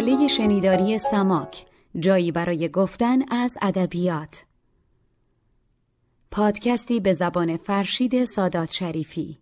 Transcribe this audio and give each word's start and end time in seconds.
مجله 0.00 0.26
شنیداری 0.26 0.98
سماک 0.98 1.66
جایی 1.98 2.32
برای 2.32 2.68
گفتن 2.68 3.32
از 3.32 3.58
ادبیات. 3.62 4.44
پادکستی 6.30 7.00
به 7.00 7.12
زبان 7.12 7.56
فرشید 7.56 8.24
سادات 8.24 8.70
شریفی. 8.70 9.39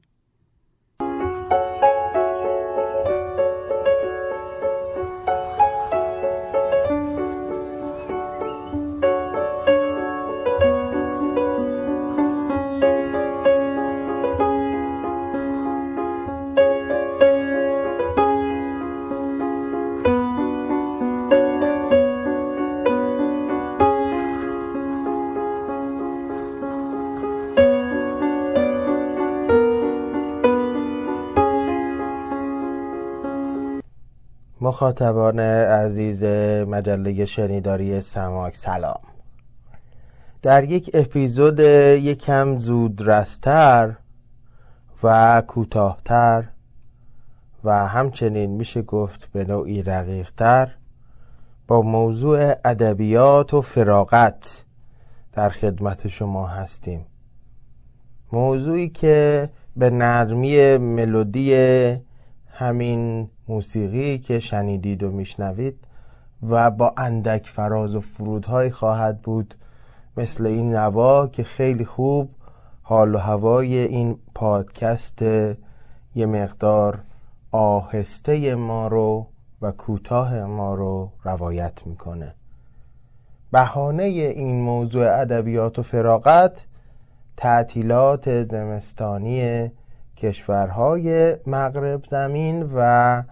مخاطبان 34.78 35.40
عزیز 35.40 36.24
مجله 36.68 37.24
شنیداری 37.24 38.00
سماک 38.00 38.56
سلام. 38.56 39.00
در 40.42 40.64
یک 40.64 40.90
اپیزود 40.94 41.60
یکم 41.60 42.58
زودرستر 42.58 43.94
و 45.02 45.42
کوتاهتر 45.46 46.44
و 47.64 47.86
همچنین 47.88 48.50
میشه 48.50 48.82
گفت 48.82 49.28
به 49.32 49.44
نوعی 49.44 49.82
رقیقتر 49.82 50.70
با 51.68 51.82
موضوع 51.82 52.54
ادبیات 52.64 53.54
و 53.54 53.60
فراغت 53.60 54.64
در 55.32 55.48
خدمت 55.48 56.08
شما 56.08 56.46
هستیم. 56.46 57.06
موضوعی 58.32 58.88
که 58.88 59.48
به 59.76 59.90
نرمی 59.90 60.76
ملودی 60.76 61.54
همین 62.52 63.30
موسیقی 63.48 64.18
که 64.18 64.40
شنیدید 64.40 65.02
و 65.02 65.10
میشنوید 65.10 65.78
و 66.48 66.70
با 66.70 66.94
اندک 66.96 67.46
فراز 67.46 67.94
و 67.94 68.00
فرودهایی 68.00 68.70
خواهد 68.70 69.22
بود 69.22 69.54
مثل 70.16 70.46
این 70.46 70.74
نوا 70.74 71.26
که 71.26 71.44
خیلی 71.44 71.84
خوب 71.84 72.30
حال 72.82 73.14
و 73.14 73.18
هوای 73.18 73.78
این 73.78 74.18
پادکست 74.34 75.22
یه 76.14 76.26
مقدار 76.26 76.98
آهسته 77.52 78.54
ما 78.54 78.86
رو 78.86 79.26
و 79.62 79.72
کوتاه 79.72 80.44
ما 80.44 80.74
رو 80.74 81.12
روایت 81.24 81.86
می‌کنه. 81.86 82.34
بهانه 83.52 84.02
این 84.02 84.60
موضوع 84.60 85.20
ادبیات 85.20 85.78
و 85.78 85.82
فراغت 85.82 86.66
تعطیلات 87.36 88.44
زمستانی 88.44 89.70
کشورهای 90.16 91.36
مغرب 91.46 92.04
زمین 92.10 92.70
و 92.74 93.22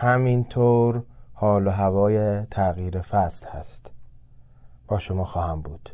همینطور 0.00 1.02
حال 1.34 1.66
و 1.66 1.70
هوای 1.70 2.46
تغییر 2.46 3.00
فصل 3.00 3.48
هست. 3.48 3.90
با 4.88 4.98
شما 4.98 5.24
خواهم 5.24 5.62
بود. 5.62 5.90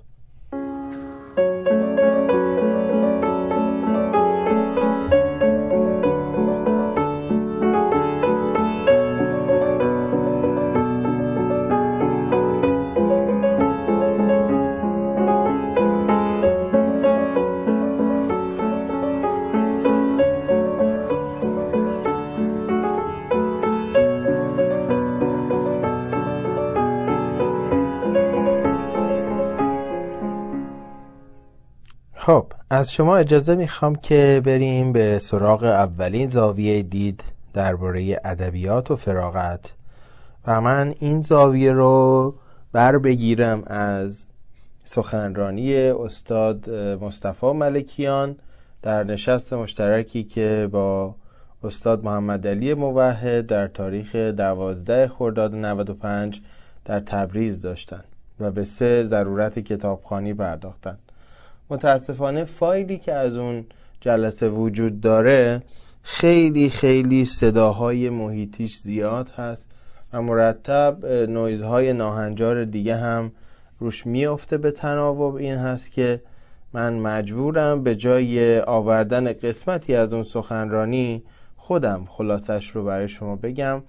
خب 32.27 32.47
از 32.71 32.93
شما 32.93 33.17
اجازه 33.17 33.55
می‌خوام 33.55 33.95
که 33.97 34.43
بریم 34.45 34.93
به 34.93 35.19
سراغ 35.19 35.63
اولین 35.63 36.29
زاویه 36.29 36.83
دید 36.83 37.25
درباره 37.55 38.21
ادبیات 38.25 38.91
و 38.91 38.97
فراغت 38.97 39.73
و 40.47 40.61
من 40.61 40.95
این 41.01 41.23
زاویه 41.23 41.73
رو 41.73 42.35
بر 42.73 42.99
بگیرم 42.99 43.63
از 43.67 44.25
سخنرانی 44.85 45.75
استاد 45.77 46.71
مصطفی 46.71 47.47
ملکیان 47.53 48.37
در 48.83 49.05
نشست 49.05 49.53
مشترکی 49.53 50.25
که 50.25 50.69
با 50.73 51.15
استاد 51.65 52.05
محمد 52.05 52.47
علی 52.47 52.75
موحد 52.75 53.47
در 53.47 53.69
تاریخ 53.69 54.17
دوازده 54.17 55.09
خرداد 55.09 55.55
95 55.55 56.41
در 56.85 57.01
تبریز 57.01 57.61
داشتند 57.61 58.05
و 58.41 58.51
به 58.51 58.65
سه 58.65 59.05
ضرورت 59.07 59.59
کتابخانی 59.59 60.35
پرداختند 60.35 61.04
متاسفانه 61.75 62.45
فایلی 62.45 62.99
که 62.99 63.13
از 63.13 63.37
اون 63.37 63.65
جلسه 64.01 64.49
وجود 64.49 65.01
داره 65.01 65.63
خیلی 66.03 66.71
خیلی 66.71 67.25
صداهای 67.25 68.11
محیطیش 68.11 68.77
زیاد 68.77 69.29
هست 69.29 69.67
و 70.13 70.23
مرتب 70.23 71.07
نویزهای 71.07 71.93
ناهنجار 71.93 72.65
دیگه 72.65 72.97
هم 72.97 73.33
روش 73.79 74.07
میافته 74.07 74.59
به 74.59 74.71
تناوب. 74.71 75.35
این 75.35 75.59
هست 75.59 75.91
که 75.91 76.21
من 76.73 76.99
مجبورم 76.99 77.83
به 77.83 77.97
جای 77.97 78.61
آوردن 78.61 79.33
قسمتی 79.33 79.95
از 79.95 80.13
اون 80.13 80.23
سخنرانی 80.23 81.23
خودم 81.57 82.05
خلاصش 82.09 82.71
رو 82.71 82.85
برای 82.85 83.09
شما 83.09 83.37
بگم 83.37 83.83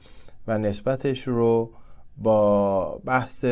و 0.47 0.57
نسبتش 0.57 1.27
رو 1.27 1.69
با 2.17 3.01
بحث 3.05 3.45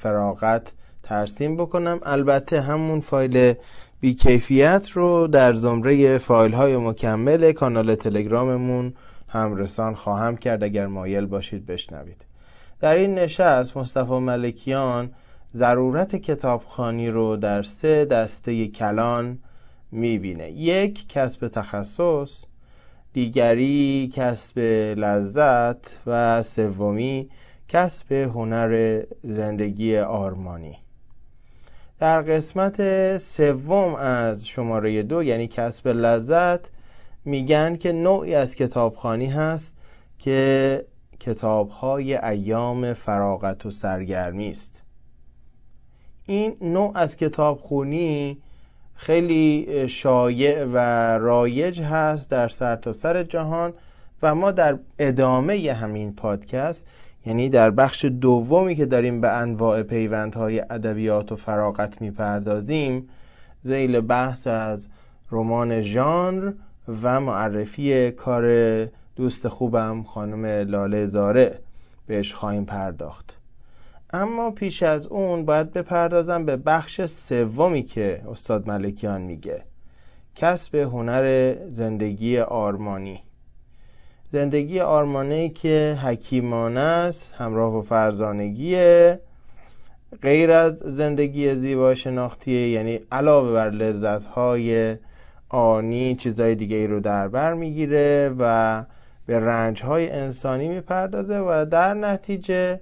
فراغت 0.00 0.72
ترسیم 1.08 1.56
بکنم. 1.56 2.00
البته 2.02 2.60
همون 2.60 3.00
فایل 3.00 3.54
بیکیفیت 4.00 4.90
رو 4.90 5.26
در 5.26 5.54
زمره 5.54 6.18
فایل 6.18 6.52
های 6.52 6.76
مکمل 6.76 7.52
کانال 7.52 7.94
تلگراممون 7.94 8.92
هم 9.28 9.56
رسان 9.56 9.94
خواهم 9.94 10.36
کرد. 10.36 10.64
اگر 10.64 10.86
مایل 10.86 11.26
باشید 11.26 11.66
بشنوید. 11.66 12.24
در 12.80 12.94
این 12.94 13.14
نشست 13.14 13.76
مصطفی 13.76 14.18
ملکیان 14.18 15.10
ضرورت 15.56 16.16
کتابخانی 16.16 17.10
رو 17.10 17.36
در 17.36 17.62
سه 17.62 18.04
دسته 18.04 18.68
کلان 18.68 19.38
می‌بینه. 19.92 20.50
یک 20.50 21.08
کسب 21.08 21.48
تخصص. 21.48 22.30
دیگری 23.12 24.10
کسب 24.14 24.58
لذت. 24.98 25.96
و 26.06 26.42
سومی 26.42 27.28
کسب 27.68 28.12
هنر 28.12 29.02
زندگی 29.22 29.98
آرمانی. 29.98 30.78
در 31.98 32.22
قسمت 32.22 33.18
سوم 33.18 33.94
از 33.94 34.46
شماره 34.46 35.02
دو 35.02 35.22
یعنی 35.22 35.48
کسب 35.48 35.88
لذت 35.88 36.60
میگن 37.24 37.76
که 37.76 37.92
نوعی 37.92 38.34
از 38.34 38.54
کتابخانی 38.54 39.26
هست 39.26 39.74
که 40.18 40.84
کتابهای 41.20 42.16
ایام 42.16 42.94
فراغت 42.94 43.66
و 43.66 43.70
سرگرمی 43.70 44.50
است. 44.50 44.82
این 46.26 46.56
نوع 46.60 46.92
از 46.94 47.16
کتابخونی 47.16 48.38
خیلی 48.94 49.88
شایع 49.88 50.64
و 50.64 50.78
رایج 51.18 51.80
هست 51.80 52.30
در 52.30 52.48
سرتاسر 52.48 53.12
سر 53.12 53.22
جهان 53.22 53.72
و 54.22 54.34
ما 54.34 54.50
در 54.50 54.78
ادامه 54.98 55.72
همین 55.72 56.14
پادکست 56.14 56.86
یعنی 57.26 57.48
در 57.48 57.70
بخش 57.70 58.04
دومی 58.04 58.74
که 58.74 58.86
داریم 58.86 59.20
به 59.20 59.28
انواع 59.28 59.82
پیوندهای 59.82 60.60
ادبیات 60.60 61.32
و 61.32 61.36
فراغت 61.36 62.00
می‌پردازیم 62.02 63.08
زیل 63.64 64.00
بحث 64.00 64.46
از 64.46 64.86
رمان 65.30 65.80
ژانر 65.80 66.52
و 67.02 67.20
معرفی 67.20 68.10
کار 68.10 68.84
دوست 69.16 69.48
خوبم 69.48 70.02
خانم 70.02 70.46
لاله 70.46 71.06
زاره 71.06 71.58
بهش 72.06 72.34
خواهیم 72.34 72.64
پرداخت. 72.64 73.36
اما 74.12 74.50
پیش 74.50 74.82
از 74.82 75.06
اون 75.06 75.44
باید 75.44 75.72
بپردازم 75.72 76.44
به 76.44 76.56
بخش 76.56 77.06
سومی 77.06 77.82
که 77.82 78.22
استاد 78.30 78.68
ملکیان 78.68 79.20
میگه 79.20 79.62
کسب 80.34 80.74
هنر 80.74 81.54
زندگی 81.68 82.38
آرمانی. 82.38 83.20
زندگی 84.32 84.80
آرمانه 84.80 85.48
که 85.48 85.98
حکیمانه 86.02 86.80
است 86.80 87.34
همراه 87.38 87.72
با 87.72 87.82
فرزانگیه. 87.82 89.20
غیر 90.22 90.50
از 90.50 90.78
زندگی 90.78 91.54
زیبا 91.54 91.94
شناختیه 91.94 92.68
یعنی 92.68 93.00
علاوه 93.12 93.52
بر 93.52 93.70
لذت 93.70 94.24
های 94.24 94.96
آنی 95.48 96.14
چیزای 96.16 96.54
دیگه 96.54 96.76
ای 96.76 96.86
رو 96.86 97.00
در 97.00 97.28
بر 97.28 97.54
می‌گیره 97.54 98.34
و 98.38 98.84
به 99.26 99.40
رنج 99.40 99.82
های 99.82 100.10
انسانی 100.10 100.68
می‌پردازه 100.68 101.38
و 101.38 101.66
در 101.70 101.94
نتیجه 101.94 102.80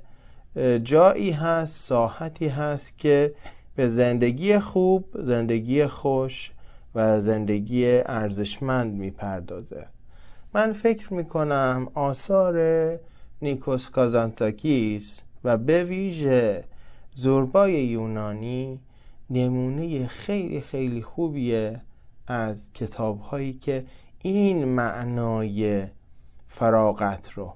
جایی 0.83 1.31
هست 1.31 1.85
ساحتی 1.85 2.49
هست 2.49 2.99
که 2.99 3.35
به 3.77 3.89
زندگی 3.89 4.59
خوب 4.59 5.05
زندگی 5.15 5.87
خوش 5.87 6.53
و 6.95 7.21
زندگی 7.21 7.87
ارزشمند 8.07 8.95
می‌پردازه. 8.95 9.87
من 10.57 10.73
فکر 10.73 11.15
می‌کنم 11.15 11.89
آثار 11.95 12.59
نیکوس 13.43 13.91
کازانتاکیس 13.91 15.21
و 15.45 15.57
به 15.57 15.85
ویژه 15.85 16.65
زوربای 17.15 17.73
یونانی 17.73 18.81
نمونه 19.31 20.07
خیلی 20.07 20.61
خیلی 20.61 21.03
خوبیه 21.03 21.81
از 22.27 22.57
کتاب 22.75 23.21
هایی 23.21 23.53
که 23.53 23.85
این 24.23 24.65
معنای 24.65 25.87
فراغت 26.49 27.33
رو 27.33 27.53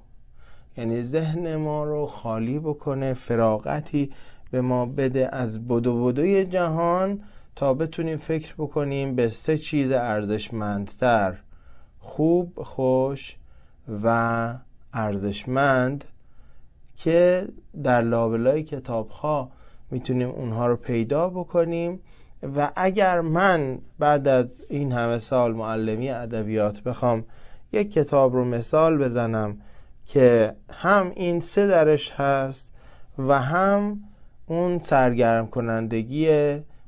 یعنی 0.76 1.02
ذهن 1.02 1.56
ما 1.56 1.84
رو 1.84 2.06
خالی 2.06 2.58
بکنه 2.58 3.14
فراغتی 3.14 4.12
به 4.50 4.60
ما 4.60 4.86
بده 4.86 5.28
از 5.32 5.68
بدو 5.68 6.04
بدوی 6.04 6.44
جهان 6.44 7.20
تا 7.56 7.74
بتونیم 7.74 8.16
فکر 8.16 8.54
بکنیم 8.58 9.14
به 9.14 9.28
سه 9.28 9.58
چیز 9.58 9.90
ارزشمندتر. 9.90 11.38
خوب 12.10 12.62
خوش 12.62 13.36
و 14.04 14.54
ارزشمند 14.92 16.04
که 16.96 17.48
در 17.82 18.02
لابلای 18.02 18.62
کتاب 18.62 19.08
ها 19.08 19.50
می‌تونیم 19.90 20.28
اونها 20.28 20.66
رو 20.66 20.76
پیدا 20.76 21.28
بکنیم 21.28 22.00
و 22.56 22.70
اگر 22.76 23.20
من 23.20 23.78
بعد 23.98 24.28
از 24.28 24.46
این 24.68 24.92
همه 24.92 25.18
سال 25.18 25.52
معلمی 25.52 26.10
ادبیات 26.10 26.82
بخوام 26.82 27.24
یک 27.72 27.92
کتاب 27.92 28.34
رو 28.34 28.44
مثال 28.44 28.98
بزنم 28.98 29.56
که 30.06 30.54
هم 30.70 31.12
این 31.16 31.40
سه 31.40 31.66
درش 31.66 32.10
هست 32.10 32.68
و 33.18 33.42
هم 33.42 34.00
اون 34.46 34.78
سرگرم 34.78 35.46
کنندگی 35.46 36.28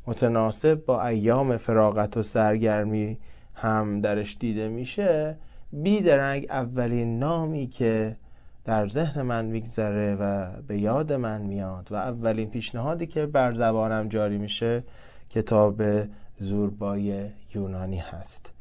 متناسب 0.06 0.84
با 0.84 1.06
ایام 1.06 1.56
فراغت 1.56 2.16
و 2.16 2.22
سرگرمی 2.22 3.18
هم 3.54 4.00
درش 4.00 4.36
دیده 4.40 4.68
میشه 4.68 5.36
بیدرنگ 5.72 6.46
اولین 6.50 7.18
نامی 7.18 7.66
که 7.66 8.16
در 8.64 8.88
ذهن 8.88 9.22
من 9.22 9.44
میگذره 9.44 10.14
و 10.14 10.52
به 10.68 10.78
یاد 10.78 11.12
من 11.12 11.40
میاد 11.40 11.88
و 11.92 11.94
اولین 11.94 12.50
پیشنهادی 12.50 13.06
که 13.06 13.26
بر 13.26 13.54
زبانم 13.54 14.08
جاری 14.08 14.38
میشه 14.38 14.84
کتاب 15.30 15.82
زوربای 16.40 17.26
یونانی 17.54 17.96
هست. 17.96 18.52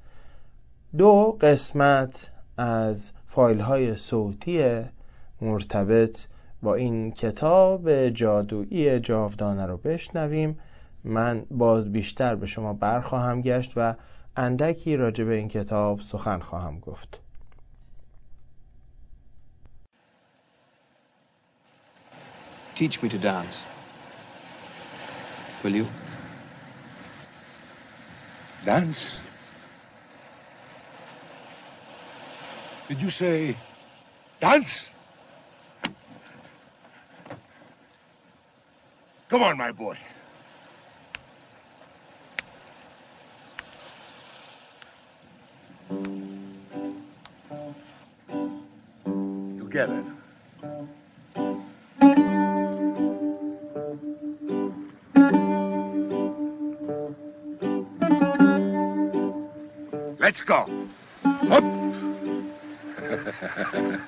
دو 0.97 1.37
قسمت 1.41 2.31
از 2.57 3.11
فایل 3.27 3.59
های 3.59 3.95
صوتی 3.95 4.81
مرتبط 5.41 6.25
با 6.61 6.75
این 6.75 7.11
کتاب 7.11 8.09
جادویی 8.09 8.99
جاودانه 8.99 9.65
رو 9.65 9.77
بشنویم. 9.77 10.59
من 11.03 11.45
باز 11.51 11.91
بیشتر 11.91 12.35
به 12.35 12.47
شما 12.47 12.73
برخواهم 12.73 13.41
گشت 13.41 13.73
و 13.75 13.95
اندکی 14.37 14.97
راجع 14.97 15.23
به 15.23 15.35
این 15.35 15.47
کتاب 15.47 16.01
سخن 16.01 16.39
خواهم 16.39 16.79
گفت 16.79 17.19
Teach 22.75 23.03
me 23.03 23.09
to 23.09 23.19
dance. 23.19 23.57
Will 25.63 25.75
you? 25.75 25.85
Dance? 28.65 29.19
Did 32.89 32.99
you 33.01 33.11
say 33.11 33.55
dance? 34.39 34.89
Come 39.29 39.43
on, 39.43 39.57
my 39.57 39.71
boy. 39.71 39.97
か。 60.51 60.67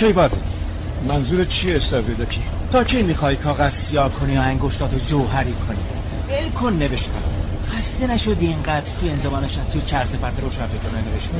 کی 0.00 0.12
باز 0.12 0.40
منظور 1.08 1.44
چیه 1.44 1.76
استبریدکی؟ 1.76 2.42
تا 2.72 2.84
کی 2.84 3.02
می‌خوای 3.02 3.36
کاغذ 3.36 3.72
سیاه 3.72 4.12
کنی 4.12 4.36
و 4.36 4.40
انگشتاتو 4.40 4.98
جوهری 4.98 5.52
کنی؟ 5.52 5.78
ول 6.28 6.50
کن 6.50 6.72
نوشت 6.72 7.08
کن. 7.08 7.22
خسته 7.66 8.06
نشدی 8.06 8.46
اینقدر 8.46 8.92
تو 9.00 9.06
انزمان 9.06 9.44
نشستی 9.44 9.78
و 9.78 9.82
چرت 9.82 10.08
پرت 10.08 10.40
رو 10.40 10.48
فکر 10.48 11.10
نوشتی 11.12 11.36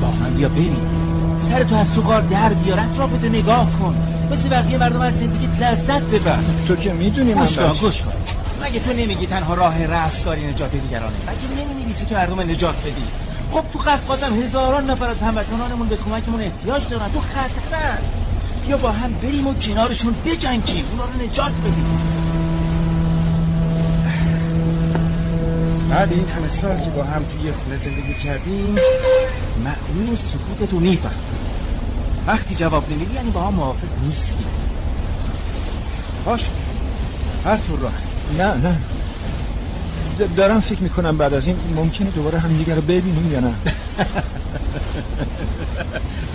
با 0.00 0.10
من 0.10 0.34
بیا 0.34 0.48
بریم 0.48 1.36
سر 1.36 1.64
تو 1.64 1.76
از 1.76 1.94
تو 1.94 2.02
غار 2.02 2.20
در 2.20 2.54
بیار 2.54 2.80
اطرافتو 2.80 3.28
نگاه 3.28 3.78
کن. 3.78 3.96
مثل 4.32 4.48
بقیه 4.48 4.78
مردم 4.78 5.00
از 5.00 5.18
زندگی 5.18 5.46
لذت 5.46 6.02
ببر. 6.02 6.64
تو 6.66 6.76
که 6.76 6.92
می‌دونی 6.92 7.34
من 7.34 7.40
گوش 7.40 7.58
گوش 7.80 8.02
مگه 8.62 8.80
تو 8.80 8.92
نمیگی 8.92 9.26
تنها 9.26 9.54
راه 9.54 9.86
رستگاری 9.86 10.46
نجات 10.46 10.70
دیگرانه؟ 10.70 11.16
مگه 11.16 11.64
نمی‌نویسی 11.64 12.06
که 12.06 12.14
مردم 12.14 12.40
نجات 12.40 12.76
بدی؟ 12.76 13.04
خب 13.50 13.64
تو 13.72 13.78
قفقازم 13.78 14.34
هزاران 14.34 14.90
نفر 14.90 15.10
از 15.10 15.22
هموطنانمون 15.22 15.88
به 15.88 15.96
کمکمون 15.96 16.40
احتیاج 16.40 16.88
دارن. 16.88 17.10
تو 17.10 17.20
خطرن 17.20 17.98
بیا 18.66 18.78
با 18.78 18.92
هم 18.92 19.14
بریم 19.14 19.46
و 19.46 19.54
کنارشون 19.54 20.14
بجنگیم. 20.26 20.86
اونا 20.86 21.04
رو 21.04 21.22
نجات 21.22 21.52
بدیم. 21.52 21.98
بعد 25.90 26.12
این 26.12 26.28
همه 26.28 26.48
سال 26.48 26.80
که 26.80 26.90
با 26.90 27.04
هم 27.04 27.24
توی 27.24 27.52
خونه 27.52 27.76
زندگی 27.76 28.14
کردیم 28.14 28.76
معنی 29.64 30.14
سکوت 30.14 30.70
تو 30.70 30.80
میفهم 30.80 31.20
وقتی 32.26 32.54
جواب 32.54 32.90
نمیدی 32.90 33.14
یعنی 33.14 33.30
با 33.30 33.42
هم 33.42 33.54
موافق 33.54 33.88
نیستی 34.02 34.44
باش. 36.24 36.50
هر 37.44 37.56
طور 37.56 37.78
راحت. 37.78 38.16
نه 38.38 38.54
نه. 38.54 38.76
دارم 40.26 40.60
فکر 40.60 40.82
می‌کنم 40.82 41.18
بعد 41.18 41.34
از 41.34 41.46
این 41.46 41.56
ممکنه 41.74 42.10
دوباره 42.10 42.38
هم 42.38 42.56
دیگه 42.56 42.74
رو 42.74 42.82
ببینیم 42.82 43.32
یا 43.32 43.40
نه؟ 43.40 43.54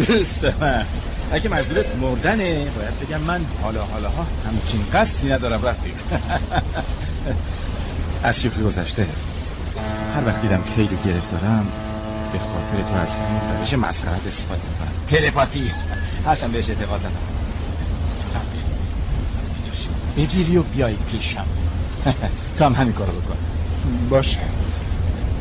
درسته 0.08 0.56
من 0.62 0.86
اگه 1.32 1.50
منظورت 1.50 1.96
مردنه 1.96 2.66
باید 2.66 3.00
بگم 3.00 3.22
من 3.22 3.46
حالا 3.62 3.86
حالا 3.86 4.10
ها 4.10 4.28
همچین 4.46 4.86
قصدی 4.94 5.30
ندارم 5.30 5.66
رفیق. 5.66 5.94
از 8.24 8.42
شوخی 8.42 8.64
گذشته. 8.64 9.08
هر 10.14 10.26
وقت 10.26 10.42
دیدم 10.42 10.64
خیلی 10.76 10.98
گرفتارم 11.06 11.68
به 12.34 12.40
خاطر 12.40 12.82
تو 12.90 12.94
از 12.94 13.16
همین 13.16 13.58
روش 13.58 13.74
مسخرت 13.74 14.28
استفاده 14.28 14.62
می‌کنم. 14.70 14.92
تلپاتی. 15.08 15.72
هرچند 16.26 16.52
بهش 16.52 16.70
اعتقاد 16.70 17.00
ندارم. 17.00 17.16
فقط 18.34 18.46
بگیری. 18.46 18.74
بگیری 20.18 20.58
و 20.58 20.64
بیای 20.64 20.96
پیشم. 20.96 21.46
تو 22.58 22.66
هم 22.66 22.74
همین 22.74 22.94
کارو 22.94 23.12
بکن. 23.12 23.38
باشه. 24.10 24.40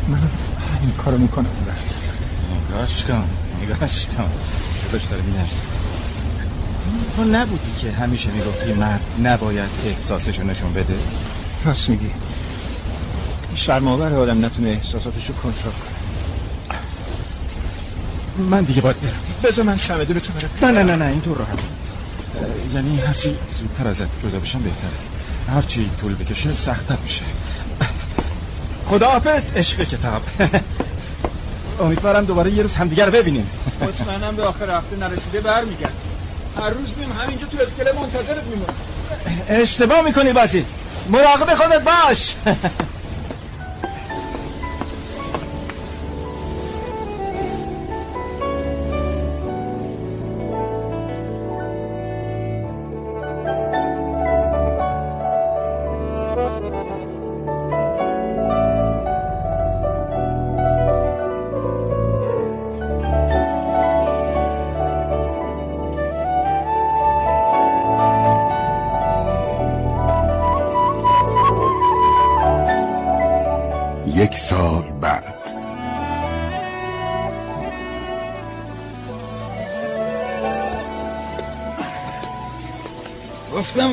منم 0.08 0.30
همین 0.78 0.94
کارو 0.94 1.18
می‌کنم 1.18 1.66
رفیق. 1.68 1.92
نگاش 2.70 3.04
کن 3.04 3.30
نگاش 3.62 4.06
کن. 4.06 4.30
صداش 4.72 5.04
داره 5.04 5.22
میلرزه. 5.22 5.62
تو 7.16 7.24
نبودی 7.24 7.72
که 7.78 7.92
همیشه 7.92 8.30
می‌گفتی 8.30 8.72
مرد 8.72 9.00
نباید 9.22 9.70
احساسشو 9.84 10.42
نشون 10.42 10.72
بده؟ 10.72 10.98
راست 11.64 11.88
میگی. 11.88 12.10
شرماور 13.54 14.12
آدم 14.12 14.44
نتونه 14.44 14.68
احساساتشو 14.68 15.32
کنترل 15.32 15.72
کنه. 15.72 15.92
من 18.38 18.62
دیگه 18.62 18.80
باید 18.80 19.00
برم. 19.00 19.12
بذار 19.44 19.64
من 19.64 19.76
چمدون 19.76 20.18
تو 20.18 20.32
برم. 20.32 20.72
نه 20.72 20.82
نه 20.82 20.82
نه 20.82 20.96
نه 20.96 21.10
اینطور 21.10 21.38
راحت. 21.38 21.58
یعنی 22.74 23.00
هرچی 23.00 23.38
زودتر 23.48 23.88
ازت 23.88 24.20
جدا 24.22 24.40
بشم 24.40 24.62
بهتره. 24.62 24.90
هرچی 25.48 25.90
طول 26.00 26.14
بکشه 26.14 26.54
سختتر 26.54 26.96
میشه. 27.02 27.24
خداحافظ 28.92 29.52
عشق 29.56 29.82
کتاب. 29.82 30.22
امیدوارم 31.80 32.24
دوباره 32.24 32.50
یه 32.50 32.62
روز 32.62 32.74
همدیگر 32.74 33.06
رو 33.06 33.12
ببینیم. 33.12 33.50
مطمئنم 33.80 34.36
به 34.36 34.42
آخر 34.42 34.70
هفته 34.70 34.96
نرسیده 34.96 35.40
برمیگرد. 35.40 35.92
هر 36.56 36.70
روز 36.70 36.94
بیم 36.94 37.12
همینجا 37.12 37.46
تو 37.46 37.58
اسکله 37.62 37.92
منتظرت 37.92 38.44
میمونم 38.44 38.74
اشتباه 39.48 40.00
می‌کنی 40.00 40.32
بازی. 40.32 40.66
مراقب 41.08 41.54
خودت 41.54 41.82
باش. 41.82 42.34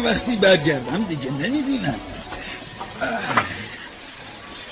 وقتی 0.10 0.36
برگردم 0.36 1.04
دیگه 1.04 1.32
نمی‌بینم. 1.32 1.96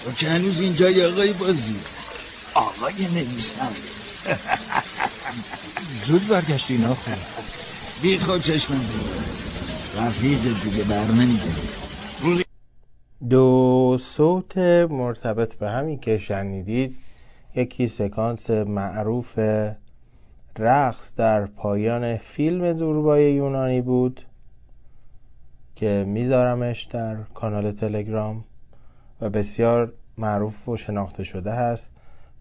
تو 0.04 0.12
که 0.12 0.30
هنوز 0.30 0.62
اینجای 0.62 1.06
آقای 1.06 1.34
بازی؟ 1.34 1.76
آقای 2.54 3.08
نویسم 3.16 3.70
زود 6.06 6.28
برگشتی 6.28 6.78
ناخون 6.78 7.14
بی 8.02 8.18
خود 8.18 8.42
چشمم. 8.42 8.82
رفیق 9.98 10.40
دیگه 10.64 10.84
بر 10.84 11.06
نمیگردی 11.06 12.44
دو 13.30 13.98
صوت 14.02 14.58
مرتبط 14.90 15.56
به 15.56 15.70
همین 15.70 16.00
که 16.00 16.18
شنیدید 16.18 16.96
یکی 17.56 17.88
سکانس 17.88 18.50
معروف 18.50 19.40
رقص 20.60 21.16
در 21.18 21.46
پایان 21.46 22.18
فیلم 22.18 22.74
زوربای 22.74 23.34
یونانی 23.34 23.82
بود. 23.82 24.27
که 25.78 26.04
میذارمش 26.08 26.84
در 26.84 27.16
کانال 27.34 27.72
تلگرام 27.72 28.44
و 29.22 29.30
بسیار 29.30 29.94
معروف 30.18 30.70
و 30.70 30.78
شناخته 30.78 31.24
شده 31.24 31.52
هست 31.52 31.92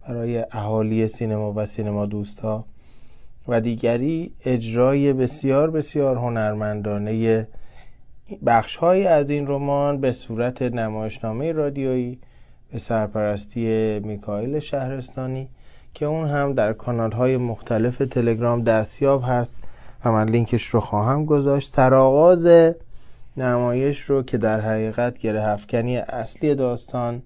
برای 0.08 0.44
اهالی 0.52 1.08
سینما 1.08 1.52
و 1.56 1.66
سینما 1.66 2.06
دوستا 2.06 2.64
و 3.48 3.60
دیگری 3.60 4.32
اجرای 4.44 5.12
بسیار 5.12 5.70
بسیار 5.70 6.16
هنرمندانه 6.16 7.48
بخش 8.46 8.76
های 8.76 9.06
از 9.06 9.30
این 9.30 9.46
رمان 9.46 10.00
به 10.00 10.12
صورت 10.12 10.62
نمایشنامه 10.62 11.52
رادیویی 11.52 12.18
به 12.72 12.78
سرپرستی 12.78 13.98
میکائیل 13.98 14.58
شهرستانی 14.58 15.48
که 15.94 16.06
اون 16.06 16.28
هم 16.28 16.52
در 16.52 16.72
کانال 16.72 17.12
های 17.12 17.36
مختلف 17.36 17.98
تلگرام 17.98 18.62
دستیاب 18.62 19.22
هست 19.26 19.62
و 20.04 20.12
من 20.12 20.28
لینکش 20.28 20.66
رو 20.66 20.80
خواهم 20.80 21.24
گذاشت. 21.24 21.74
سرآغاز 21.74 22.74
نمایش 23.36 24.00
رو 24.00 24.22
که 24.22 24.38
در 24.38 24.60
حقیقت 24.60 25.18
گره 25.18 25.48
افکنی 25.48 25.96
اصلی 25.96 26.54
داستان 26.54 27.22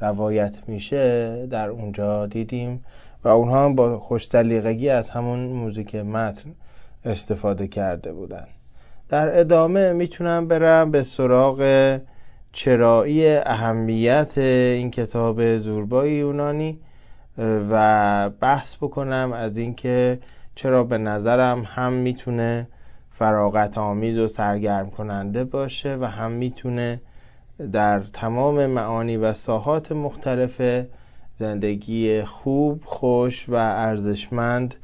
روایت 0.00 0.54
میشه 0.66 1.46
در 1.46 1.68
اونجا 1.68 2.26
دیدیم 2.26 2.84
و 3.24 3.28
اونها 3.28 3.64
هم 3.64 3.74
با 3.74 3.98
خوشتلیقگی 3.98 4.88
از 4.88 5.10
همون 5.10 5.38
موزیک 5.38 5.94
متن 5.94 6.54
استفاده 7.04 7.68
کرده 7.68 8.12
بودن. 8.12 8.46
در 9.08 9.40
ادامه 9.40 9.92
می‌تونم 9.92 10.48
برم 10.48 10.90
به 10.90 11.02
سراغ 11.02 12.00
چرایی 12.52 13.36
اهمیت 13.36 14.38
این 14.38 14.90
کتاب 14.90 15.56
زوربای 15.56 16.12
یونانی 16.12 16.78
و 17.70 18.30
بحث 18.40 18.76
بکنم 18.76 19.32
از 19.34 19.56
اینکه 19.56 20.18
چرا 20.54 20.84
به 20.84 20.98
نظرم 20.98 21.62
هم 21.66 21.92
می‌تونه 21.92 22.66
فراغت 23.18 23.78
آمیز 23.78 24.18
و 24.18 24.28
سرگرم 24.28 24.90
کننده 24.90 25.44
باشه 25.44 25.96
و 26.00 26.04
هم 26.04 26.30
می‌تونه 26.30 27.00
در 27.72 28.00
تمام 28.00 28.66
معانی 28.66 29.16
و 29.16 29.32
ساحات 29.32 29.92
مختلف 29.92 30.86
زندگی 31.36 32.22
خوب 32.22 32.82
خوش 32.84 33.48
و 33.48 33.54
ارزشمند 33.54 34.74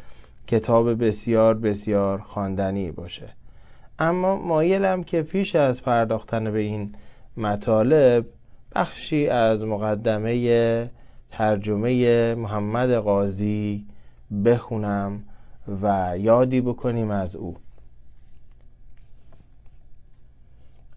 کتاب 0.47 1.05
بسیار 1.05 1.55
بسیار 1.55 2.19
خواندنی 2.19 2.91
باشه. 2.91 3.29
اما 3.99 4.37
مایلم 4.37 5.05
که 5.05 5.23
پیش 5.23 5.57
از 5.57 5.83
پرداختن 5.83 6.53
به 6.53 6.59
این 6.59 6.95
مطالب 7.37 8.27
بخشی 8.75 9.29
از 9.29 9.65
مقدمه 9.65 10.91
ترجمه 11.31 12.35
محمد 12.35 12.95
قاضی 12.95 13.87
بخونم 14.45 15.23
و 15.83 16.15
یادی 16.19 16.61
بکنیم 16.61 17.11
از 17.11 17.37
او. 17.37 17.57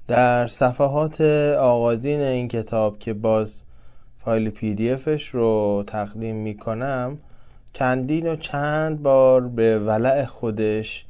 در 0.08 0.48
صفحات 0.48 1.22
آغازین 1.60 2.22
این 2.22 2.48
کتاب 2.48 3.00
که 3.00 3.14
باز 3.14 3.62
فایل 4.18 4.50
پی 4.50 4.76
دی 4.76 4.92
افش 4.92 5.28
رو 5.28 5.84
تقدیم 5.88 6.36
می 6.36 6.58
کنم 6.58 7.18
چندین 7.74 8.28
و 8.28 8.36
چند 8.36 9.02
بار 9.02 9.48
به 9.48 9.80
ولع 9.80 10.26
خودش 10.26 11.06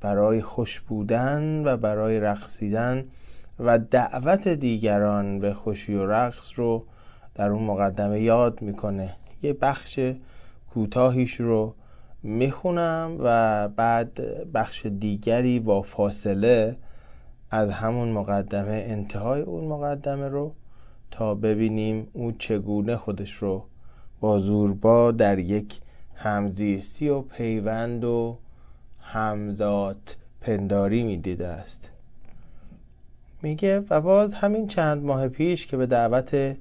برای 0.00 0.42
خوش 0.42 0.80
بودن 0.80 1.62
و 1.64 1.76
برای 1.76 2.20
رقصیدن 2.20 3.04
و 3.58 3.78
دعوت 3.78 4.48
دیگران 4.48 5.38
به 5.38 5.54
خوشی 5.54 5.94
و 5.94 6.06
رقص 6.06 6.50
رو 6.56 6.84
در 7.34 7.50
اون 7.50 7.64
مقدمه 7.64 8.20
یاد 8.20 8.62
می‌کنه. 8.62 9.10
یه 9.42 9.52
بخش 9.52 10.00
کوتاهیش 10.74 11.40
رو 11.40 11.74
می‌خونم 12.22 13.16
و 13.20 13.68
بعد 13.68 14.20
بخش 14.52 14.86
دیگری 14.86 15.60
با 15.60 15.82
فاصله 15.82 16.76
از 17.54 17.70
همون 17.70 18.12
مقدمه 18.12 18.84
انتهای 18.88 19.40
اون 19.40 19.64
مقدمه 19.64 20.28
رو 20.28 20.52
تا 21.10 21.34
ببینیم 21.34 22.06
او 22.12 22.32
چگونه 22.32 22.96
خودش 22.96 23.32
رو 23.32 23.64
با 24.20 24.38
زوربا 24.38 25.12
در 25.12 25.38
یک 25.38 25.80
همزیستی 26.14 27.08
و 27.08 27.20
پیوند 27.20 28.04
و 28.04 28.38
همزاد 29.00 30.16
پنداری 30.40 31.02
می‌دیده 31.02 31.46
است. 31.46 31.90
میگه 33.42 33.84
و 33.90 34.00
باز 34.00 34.34
همین 34.34 34.68
چند 34.68 35.04
ماه 35.04 35.28
پیش 35.28 35.66
که 35.66 35.76
به 35.76 35.86
دعوت 35.86 36.56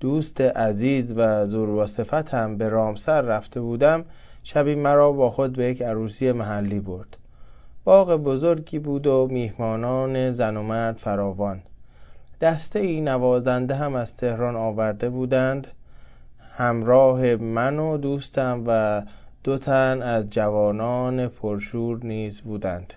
دوست 0.00 0.40
عزیز 0.40 1.14
و 1.16 1.46
زوربا 1.46 1.86
صفتم 1.86 2.56
به 2.56 2.68
رامسر 2.68 3.20
رفته 3.20 3.60
بودم 3.60 4.04
شبی 4.42 4.74
مرا 4.74 5.12
با 5.12 5.30
خود 5.30 5.56
به 5.56 5.64
یک 5.64 5.82
عروسی 5.82 6.32
محلی 6.32 6.80
برد. 6.80 7.16
باغ 7.84 8.16
بزرگی 8.16 8.78
بود 8.78 9.06
و 9.06 9.28
میهمانان 9.30 10.32
زن 10.32 10.56
و 10.56 10.62
مرد 10.62 10.96
فراوان. 10.96 11.60
دسته 12.40 12.78
ای 12.78 13.00
نوازنده 13.00 13.74
هم 13.74 13.94
از 13.94 14.16
تهران 14.16 14.56
آورده 14.56 15.10
بودند. 15.10 15.66
همراه 16.56 17.36
من 17.36 17.78
و 17.78 17.96
دوستم 17.96 18.64
و 18.66 19.02
دو 19.44 19.58
تن 19.58 20.02
از 20.02 20.30
جوانان 20.30 21.28
پرشور 21.28 21.98
نیز 22.02 22.40
بودند. 22.40 22.94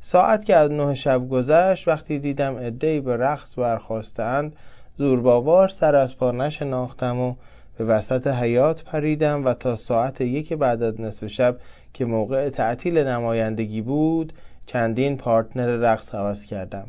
ساعت 0.00 0.44
که 0.44 0.56
از 0.56 0.70
نه 0.70 0.94
شب 0.94 1.28
گذشت 1.28 1.88
وقتی 1.88 2.18
دیدم 2.18 2.56
عدهای 2.56 3.00
به 3.00 3.16
رقص 3.16 3.58
برخواستند 3.58 4.56
زورباوار 4.96 5.68
سر 5.68 5.96
از 5.96 6.18
پا 6.18 6.30
نشناختم 6.30 7.20
و 7.20 7.34
به 7.78 7.84
وسط 7.84 8.26
حیات 8.26 8.82
پریدم 8.82 9.44
و 9.44 9.54
تا 9.54 9.76
ساعت 9.76 10.20
یک 10.20 10.52
بعد 10.52 10.82
از 10.82 11.00
نصف 11.00 11.26
شب 11.26 11.56
که 11.94 12.04
موقع 12.04 12.50
تعطیل 12.50 12.98
نمایندگی 12.98 13.80
بود 13.80 14.32
چندین 14.66 15.16
پارتنر 15.16 15.66
رقص 15.66 16.14
عوض 16.14 16.44
کردم. 16.44 16.86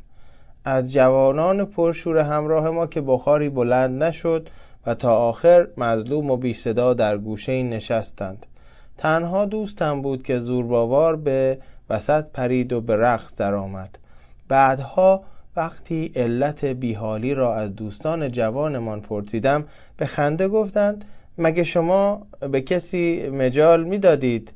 از 0.66 0.94
جوانان 0.94 1.66
پرشور 1.66 2.18
همراه 2.18 2.70
ما 2.70 2.88
که 2.88 3.02
بخاری 3.02 3.50
بلند 3.50 4.04
نشد 4.04 4.50
و 4.86 4.94
تا 4.94 5.18
آخر 5.18 5.68
مظلوم 5.78 6.32
و 6.32 6.38
بی 6.38 6.54
صدا 6.54 6.94
در 6.94 7.18
گوشه 7.18 7.64
نشستند. 7.64 8.46
تنها 8.98 9.46
دوستم 9.46 10.02
بود 10.02 10.24
که 10.24 10.40
زورباوار 10.40 11.16
به 11.16 11.58
وسط 11.90 12.26
پرید 12.34 12.74
و 12.74 12.82
به 12.82 12.96
رقص 12.96 13.36
درآمد. 13.36 13.98
بعدها 14.48 15.24
وقتی 15.56 16.12
علت 16.16 16.66
بیحالی 16.66 17.34
را 17.34 17.56
از 17.56 17.76
دوستان 17.76 18.32
جوانمان 18.32 19.02
پرسیدم 19.02 19.66
به 19.98 20.06
خنده 20.06 20.48
گفتند 20.48 21.06
مگه 21.38 21.64
شما 21.64 22.28
به 22.52 22.62
کسی 22.62 23.30
مجال 23.30 23.84
می‌دادید؟ 23.84 24.52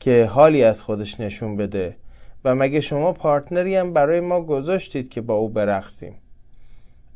که 0.00 0.24
حالی 0.24 0.64
از 0.64 0.82
خودش 0.82 1.20
نشون 1.20 1.56
بده 1.56 1.96
و 2.44 2.54
مگه 2.54 2.80
شما 2.80 3.12
پارتنری 3.12 3.76
هم 3.76 3.92
برای 3.92 4.20
ما 4.20 4.40
گذاشتید 4.40 5.08
که 5.08 5.20
با 5.20 5.34
او 5.34 5.48
برقصیم؟ 5.48 6.14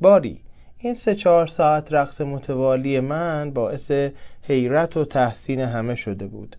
باری 0.01 0.41
این 0.79 0.95
سه 0.95 1.15
چهار 1.15 1.47
ساعت 1.47 1.93
رقص 1.93 2.21
متوالی 2.21 3.01
من 3.01 3.51
باعث 3.51 3.93
حیرت 4.43 4.97
و 4.97 5.05
تحسین 5.05 5.61
همه 5.61 5.95
شده 5.95 6.27
بود. 6.27 6.57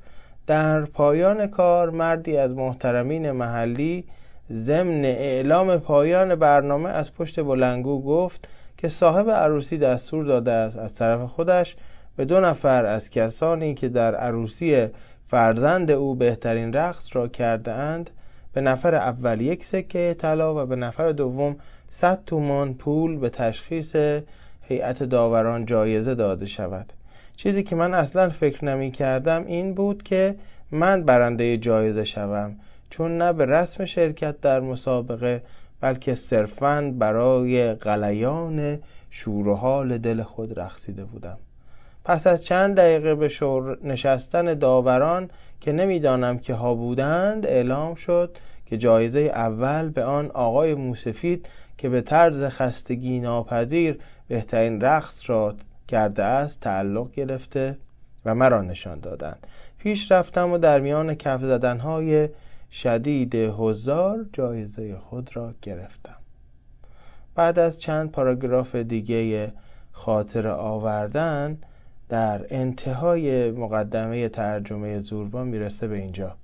در 0.48 0.82
پایان 0.82 1.48
کار 1.48 1.90
مردی 1.90 2.38
از 2.38 2.56
محترمین 2.56 3.32
محلی 3.32 4.04
ضمن 4.52 5.06
اعلام 5.06 5.78
پایان 5.78 6.36
برنامه 6.36 6.90
از 6.90 7.14
پشت 7.14 7.40
بلنگو 7.40 8.02
گفت 8.04 8.48
که 8.78 8.90
صاحب 8.90 9.30
عروسی 9.30 9.78
دستور 9.78 10.26
داده 10.26 10.52
است 10.52 10.78
از 10.78 10.96
طرف 10.96 11.22
خودش 11.22 11.76
به 12.16 12.26
دو 12.26 12.40
نفر 12.40 12.86
از 12.86 13.10
کسانی 13.10 13.74
که 13.74 13.90
در 13.90 14.16
عروسی 14.16 14.88
فرزند 15.28 15.92
او 15.92 16.16
بهترین 16.16 16.74
رقص 16.74 17.16
را 17.16 17.28
کرده 17.28 17.72
اند 17.72 18.10
به 18.54 18.62
نفر 18.62 18.96
اول 18.96 19.42
یک 19.42 19.66
سکه 19.66 20.16
طلا 20.20 20.64
و 20.64 20.66
به 20.66 20.76
نفر 20.76 21.10
دوم 21.10 21.56
صد 21.90 22.20
تومان 22.26 22.74
پول 22.74 23.18
به 23.18 23.30
تشخیص 23.30 23.96
هیئت 24.62 25.04
داوران 25.04 25.66
جایزه 25.66 26.16
داده 26.16 26.46
شود. 26.46 26.94
چیزی 27.36 27.64
که 27.64 27.76
من 27.76 27.94
اصلا 27.94 28.30
فکر 28.30 28.66
نمی 28.66 28.92
کردم 28.92 29.46
این 29.46 29.74
بود 29.74 30.04
که 30.04 30.36
من 30.72 31.04
برنده 31.04 31.58
جایزه 31.58 32.04
شوم 32.04 32.56
چون 32.90 33.18
نه 33.18 33.34
به 33.34 33.46
رسم 33.46 33.86
شرکت 33.86 34.42
در 34.42 34.60
مسابقه 34.60 35.42
بلکه 35.82 36.16
صرفا 36.16 36.94
برای 36.98 37.74
غلیان 37.74 38.80
شور 39.10 39.48
و 39.48 39.56
حال 39.56 39.98
دل 39.98 40.24
خود 40.24 40.60
رقصیده 40.60 41.04
بودم. 41.04 41.38
پس 42.06 42.28
از 42.28 42.44
چند 42.44 42.76
دقیقه 42.76 43.16
به 43.16 43.30
شور 43.30 43.78
نشستن 43.84 44.54
داوران 44.54 45.30
که 45.62 45.72
نمی‌دانم 45.72 46.40
که 46.40 46.54
ها 46.54 46.74
بودند 46.74 47.46
اعلام 47.46 47.96
شد 47.96 48.38
که 48.66 48.78
جایزه 48.78 49.20
اول 49.20 49.90
به 49.90 50.04
آن 50.04 50.32
آقای 50.32 50.74
موسفید 50.74 51.48
که 51.78 51.90
به 51.90 52.02
طرز 52.02 52.44
خستگی 52.44 53.20
ناپذیر 53.20 54.00
بهترین 54.28 54.82
رقص 54.82 55.30
را 55.30 55.56
کرده 55.88 56.24
است 56.24 56.60
تعلق 56.60 57.12
گرفته 57.12 57.78
و 58.26 58.36
مرا 58.36 58.62
نشان 58.62 59.00
دادند. 59.00 59.48
پیش 59.78 60.12
رفتم 60.12 60.52
و 60.52 60.58
در 60.58 60.80
میان 60.80 61.16
کف 61.16 61.42
زدنهای 61.42 62.30
شدید 62.72 63.36
هزار 63.36 64.26
جایزه 64.34 64.98
خود 64.98 65.30
را 65.34 65.54
گرفتم. 65.62 66.16
بعد 67.36 67.60
از 67.60 67.82
چند 67.82 68.12
پاراگراف 68.12 68.76
دیگه 68.76 69.52
خاطر 69.92 70.48
آوردن 70.48 71.58
در 72.10 72.46
انتهای 72.50 73.52
مقدمه 73.52 74.30
ترجمه 74.30 75.00
زوربا 75.00 75.44
می‌رسه 75.44 75.88
به 75.88 75.96
اینجا. 75.96 76.36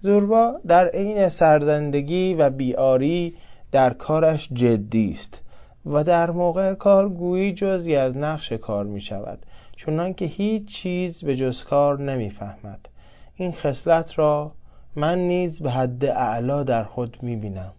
زوربا 0.00 0.60
در 0.66 0.88
عین 0.88 1.28
سرزندگی 1.28 2.34
و 2.34 2.50
بیاری 2.50 3.34
در 3.72 3.92
کارش 3.92 4.48
جدی 4.52 5.16
است 5.20 5.40
و 5.86 6.04
در 6.04 6.30
موقع 6.30 6.74
کار 6.74 7.08
گویی 7.08 7.52
جزی 7.52 7.96
از 7.96 8.16
نقش 8.16 8.52
کار 8.52 8.84
می 8.84 9.00
شود 9.00 9.38
چونان 9.76 10.14
که 10.14 10.24
هیچ 10.24 10.66
چیز 10.66 11.24
به 11.24 11.36
جز 11.36 11.64
کار 11.64 12.00
نمی‌فهمد. 12.00 12.88
این 13.36 13.52
خصلت 13.52 14.18
را 14.18 14.52
من 14.96 15.18
نیز 15.18 15.62
به 15.62 15.70
حد 15.70 16.04
اعلا 16.04 16.62
در 16.62 16.84
خود 16.84 17.16
می 17.22 17.36
بینم 17.36 17.72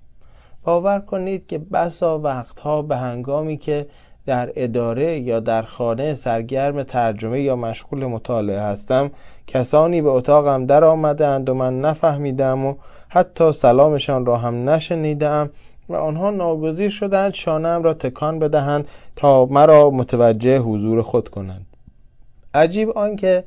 باور 0.64 1.00
کنید 1.00 1.48
که 1.48 1.58
بسا 1.58 2.20
وقتها 2.20 2.82
به 2.82 2.98
هنگامی 2.98 3.58
که 3.58 3.88
در 4.26 4.52
اداره 4.56 5.20
یا 5.20 5.40
در 5.40 5.62
خانه 5.62 6.14
سرگرم 6.14 6.84
ترجمه 6.84 7.42
یا 7.42 7.56
مشغول 7.56 8.06
مطالعه 8.06 8.62
هستم. 8.62 9.12
کسانی 9.48 10.02
به 10.02 10.10
اتاقم 10.10 10.66
در 10.66 10.84
آمدند 10.84 11.50
و 11.50 11.54
من 11.54 11.82
نفهمیدم 11.82 12.66
و 12.66 12.76
حتی 13.10 13.54
سلامشان 13.54 14.26
را 14.26 14.38
هم 14.38 14.70
نشنیدم 14.70 15.50
و 15.90 15.96
آنها 15.96 16.32
ناگزیر 16.32 16.90
شدند 16.90 17.34
شانم 17.34 17.84
را 17.84 17.94
تکان 17.94 18.40
بدهند 18.40 18.88
تا 19.16 19.46
مرا 19.46 19.90
متوجه 19.90 20.60
حضور 20.60 21.02
خود 21.02 21.30
کنند. 21.30 21.66
عجیب 22.54 22.90
آنکه 22.90 23.44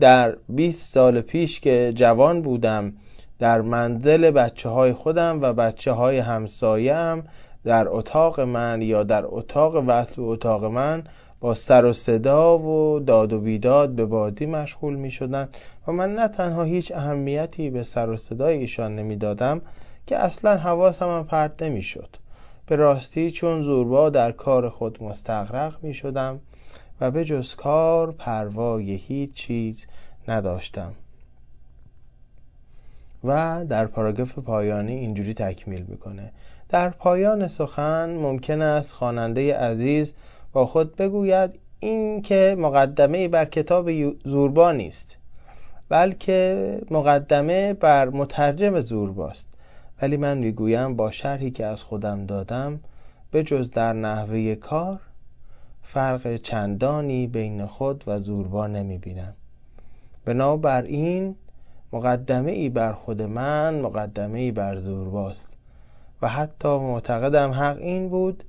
در 0.00 0.36
20 0.48 0.94
سال 0.94 1.20
پیش 1.20 1.60
که 1.60 1.92
جوان 1.94 2.42
بودم 2.42 2.92
در 3.38 3.60
منزل 3.60 4.30
بچه 4.30 4.68
های 4.68 4.92
خودم 4.92 5.38
و 5.42 5.52
بچه 5.52 5.92
های 5.92 6.18
همسایم 6.18 7.24
در 7.66 7.88
اتاق 7.88 8.40
من 8.40 8.82
یا 8.82 9.02
در 9.02 9.24
اتاق 9.26 9.84
وصل 9.86 10.14
به 10.16 10.22
اتاق 10.22 10.64
من 10.64 11.04
با 11.40 11.54
سر 11.54 11.84
و 11.84 11.92
صدا 11.92 12.58
و 12.58 13.00
داد 13.00 13.32
و 13.32 13.40
بیداد 13.40 13.92
به 13.92 14.04
بازی 14.04 14.46
مشغول 14.46 14.96
می 14.96 15.10
شدن 15.10 15.48
و 15.86 15.92
من 15.92 16.14
نه 16.14 16.28
تنها 16.28 16.62
هیچ 16.62 16.92
اهمیتی 16.92 17.70
به 17.70 17.82
سر 17.82 18.10
و 18.10 18.16
صدای 18.16 18.58
ایشان 18.58 18.96
نمی 18.96 19.16
دادم 19.16 19.60
که 20.06 20.16
اصلا 20.16 20.56
حواسم 20.56 21.08
هم 21.08 21.24
پرت 21.24 21.62
نمی 21.62 21.82
شد 21.82 22.16
به 22.66 22.76
راستی 22.76 23.30
چون 23.30 23.62
زوربا 23.62 24.10
در 24.10 24.32
کار 24.32 24.68
خود 24.68 25.02
مستغرق 25.02 25.76
می 25.82 25.94
شدم 25.94 26.40
و 27.00 27.10
به 27.10 27.24
جز 27.24 27.54
کار 27.54 28.12
پروای 28.12 28.94
هیچ 28.94 29.32
چیز 29.32 29.86
نداشتم. 30.28 30.92
و 33.24 33.64
در 33.68 33.86
پاراگراف 33.86 34.38
پایانی 34.38 34.92
اینجوری 34.92 35.34
تکمیل 35.34 35.84
می‌کنه. 35.88 36.32
در 36.68 36.90
پایان 36.90 37.48
سخن 37.48 38.16
ممکن 38.16 38.62
است 38.62 38.92
خواننده 38.92 39.56
عزیز 39.56 40.14
با 40.52 40.66
خود 40.66 40.96
بگوید 40.96 41.58
این 41.80 42.22
که 42.22 42.56
مقدمه 42.58 43.28
بر 43.28 43.44
کتاب 43.44 43.90
زوربا 44.24 44.72
نیست 44.72 45.16
بلکه 45.88 46.80
مقدمه 46.90 47.74
بر 47.74 48.08
مترجم 48.08 48.80
زورباست. 48.80 49.46
ولی 50.02 50.16
من 50.16 50.38
می‌گویم 50.38 50.96
با 50.96 51.10
شرحی 51.10 51.50
که 51.50 51.66
از 51.66 51.82
خودم 51.82 52.26
دادم 52.26 52.80
به 53.30 53.42
جز 53.42 53.70
در 53.70 53.92
نحوه 53.92 54.54
کار 54.54 55.00
فرق 55.82 56.36
چندانی 56.36 57.26
بین 57.26 57.66
خود 57.66 58.04
و 58.06 58.18
زوربا 58.18 58.66
نمی 58.66 58.98
بینم 58.98 59.34
بنابراین 60.24 61.34
مقدمه 61.92 62.52
ای 62.52 62.68
بر 62.68 62.92
خود 62.92 63.22
من 63.22 63.80
مقدمه 63.80 64.38
ای 64.38 64.50
بر 64.50 64.76
زورباست. 64.76 65.55
و 66.22 66.28
حتی 66.28 66.68
معتقدم 66.68 67.50
حق 67.50 67.78
این 67.78 68.08
بود 68.08 68.44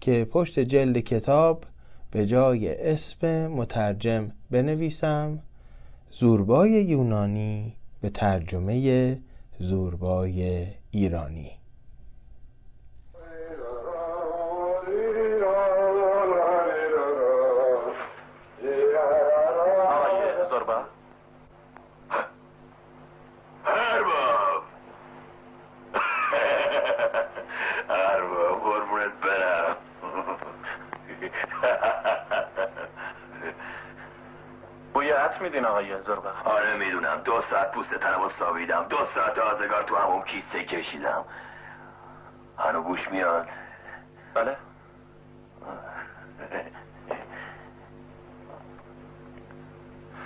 که 0.00 0.28
پشت 0.30 0.60
جلد 0.60 0.98
کتاب 0.98 1.64
به 2.10 2.26
جای 2.26 2.90
اسم 2.90 3.46
مترجم 3.46 4.32
بنویسم 4.50 5.38
زوربای 6.10 6.70
یونانی 6.70 7.72
به 8.00 8.10
ترجمه 8.10 9.18
زوربای 9.58 10.66
ایرانی. 10.90 11.59
میدین 35.40 35.64
آقای 35.64 36.02
زربه 36.02 36.30
آره 36.44 36.76
می‌دونم. 36.76 37.20
دو 37.20 37.42
ساعت 37.50 37.72
پوست 37.72 37.94
تنم 37.94 38.28
سابیدم 38.38 38.84
دو 38.88 38.96
ساعت 39.14 39.38
آزگار 39.38 39.82
تو 39.82 39.96
همون 39.96 40.22
کیسه 40.22 40.64
کشیدم. 40.64 41.24
هنو 42.58 42.82
گوش 42.82 43.08
میاد. 43.08 43.48
بله. 44.34 44.56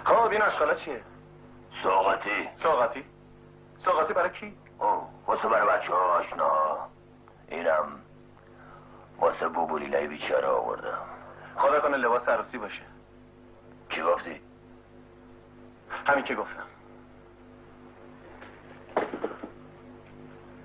خب 0.05 0.31
این 0.31 0.42
اشغاله 0.42 0.74
چیه؟ 0.74 1.00
ساقتی 1.83 2.48
ساقتی 2.62 3.05
ساقتی 3.85 4.12
برای 4.12 4.31
کی؟ 4.31 4.57
اوه 4.81 5.09
واسه 5.27 5.48
برای 5.48 5.79
بچه 5.79 5.92
ها 5.92 5.98
آشنا. 5.98 6.79
اینم 7.48 8.00
واسه 9.18 9.48
بوبولیلای 9.48 10.07
بیچاره 10.07 10.46
آوردم. 10.46 10.98
خدا 11.57 11.81
کنه 11.81 11.96
لباس 11.96 12.29
عروسی 12.29 12.59
باشه. 12.59 12.83
چی 13.90 14.03
گفتی؟ 14.03 14.40
همین 16.06 16.24
که 16.24 16.34
گفتم. 16.34 16.64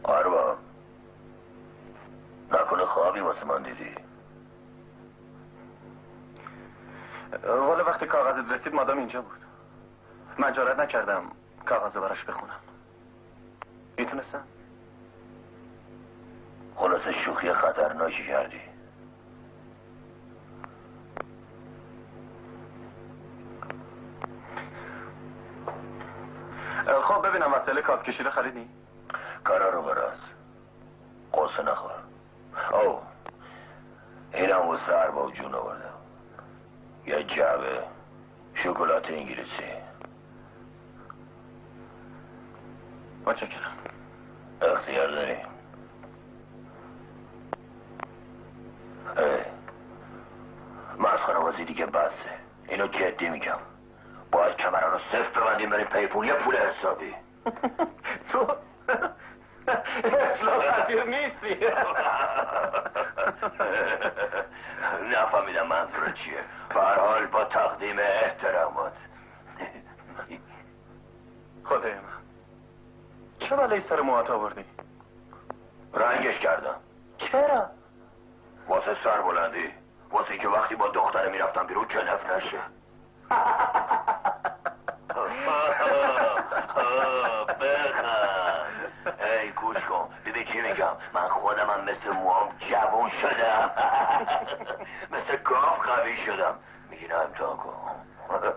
آربا 0.03 0.57
نکنه 2.51 2.85
خوابی 2.85 3.19
واسه 3.19 3.45
من 3.45 3.63
دیدی؟ 3.63 3.95
والا 7.47 7.83
وقتی 7.83 8.05
کاغذت 8.05 8.51
رسید 8.51 8.73
مادام 8.73 8.97
اینجا 8.97 9.21
بود. 9.21 9.39
من 10.37 10.53
جارت 10.53 10.79
نکردم 10.79 11.23
کاغذ 11.65 11.97
براش 11.97 12.23
بخونم. 12.23 12.59
می‌تونستم؟ 13.97 14.43
خلاصه 16.75 17.13
شوخی 17.13 17.53
خطرناکی 17.53 18.27
کردی. 18.27 18.61
مسئله 27.69 27.81
کاپ 27.81 28.03
کشیده 28.03 28.29
خریدی؟ 28.29 28.69
کارا 29.43 29.69
رو 29.69 29.81
براز 29.81 30.17
قصه 31.33 31.63
نخور. 31.63 31.91
او 32.71 33.01
اینم 34.33 34.67
واسه 34.67 34.95
ارباب 34.95 35.33
جون 35.33 35.55
آوردم. 35.55 35.93
یه 37.05 37.23
جعبه 37.23 37.83
شکلات 38.53 39.09
انگلیسی. 39.09 39.73
متشکرم. 43.25 43.77
اختیار 44.61 45.11
داری؟ 45.11 45.37
مسخره 50.97 51.39
بازی 51.39 51.65
دیگه 51.65 51.85
بسته. 51.85 52.29
اینو 52.67 52.87
جدی 52.87 53.29
میگم. 53.29 53.59
باید 54.31 54.55
کمره 54.57 54.87
رو 54.87 54.99
صفر 55.11 55.41
ببندیم 55.41 55.69
بریم 55.69 55.87
پیپون. 55.87 56.25
یه 56.25 56.33
پول 56.33 56.55
حسابی. 56.55 57.15
تو 58.31 58.55
اصلا 60.07 60.59
پذیر 60.59 61.03
نیستی. 61.03 61.65
نفهمیدم 65.11 65.67
منظور 65.67 66.11
چیه. 66.11 66.43
حال 66.75 67.25
با 67.25 67.43
تقدیم 67.45 67.99
احترامات. 67.99 68.93
خدای 71.65 71.93
من. 71.93 72.19
چه 73.39 73.55
بلایی 73.55 73.83
سر 73.89 74.01
موهات 74.01 74.29
آوردی؟ 74.29 74.65
رنگش 75.93 76.39
کردم. 76.39 76.75
چرا؟ 77.17 77.69
واسه 78.67 78.97
سر 79.03 79.21
بلندی. 79.21 79.73
واسه 80.11 80.31
اینکه 80.31 80.47
وقتی 80.47 80.75
با 80.75 80.87
دختره 80.87 81.29
می‌رفتم 81.29 81.67
بیرون 81.67 81.87
جنف 81.87 82.29
نشه 82.31 82.57
بخند 87.61 89.19
ای 89.41 89.51
گوش 89.51 89.77
کن 89.77 90.09
دیدی 90.25 90.38
چی 90.51 90.61
میگم؟ 90.61 90.93
من 91.13 91.27
خودمم 91.27 91.83
مثل 91.83 92.09
موام 92.09 92.49
جوون 92.59 93.09
شدم. 93.09 93.71
مثل 95.13 95.37
گاف 95.43 95.79
قوی 95.89 96.17
شدم. 96.17 96.55
میگین 96.89 97.11
امتحان 97.13 97.57
کن. 97.57 97.73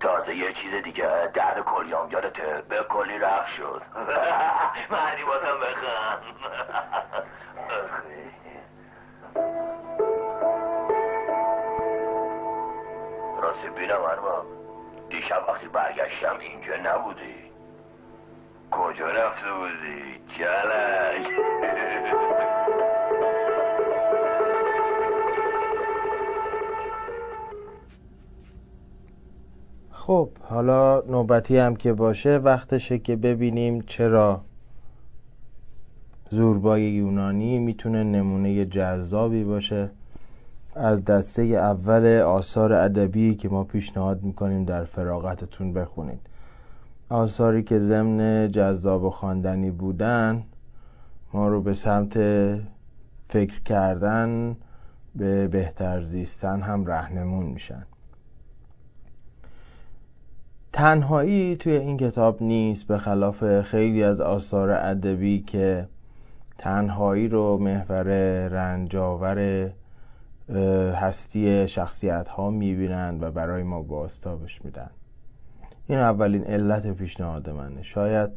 تازه 0.00 0.34
یه 0.34 0.52
چیز 0.52 0.74
دیگه. 0.74 1.30
درد 1.34 1.60
کلیام 1.64 2.10
یادته 2.10 2.62
به 2.68 2.82
کلی 2.82 3.18
رفت 3.18 3.52
شد. 3.56 3.82
معنی 4.90 5.24
بازم 5.24 5.60
بخند 5.60 6.22
راستی 13.42 13.68
بینم 13.68 13.98
دیشب 15.08 15.48
وقتی 15.48 15.68
برگشتم 15.68 16.38
اینجا 16.38 16.76
نبودی. 16.76 17.47
کجا 18.78 19.06
رفته 19.06 19.46
بودی؟ 19.58 20.00
جلک 20.38 21.26
خب 29.90 30.28
حالا 30.40 31.00
نوبتی 31.00 31.58
هم 31.58 31.76
که 31.76 31.92
باشه 31.92 32.36
وقتشه 32.36 32.98
که 32.98 33.16
ببینیم 33.16 33.80
چرا 33.80 34.40
زوربای 36.30 36.82
یونانی 36.82 37.58
می‌تونه 37.58 38.04
نمونه 38.04 38.64
جذابی 38.64 39.44
باشه. 39.44 39.90
از 40.74 41.04
دسته 41.04 41.42
اول 41.42 42.20
آثار 42.20 42.72
ادبی 42.72 43.34
که 43.34 43.48
ما 43.48 43.64
پیشنهاد 43.64 44.22
می‌کنیم 44.22 44.64
در 44.64 44.84
فراغتتون 44.84 45.72
بخونید. 45.72 46.27
آثاری 47.10 47.62
که 47.62 47.78
ضمن 47.78 48.50
جذاب 48.50 49.04
و 49.04 49.10
خواندنی 49.10 49.70
بودن 49.70 50.42
ما 51.32 51.48
رو 51.48 51.62
به 51.62 51.74
سمت 51.74 52.14
فکر 53.28 53.62
کردن 53.64 54.56
به 55.14 55.48
بهتر 55.48 56.02
زیستن 56.02 56.60
هم 56.60 56.86
رهنمون 56.86 57.46
میشن. 57.46 57.86
تنهایی 60.72 61.56
توی 61.56 61.72
این 61.72 61.96
کتاب 61.96 62.42
نیست 62.42 62.86
به 62.86 62.98
خلاف 62.98 63.60
خیلی 63.60 64.04
از 64.04 64.20
آثار 64.20 64.70
ادبی 64.70 65.40
که 65.40 65.88
تنهایی 66.58 67.28
رو 67.28 67.58
محور 67.58 68.08
رنجاور 68.48 69.70
هستی 70.94 71.68
شخصیت 71.68 72.28
ها 72.28 72.50
می‌بینند 72.50 73.22
و 73.22 73.30
برای 73.30 73.62
ما 73.62 73.82
باستابش 73.82 74.64
میدن. 74.64 74.90
این 75.88 75.98
اولین 75.98 76.44
علت 76.44 76.90
پیشنهاد 76.90 77.50
منه. 77.50 77.82
شاید 77.82 78.30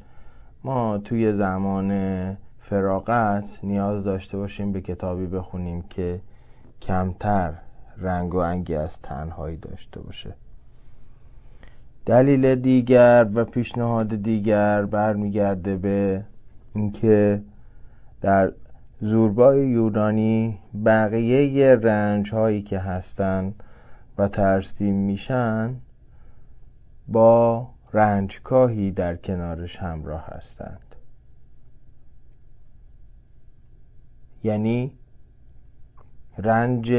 ما 0.63 0.97
توی 0.97 1.33
زمان 1.33 1.91
فراغت 2.59 3.59
نیاز 3.63 4.03
داشته 4.03 4.37
باشیم 4.37 4.71
به 4.71 4.81
کتابی 4.81 5.25
بخونیم 5.25 5.81
که 5.81 6.21
کمتر 6.81 7.53
رنگ 7.97 8.33
و 8.33 8.37
انگی 8.37 8.75
از 8.75 8.99
تنهایی 9.01 9.57
داشته 9.57 9.99
باشه. 9.99 10.33
دلیل 12.05 12.55
دیگر 12.55 13.27
و 13.33 13.45
پیشنهاد 13.45 14.15
دیگر 14.15 14.85
برمیگرده 14.85 15.77
به 15.77 16.23
اینکه 16.75 17.41
در 18.21 18.51
زوربای 19.01 19.67
یونانی 19.67 20.59
بقیه 20.85 21.75
رنج 21.75 22.33
هایی 22.33 22.61
که 22.61 22.79
هستن 22.79 23.53
و 24.17 24.27
ترسیم 24.27 24.95
میشن 24.95 25.75
با 27.11 27.67
رنجکاهی 27.93 28.91
در 28.91 29.15
کنارش 29.15 29.77
همراه 29.77 30.25
هستند. 30.27 30.95
یعنی 34.43 34.91
رنج 36.37 36.91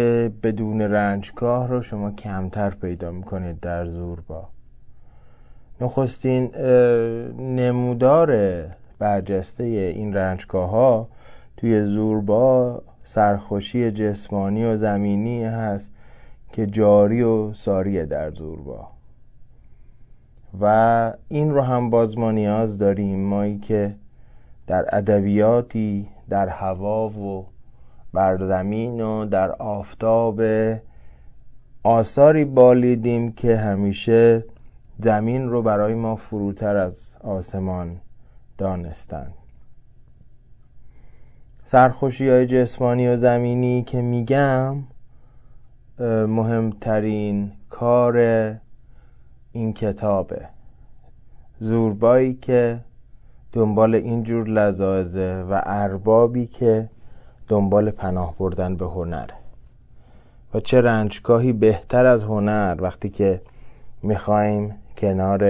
بدون 0.43 0.81
رنجگاه 0.81 1.69
رو 1.69 1.83
شما 1.83 2.11
کمتر 2.11 2.71
پیدا 2.71 3.11
می‌کنید 3.11 3.61
در 3.61 3.87
زوربا 3.87 4.49
نخستین 5.81 6.55
نمودار 7.39 8.65
برجسته 8.99 9.65
این 9.65 10.15
رنجگاه 10.15 10.71
ها 10.71 11.09
توی 11.57 11.85
زوربا 11.85 12.83
سرخوشی 13.05 13.91
جسمانی 13.91 14.65
و 14.65 14.77
زمینی 14.77 15.45
هست 15.45 15.91
که 16.53 16.67
جاری 16.67 17.23
و 17.23 17.53
ساریه 17.53 18.07
در 18.07 18.31
زوربا 18.31 18.92
و 20.61 21.13
این 21.29 21.51
رو 21.51 21.61
هم 21.61 21.91
باز 21.91 22.19
ما 22.19 22.31
نیاز 22.31 22.79
داریم. 22.79 23.29
مایی 23.29 23.59
که 23.59 23.95
در 24.67 24.97
ادبیاتی 24.97 26.09
در 26.29 26.49
هوا 26.49 27.09
و 27.09 27.47
بر 28.13 28.47
زمین 28.47 29.01
و 29.01 29.25
در 29.25 29.53
آفتاب 29.53 30.43
آثاری 31.83 32.45
بالیدیم 32.45 33.33
که 33.33 33.57
همیشه 33.57 34.45
زمین 34.99 35.49
رو 35.49 35.63
برای 35.63 35.95
ما 35.95 36.17
فروتر 36.17 36.77
از 36.77 37.17
آسمان 37.25 37.97
دانستند. 38.59 39.35
سرخوشی 41.65 42.29
های 42.29 42.47
جسمانی 42.47 43.09
و 43.09 43.17
زمینی 43.17 43.83
که 43.83 44.03
میگم 44.03 44.77
مهمترین 46.27 47.53
کار 47.71 48.17
این 49.53 49.73
کتابه. 49.73 50.49
زوربایی 51.61 52.35
که 52.35 52.81
دنبال 53.53 53.95
اینجور 53.95 54.49
لذاذه 54.49 55.43
و 55.51 55.61
اربابی 55.67 56.47
که 56.47 56.89
دنبال 57.49 57.91
پناه 57.91 58.37
بردن 58.39 58.77
به 58.77 58.87
هنره 58.87 59.35
و 60.55 60.61
چه 60.61 60.81
رنجگاهی 60.81 61.53
بهتر 61.53 62.07
از 62.07 62.23
هنر 62.23 62.77
وقتی 62.81 63.09
که 63.09 63.43
می‌خوایم 64.03 64.75
کنار 64.97 65.45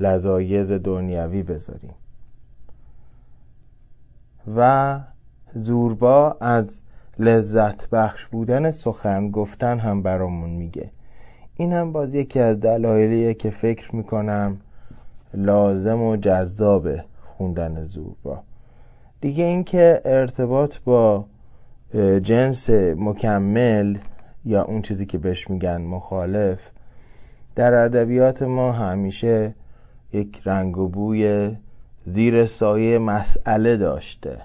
لذایز 0.00 0.72
دنیوی 0.72 1.42
بذاریم. 1.42 1.94
و 4.56 5.00
زوربا 5.54 6.36
از 6.40 6.80
لذت 7.18 7.90
بخش 7.90 8.26
بودن 8.26 8.70
سخن 8.70 9.30
گفتن 9.30 9.78
هم 9.78 10.02
برامون 10.02 10.50
میگه. 10.50 10.90
این 11.60 11.72
هم 11.72 11.92
باز 11.92 12.14
یکی 12.14 12.40
از 12.40 12.60
دلایلیه 12.60 13.34
که 13.34 13.50
فکر 13.50 13.96
می‌کنم 13.96 14.60
لازم 15.34 16.02
و 16.02 16.16
جذاب 16.16 16.88
خوندن 17.36 17.82
زوربا 17.82 18.42
دیگه 19.20 19.44
اینکه 19.44 20.00
ارتباط 20.04 20.76
با 20.84 21.24
جنس 22.22 22.70
مکمل 22.96 23.98
یا 24.44 24.62
اون 24.62 24.82
چیزی 24.82 25.06
که 25.06 25.18
بهش 25.18 25.50
میگن 25.50 25.80
مخالف 25.80 26.70
در 27.54 27.74
ادبیات 27.74 28.42
ما 28.42 28.72
همیشه 28.72 29.54
یک 30.12 30.40
رنگ 30.44 30.78
و 30.78 30.88
بوی 30.88 31.56
زیر 32.06 32.46
سایه 32.46 32.98
مسئله 32.98 33.76
داشته. 33.76 34.38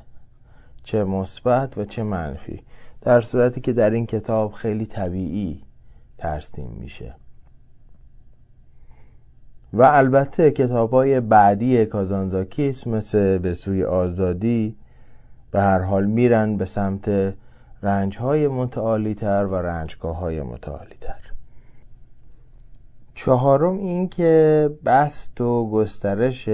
چه 0.83 1.03
مثبت 1.03 1.77
و 1.77 1.85
چه 1.85 2.03
منفی. 2.03 2.59
در 3.01 3.21
صورتی 3.21 3.61
که 3.61 3.73
در 3.73 3.89
این 3.89 4.05
کتاب 4.05 4.51
خیلی 4.51 4.85
طبیعی 4.85 5.64
ترسیم 6.17 6.69
میشه. 6.79 7.15
و 9.73 9.81
البته 9.83 10.51
کتاب 10.51 10.91
های 10.91 11.19
بعدی 11.19 11.85
کازانزاکیس 11.85 12.87
مثل 12.87 13.37
به 13.37 13.53
سوی 13.53 13.83
آزادی 13.83 14.75
به 15.51 15.61
هر 15.61 15.79
حال 15.79 16.05
میرن 16.05 16.57
به 16.57 16.65
سمت 16.65 17.33
رنج 17.83 18.17
های 18.17 18.47
متعالی 18.47 19.13
تر 19.13 19.45
و 19.45 19.55
رنجگاه 19.55 20.17
های 20.17 20.41
متعالی 20.41 20.95
تر 21.01 21.31
چهارم 23.13 23.77
این 23.77 24.09
که 24.09 24.69
بست 24.85 25.41
و 25.41 25.69
گسترش 25.69 26.49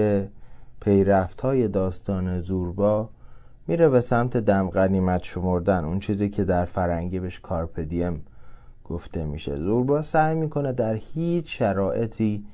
پیرفت 0.80 1.40
های 1.40 1.68
داستان 1.68 2.40
زوربا 2.40 3.08
میره 3.66 3.88
به 3.88 4.00
سمت 4.00 4.36
دم 4.36 4.70
غنیمت 4.70 5.24
شمردن 5.24 5.84
اون 5.84 6.00
چیزی 6.00 6.28
که 6.28 6.44
در 6.44 6.64
فرنگی 6.64 7.20
بهش 7.20 7.40
کارپدیم 7.40 8.24
گفته 8.84 9.24
میشه. 9.24 9.56
زوربا 9.56 10.02
سعی 10.02 10.34
می‌کنه 10.34 10.72
در 10.72 10.94
هیچ 10.94 11.58
شرایطی 11.58 12.44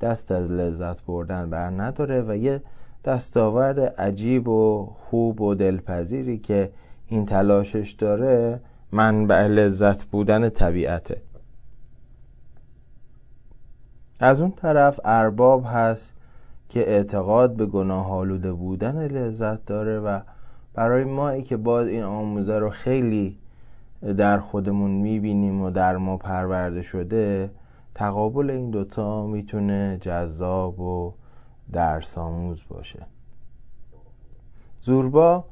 دست 0.00 0.32
از 0.32 0.50
لذت 0.50 1.02
بردن 1.02 1.50
بر 1.50 1.70
نداره 1.70 2.24
و 2.28 2.36
یه 2.36 2.62
دستاورد 3.04 3.80
عجیب 3.80 4.48
و 4.48 4.92
خوب 5.10 5.40
و 5.40 5.54
دلپذیری 5.54 6.38
که 6.38 6.70
این 7.08 7.26
تلاشش 7.26 7.90
داره 7.90 8.60
منبع 8.92 9.46
لذت 9.46 10.04
بودن 10.04 10.48
طبیعته. 10.48 11.22
از 14.20 14.40
اون 14.40 14.50
طرف 14.50 15.00
ارباب 15.04 15.64
هست 15.66 16.12
که 16.68 16.80
اعتقاد 16.80 17.56
به 17.56 17.66
گناه 17.66 18.12
آلوده 18.12 18.52
بودن 18.52 19.06
لذت 19.06 19.64
داره 19.64 19.98
و 19.98 20.20
برای 20.74 21.04
ما 21.04 21.28
ای 21.28 21.42
که 21.42 21.56
باز 21.56 21.86
این 21.86 22.02
آموزه 22.02 22.58
رو 22.58 22.70
خیلی 22.70 23.38
در 24.02 24.38
خودمون 24.38 24.90
می‌بینیم 24.90 25.62
و 25.62 25.70
در 25.70 25.96
ما 25.96 26.16
پرورده 26.16 26.82
شده 26.82 27.50
تقابل 27.94 28.50
این 28.50 28.70
دوتا 28.70 29.26
می‌تونه 29.26 29.98
جذاب 30.00 30.80
و 30.80 31.12
درس 31.72 32.18
آموز 32.18 32.60
باشه. 32.68 33.06
زوربا 34.82 35.44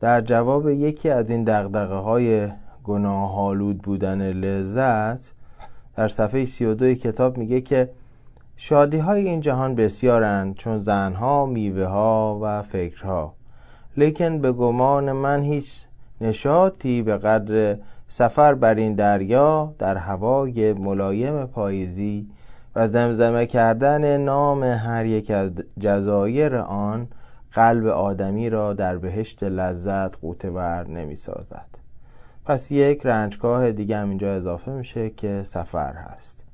در 0.00 0.20
جواب 0.20 0.68
یکی 0.68 1.10
از 1.10 1.30
این 1.30 1.44
دقدقه 1.44 1.94
های 1.94 2.48
گناه 2.84 3.38
آلود 3.38 3.78
بودن 3.82 4.32
لذت 4.32 5.32
در 5.96 6.08
صفحه 6.08 6.44
32 6.44 6.94
کتاب 6.94 7.38
میگه 7.38 7.60
که 7.60 7.90
شادی 8.56 8.98
های 8.98 9.28
این 9.28 9.40
جهان 9.40 9.74
بسیارند 9.74 10.54
چون 10.54 10.78
زنها، 10.78 11.46
میوه 11.46 11.84
ها 11.84 12.38
و 12.42 12.62
فکرها 12.62 13.34
لیکن 13.96 14.38
به 14.38 14.52
گمان 14.52 15.12
من 15.12 15.42
هیچ 15.42 15.87
نشاطی 16.20 17.02
به 17.02 17.16
قدر 17.16 17.78
سفر 18.08 18.54
بر 18.54 18.74
این 18.74 18.94
دریا 18.94 19.74
در 19.78 19.96
هوای 19.96 20.72
ملایم 20.72 21.46
پاییزی 21.46 22.28
و 22.76 22.88
زمزمه 22.88 23.46
کردن 23.46 24.16
نام 24.16 24.64
هر 24.64 25.06
یک 25.06 25.30
از 25.30 25.50
جزایر 25.80 26.56
آن 26.56 27.08
قلب 27.52 27.86
آدمی 27.86 28.50
را 28.50 28.74
در 28.74 28.96
بهشت 28.96 29.42
لذت 29.42 30.20
قوتور 30.20 30.88
نمی 30.88 31.16
سازد 31.16 31.68
پس 32.44 32.70
یک 32.70 33.06
رنجگاه 33.06 33.72
دیگه 33.72 33.96
هم 33.96 34.08
اینجا 34.08 34.34
اضافه 34.34 34.70
میشه 34.70 35.10
که 35.10 35.42
سفر 35.46 35.94
هست. 35.94 36.44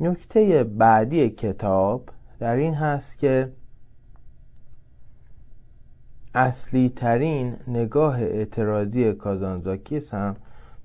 نکته 0.00 0.64
بعدی 0.64 1.30
کتاب 1.30 2.08
در 2.38 2.56
این 2.56 2.74
هست 2.74 3.18
که 3.18 3.52
اصلی 6.34 6.88
ترین 6.88 7.56
نگاه 7.68 8.20
اعتراضی 8.20 9.12
کازانزاکیس 9.12 10.14
هم 10.14 10.36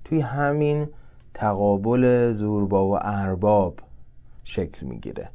توی 0.04 0.20
همین 0.20 0.88
تقابل 1.34 2.32
زوربا 2.32 2.86
و 2.86 2.98
ارباب 3.00 3.74
شکل 4.44 4.86
می‌گیره. 4.86 5.28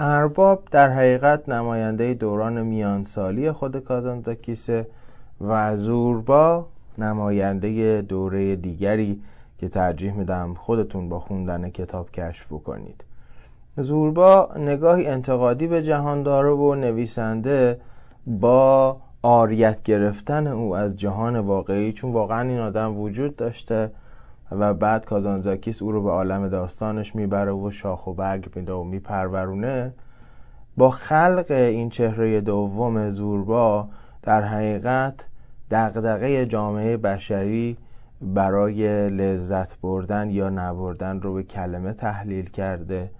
ارباب 0.00 0.68
در 0.70 0.90
حقیقت 0.90 1.48
نماینده 1.48 2.14
دوران 2.14 2.62
میانسالی 2.62 3.52
خود 3.52 3.76
کازانزاکیسه 3.76 4.86
و 5.40 5.76
زوربا 5.76 6.66
نماینده 6.98 8.02
دوره 8.02 8.56
دیگری 8.56 9.22
که 9.58 9.68
ترجیح 9.68 10.12
میدم 10.12 10.54
خودتون 10.54 11.08
با 11.08 11.20
خوندن 11.20 11.70
کتاب 11.70 12.10
کشف 12.10 12.52
بکنید. 12.52 13.04
زوربا 13.76 14.48
نگاهی 14.56 15.06
انتقادی 15.06 15.66
به 15.66 15.82
جهان 15.82 16.22
داره 16.22 16.50
و 16.50 16.74
نویسنده 16.74 17.80
با 18.26 18.96
آریت 19.22 19.82
گرفتن 19.82 20.46
او 20.46 20.76
از 20.76 20.96
جهان 20.96 21.38
واقعی 21.38 21.92
چون 21.92 22.12
واقعا 22.12 22.48
این 22.48 22.58
آدم 22.58 22.98
وجود 22.98 23.36
داشته 23.36 23.90
و 24.50 24.74
بعد 24.74 25.04
کازانزاکیس 25.04 25.82
او 25.82 25.92
رو 25.92 26.02
به 26.02 26.10
عالم 26.10 26.48
داستانش 26.48 27.14
می‌بره 27.14 27.52
و 27.52 27.70
شاخ 27.70 28.06
و 28.06 28.12
برگ 28.12 28.56
میده 28.56 28.72
و 28.72 28.84
میپرورونه. 28.84 29.92
با 30.76 30.90
خلق 30.90 31.46
این 31.50 31.90
چهره 31.90 32.40
دوم 32.40 33.10
زوربا 33.10 33.88
در 34.22 34.42
حقیقت 34.42 35.26
دغدغه 35.70 36.46
جامعه 36.46 36.96
بشری 36.96 37.76
برای 38.20 39.10
لذت 39.10 39.80
بردن 39.80 40.30
یا 40.30 40.50
نبردن 40.50 41.20
رو 41.20 41.34
به 41.34 41.42
کلمه 41.42 41.92
تحلیل 41.92 42.50
کرده 42.50 43.10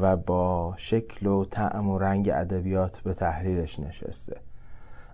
و 0.00 0.16
با 0.16 0.74
شکل 0.76 1.26
و 1.26 1.44
طعم 1.44 1.88
و 1.88 1.98
رنگ 1.98 2.30
ادبیات 2.34 3.00
به 3.00 3.14
تحلیلش 3.14 3.80
نشسته. 3.80 4.47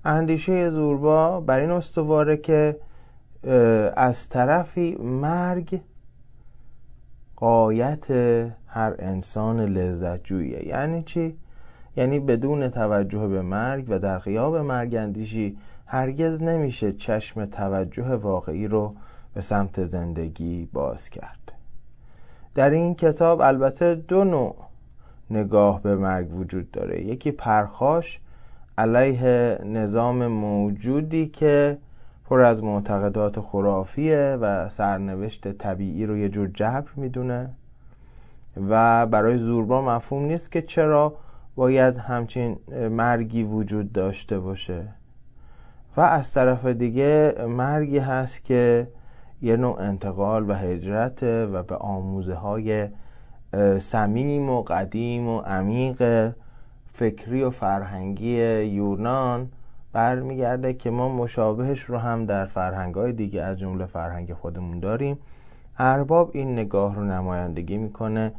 اندیشه 0.05 0.71
زوربا 0.71 1.41
بر 1.41 1.61
این 1.61 1.71
استواره 1.71 2.37
که 2.37 2.77
از 3.97 4.29
طرفی 4.29 4.97
مرگ 5.01 5.81
قایت 7.37 8.11
هر 8.67 8.95
انسان 8.99 9.61
لذت 9.61 10.25
جویه 10.25 10.69
یعنی 10.69 11.03
چی؟ 11.03 11.37
یعنی 11.97 12.21
بدون 12.21 12.69
توجه 12.69 13.27
به 13.27 13.43
مرگ 13.43 13.85
و 13.89 13.99
در 13.99 14.19
غیاب 14.19 14.57
مرگ 14.57 14.95
اندیشی 14.95 15.57
هرگز 15.87 16.43
نمیشه 16.43 16.93
چشم 16.93 17.47
توجه 17.47 18.15
واقعی 18.15 18.69
رو 18.69 18.95
به 19.35 19.41
سمت 19.41 19.87
زندگی 19.87 20.69
باز 20.73 21.11
کرد. 21.11 21.53
در 22.55 22.71
این 22.71 22.95
کتاب 22.95 23.41
البته 23.41 23.95
دو 23.95 24.25
نوع 24.25 24.57
نگاه 25.31 25.83
به 25.83 25.97
مرگ 25.97 26.35
وجود 26.35 26.71
داره. 26.71 27.05
یکی 27.05 27.31
پرخاش 27.31 28.21
علیه 28.79 29.59
نظام 29.65 30.27
موجودی 30.27 31.27
که 31.27 31.79
پر 32.25 32.41
از 32.41 32.65
معتقدات 32.65 33.41
خرافیه 33.41 34.39
و 34.41 34.69
سرنوشت 34.69 35.53
طبیعی 35.53 36.07
رو 36.07 36.17
یه 36.17 36.29
جور 36.29 36.51
جبر 36.55 36.91
می‌دونه. 36.97 37.51
و 38.69 39.07
برای 39.07 39.39
زوربا 39.39 39.83
مفهوم 39.83 40.25
نیست 40.25 40.53
که 40.53 40.63
چرا 40.63 41.15
باید 41.57 41.97
همچین 41.97 42.57
مرگی 42.91 43.43
وجود 43.43 43.93
داشته 43.93 44.39
باشه. 44.39 44.83
و 45.97 46.01
از 46.01 46.33
طرف 46.33 46.67
دیگه 46.67 47.35
مرگی 47.49 47.99
هست 47.99 48.45
که 48.45 48.89
یه 49.43 49.57
نوع 49.57 49.81
انتقال 49.81 50.51
و 50.51 50.55
هجرت 50.55 51.23
و 51.23 51.63
به 51.63 51.77
آموزه 51.77 52.35
های 52.35 52.89
سمیم 53.79 54.51
و 54.51 54.63
قدیم 54.63 55.29
و 55.29 55.41
عمیق 55.41 56.33
فکری 56.95 57.43
و 57.43 57.51
فرهنگی 57.51 58.63
یونان 58.63 59.49
برمیگرده 59.93 60.75
که 60.75 60.91
ما 60.91 61.09
مشابهش 61.09 61.81
رو 61.81 61.99
هم 61.99 62.27
در 62.27 62.47
فرهنگ 62.47 62.95
های 62.95 63.13
دیگه 63.13 63.43
از 63.43 63.59
جمله 63.59 63.87
فرهنگ 63.87 64.33
خودمون 64.33 64.81
داریم. 64.81 65.19
ارباب 65.79 66.31
این 66.35 66.53
نگاه 66.53 66.95
رو 66.95 67.05
نمایندگی 67.05 67.79
می‌کنه 67.79 68.33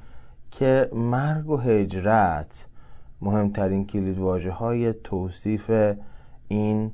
که 0.52 0.90
مرگ 0.94 1.50
و 1.50 1.58
هجرت 1.58 2.66
مهمترین 3.22 3.88
کلید 3.88 4.18
واژه 4.18 4.52
های 4.52 4.94
توصیف 4.94 5.72
این 6.48 6.92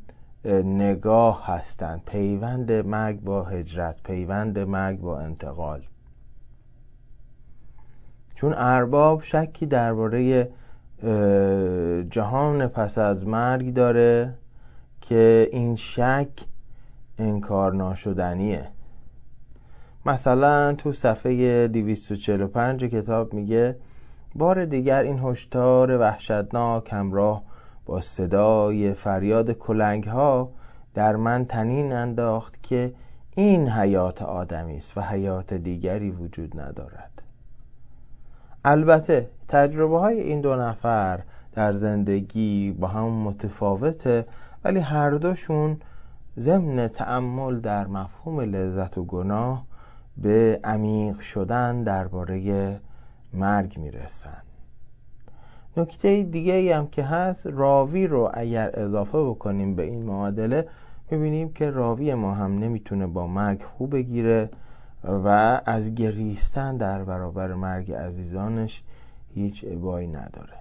نگاه 0.64 1.48
هستند 1.48 2.02
پیوند 2.06 2.72
مرگ 2.72 3.22
با 3.22 3.44
هجرت 3.44 3.96
پیوند 4.04 4.60
مرگ 4.60 5.00
با 5.00 5.20
انتقال. 5.20 5.82
چون 8.36 8.54
ارباب 8.58 9.22
شکی 9.22 9.66
درباره 9.66 10.50
جهان 12.10 12.68
پس 12.68 12.98
از 12.98 13.28
مرگ 13.28 13.74
داره 13.74 14.34
که 15.02 15.50
این 15.52 15.76
شک 15.76 16.30
انکار 17.18 17.74
ناشدنیه. 17.74 18.68
مثلا 20.06 20.74
تو 20.74 20.94
صفحه 20.94 21.68
245 21.68 22.84
کتاب 22.84 23.34
میگه 23.34 23.76
بار 24.36 24.66
دیگر 24.66 25.02
این 25.02 25.20
هشدار 25.20 25.98
وحشتناک 25.98 26.94
همراه 26.94 27.44
با 27.86 28.02
صدای 28.02 28.94
فریاد 28.94 29.52
کلنگ 29.52 30.04
ها 30.04 30.52
در 30.94 31.16
من 31.16 31.46
تنین 31.46 31.94
انداخت 31.94 32.64
که 32.64 32.94
این 33.36 33.70
حیات 33.70 34.22
آدمی 34.22 34.78
است 34.78 34.98
و 34.98 35.02
حیات 35.02 35.54
دیگری 35.54 36.12
وجود 36.12 36.60
ندارد. 36.60 37.11
البته 38.66 39.30
تجربه 39.48 40.00
های 40.00 40.20
این 40.20 40.42
دو 40.42 40.56
نفر 40.56 41.20
در 41.54 41.74
زندگی 41.74 42.72
با 42.72 42.88
هم 42.88 43.10
متفاوته 43.10 44.26
ولی 44.64 44.80
هر 44.80 45.10
دوشون 45.10 45.78
ضمن 46.40 46.88
تأمل 46.88 47.60
در 47.60 47.88
مفهوم 47.88 48.40
لذت 48.40 48.98
و 48.98 49.04
گناه 49.04 49.66
به 50.18 50.60
عمیق 50.64 51.20
شدن 51.20 51.84
درباره 51.84 52.80
مرگ 53.34 53.80
می‌رسن. 53.80 54.42
نکته 55.78 56.24
دیگه 56.24 56.54
ای 56.54 56.72
هم 56.72 56.88
که 56.88 57.04
هست 57.04 57.48
راوی 57.48 58.08
رو 58.08 58.32
اگر 58.34 58.72
اضافه 58.74 59.24
بکنیم 59.24 59.76
به 59.76 59.84
این 59.84 60.04
معادله 60.04 60.68
می‌بینیم 61.12 61.54
که 61.54 61.70
راوی 61.70 62.14
ما 62.14 62.34
هم 62.34 62.60
نمی‌تونه 62.60 63.08
با 63.08 63.28
مرگ 63.28 63.64
خوب 63.64 63.94
بگیره. 63.94 64.50
و 65.04 65.62
از 65.66 65.96
گریستن 65.96 66.78
در 66.78 67.04
برابر 67.04 67.54
مرگ 67.54 67.92
عزیزانش 67.92 68.84
هیچ 69.34 69.64
عبایی 69.64 70.08
نداره. 70.08 70.58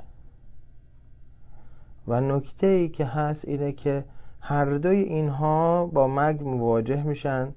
و 2.09 2.21
نکته 2.21 2.67
ای 2.67 2.89
که 2.89 3.07
هست 3.07 3.49
اینه 3.49 3.73
که 3.73 4.05
هر 4.41 4.65
دوی 4.65 4.97
اینها 4.97 5.87
با 5.87 6.09
مرگ 6.09 6.43
مواجه 6.43 7.03
میشن 7.03 7.49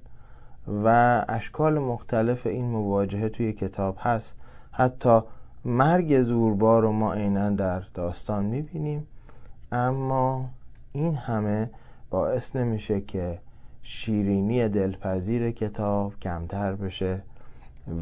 و 0.84 1.24
اشکال 1.28 1.78
مختلف 1.78 2.46
این 2.46 2.64
مواجهه 2.64 3.28
توی 3.28 3.52
کتاب 3.52 3.96
هست. 4.00 4.34
حتی 4.72 5.20
مرگ 5.64 6.22
زوربار 6.22 6.82
رو 6.82 6.92
ما 6.92 7.12
عینا 7.12 7.50
در 7.50 7.80
داستان 7.94 8.44
می‌بینیم 8.44 9.06
اما 9.72 10.48
این 10.92 11.14
همه 11.14 11.70
باعث 12.10 12.56
نمیشه 12.56 13.00
که 13.00 13.38
شیرینی 13.86 14.68
دلپذیر 14.68 15.50
کتاب 15.50 16.18
کمتر 16.18 16.74
بشه 16.74 17.22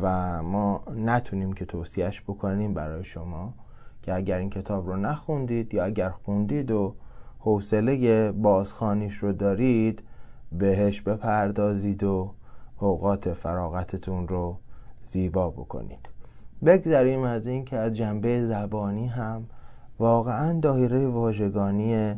و 0.02 0.42
ما 0.42 0.82
نتونیم 0.96 1.52
که 1.52 1.64
توصیهش 1.64 2.20
بکنیم 2.20 2.74
برای 2.74 3.04
شما 3.04 3.54
که 4.02 4.14
اگر 4.14 4.38
این 4.38 4.50
کتاب 4.50 4.86
رو 4.86 4.96
نخوندید 4.96 5.74
یا 5.74 5.84
اگر 5.84 6.08
خوندید 6.08 6.70
و 6.70 6.94
حوصله 7.38 8.32
بازخانیش 8.32 9.14
رو 9.14 9.32
دارید 9.32 10.02
بهش 10.52 11.00
بپردازید 11.00 12.04
و 12.04 12.34
اوقات 12.80 13.32
فراغتتون 13.32 14.28
رو 14.28 14.56
زیبا 15.04 15.50
بکنید. 15.50 16.08
بگذریم 16.64 17.22
از 17.22 17.46
این 17.46 17.64
که 17.64 17.76
از 17.76 17.92
جنبه 17.92 18.46
زبانی 18.46 19.06
هم 19.06 19.46
واقعا 19.98 20.60
دایره 20.60 21.06
واژگانی 21.08 22.14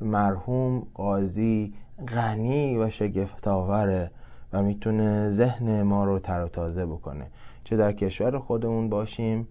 مرحوم 0.00 0.86
قاضی 0.94 1.74
غنی 2.08 2.76
و 2.76 2.90
شگفتاوره 2.90 4.10
و 4.52 4.62
می‌تونه 4.62 5.28
ذهن 5.28 5.82
ما 5.82 6.04
رو 6.04 6.18
تر 6.18 6.44
و 6.44 6.48
تازه 6.48 6.86
بکنه. 6.86 7.26
چه 7.64 7.76
در 7.76 7.92
کشور 7.92 8.38
خودمون 8.38 8.88
باشیم 8.88 9.48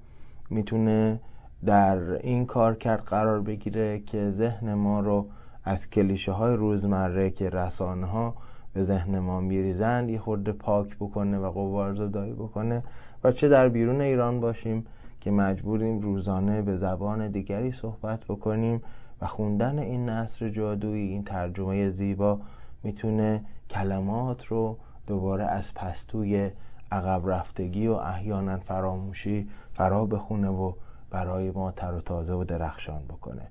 می‌تونه 0.50 1.20
در 1.66 2.00
این 2.00 2.46
کار 2.46 2.76
کرد 2.76 3.02
قرار 3.02 3.42
بگیره 3.42 4.00
که 4.00 4.30
ذهن 4.30 4.74
ما 4.74 5.00
رو 5.00 5.26
از 5.64 5.90
کلیشه 5.90 6.32
های 6.32 6.56
روزمره 6.56 7.30
که 7.30 7.50
رسانه 7.50 8.06
ها 8.06 8.36
به 8.74 8.84
ذهن 8.84 9.20
ما 9.20 9.40
میریزند 9.40 10.10
یه 10.10 10.20
خورده 10.20 10.52
پاک 10.52 10.96
بکنه 10.96 11.38
و 11.38 11.52
قوار 11.52 11.96
زدایی 11.96 12.34
بکنه. 12.34 12.84
و 13.24 13.32
چه 13.32 13.50
در 13.50 13.70
بیرون 13.70 14.02
ایران 14.02 14.40
باشیم 14.40 14.86
که 15.22 15.32
مجبوریم 15.32 16.00
روزانه 16.00 16.62
به 16.62 16.78
زبان 16.78 17.28
دیگری 17.28 17.72
صحبت 17.72 18.26
بکنیم 18.26 18.82
و 19.22 19.28
خوندن 19.28 19.80
این 19.80 20.10
نصر 20.10 20.50
جادویی 20.50 21.08
این 21.10 21.24
ترجمه 21.24 21.90
زیبا 21.90 22.40
می‌تونه 22.84 23.46
کلمات 23.70 24.46
رو 24.46 24.78
دوباره 25.08 25.44
از 25.44 25.74
پستوی 25.74 26.52
عقب 26.92 27.30
رفتگی 27.30 27.88
و 27.88 27.94
احیانا 27.94 28.58
فراموشی 28.58 29.50
فرا 29.74 30.06
بخونه 30.06 30.50
و 30.50 30.74
برای 31.10 31.52
ما 31.52 31.72
تر 31.72 31.94
و 31.94 32.02
تازه 32.02 32.34
و 32.34 32.44
درخشان 32.44 33.02
بکنه. 33.04 33.48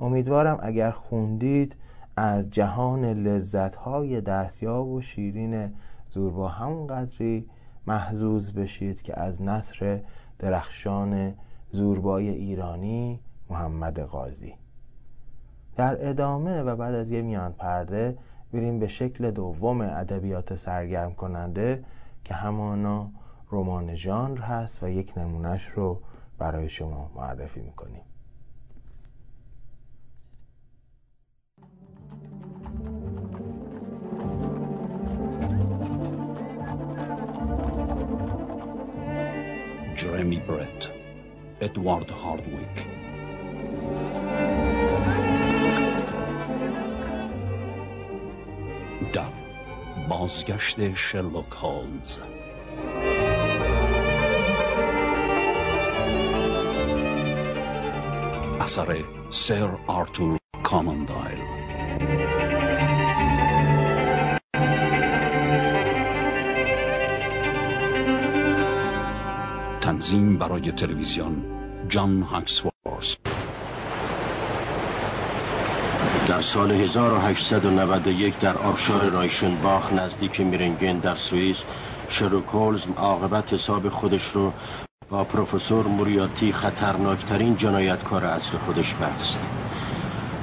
امیدوارم 0.00 0.58
اگر 0.62 0.90
خوندید 0.90 1.76
از 2.16 2.50
جهان 2.50 3.04
لذت 3.04 3.74
های 3.74 4.20
دستیاب 4.20 4.88
و 4.88 5.00
شیرین 5.00 5.72
زوربا 6.10 6.48
همون 6.48 6.86
قدری 6.86 7.46
محزوز 7.86 8.52
بشید 8.52 9.02
که 9.02 9.20
از 9.20 9.42
نصر 9.42 10.00
درخشان 10.38 11.34
زوربای 11.72 12.28
ایرانی 12.28 13.20
محمد 13.50 14.00
قاضی 14.00 14.54
در 15.76 16.08
ادامه 16.08 16.62
و 16.62 16.76
بعد 16.76 16.94
از 16.94 17.10
یه 17.10 17.22
میان 17.22 17.52
پرده 17.52 18.18
بریم 18.52 18.78
به 18.78 18.86
شکل 18.86 19.30
دوم 19.30 19.80
ادبیات 19.80 20.56
سرگرم 20.56 21.14
کننده 21.14 21.84
که 22.24 22.34
همانا 22.34 23.10
رمان 23.52 23.94
ژانر 23.94 24.40
هست 24.40 24.82
و 24.82 24.88
یک 24.88 25.18
نمونهش 25.18 25.64
رو 25.66 26.00
برای 26.38 26.68
شما 26.68 27.10
معرفی 27.16 27.60
می‌کنیم. 27.60 28.02
جرمی 39.96 40.36
برت 40.36 40.90
ادوارد 41.60 42.10
هاردویک 42.10 42.86
در 49.14 49.28
بازگشت 50.08 50.94
شرلوک 50.94 51.52
هولمز. 51.62 52.18
اثر 58.60 59.04
سر 59.30 59.70
آرتور 59.86 60.38
کانان 60.62 61.04
دایل. 61.04 61.38
تنظیم 69.80 70.38
برای 70.38 70.72
تلویزیون 70.72 71.44
جان 71.88 72.22
هاکسورس. 72.22 73.16
در 76.26 76.40
سال 76.40 76.72
1891 76.72 78.38
در 78.38 78.58
آبشار 78.58 79.10
رایشنباخ 79.10 79.92
نزدیک 79.92 80.40
میرنگن 80.40 80.98
در 80.98 81.14
سوئیس 81.14 81.64
شروک 82.08 82.44
هولز 82.46 82.86
عاقبت 82.96 83.52
حساب 83.52 83.88
خودش 83.88 84.28
رو 84.28 84.52
با 85.10 85.24
پروفسور 85.24 85.86
موریاتی 85.86 86.52
خطرناکترین 86.52 87.56
جنایتکار 87.56 88.24
اصل 88.24 88.58
خودش 88.58 88.94
بست. 88.94 89.40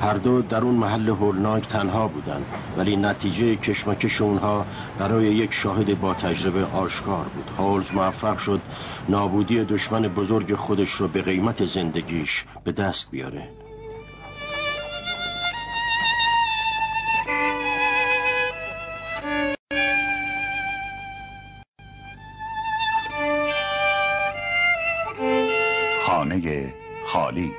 هر 0.01 0.13
دو 0.13 0.41
در 0.41 0.61
اون 0.61 0.75
محل 0.75 1.09
هولناک 1.09 1.67
تنها 1.67 2.07
بودند 2.07 2.45
ولی 2.77 2.95
نتیجه 2.95 3.55
کشمکش 3.55 4.21
اونها 4.21 4.65
برای 4.99 5.25
یک 5.25 5.53
شاهد 5.53 6.01
با 6.01 6.13
تجربه 6.13 6.65
آشکار 6.65 7.25
بود. 7.25 7.49
هولز 7.57 7.93
موفق 7.93 8.37
شد 8.37 8.61
نابودی 9.09 9.63
دشمن 9.63 10.01
بزرگ 10.01 10.55
خودش 10.55 10.91
رو 10.91 11.07
به 11.07 11.21
قیمت 11.21 11.65
زندگیش 11.65 12.45
به 12.63 12.71
دست 12.71 13.11
بیاره. 13.11 13.60
خالی 27.31 27.51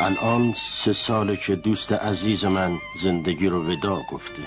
الان 0.00 0.52
سه 0.56 0.92
ساله 0.92 1.36
که 1.36 1.56
دوست 1.56 1.92
عزیز 1.92 2.44
من 2.44 2.78
زندگی 3.02 3.46
رو 3.46 3.72
ودا 3.72 4.02
گفته. 4.10 4.42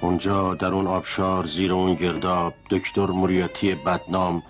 اونجا 0.00 0.54
در 0.54 0.72
اون 0.72 0.86
آبشار 0.86 1.46
زیر 1.46 1.72
اون 1.72 1.94
گرداب 1.94 2.54
دکتر 2.70 3.06
موریاتی 3.06 3.74
بدنام 3.74 4.42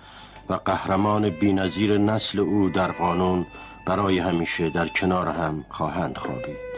و 0.49 0.53
قهرمان 0.53 1.29
بینظیر 1.29 1.97
نسل 1.97 2.39
او 2.39 2.69
در 2.69 2.91
قانون 2.91 3.45
برای 3.85 4.19
همیشه 4.19 4.69
در 4.69 4.87
کنار 4.87 5.27
هم 5.27 5.65
خواهند 5.69 6.17
خوابید. 6.17 6.75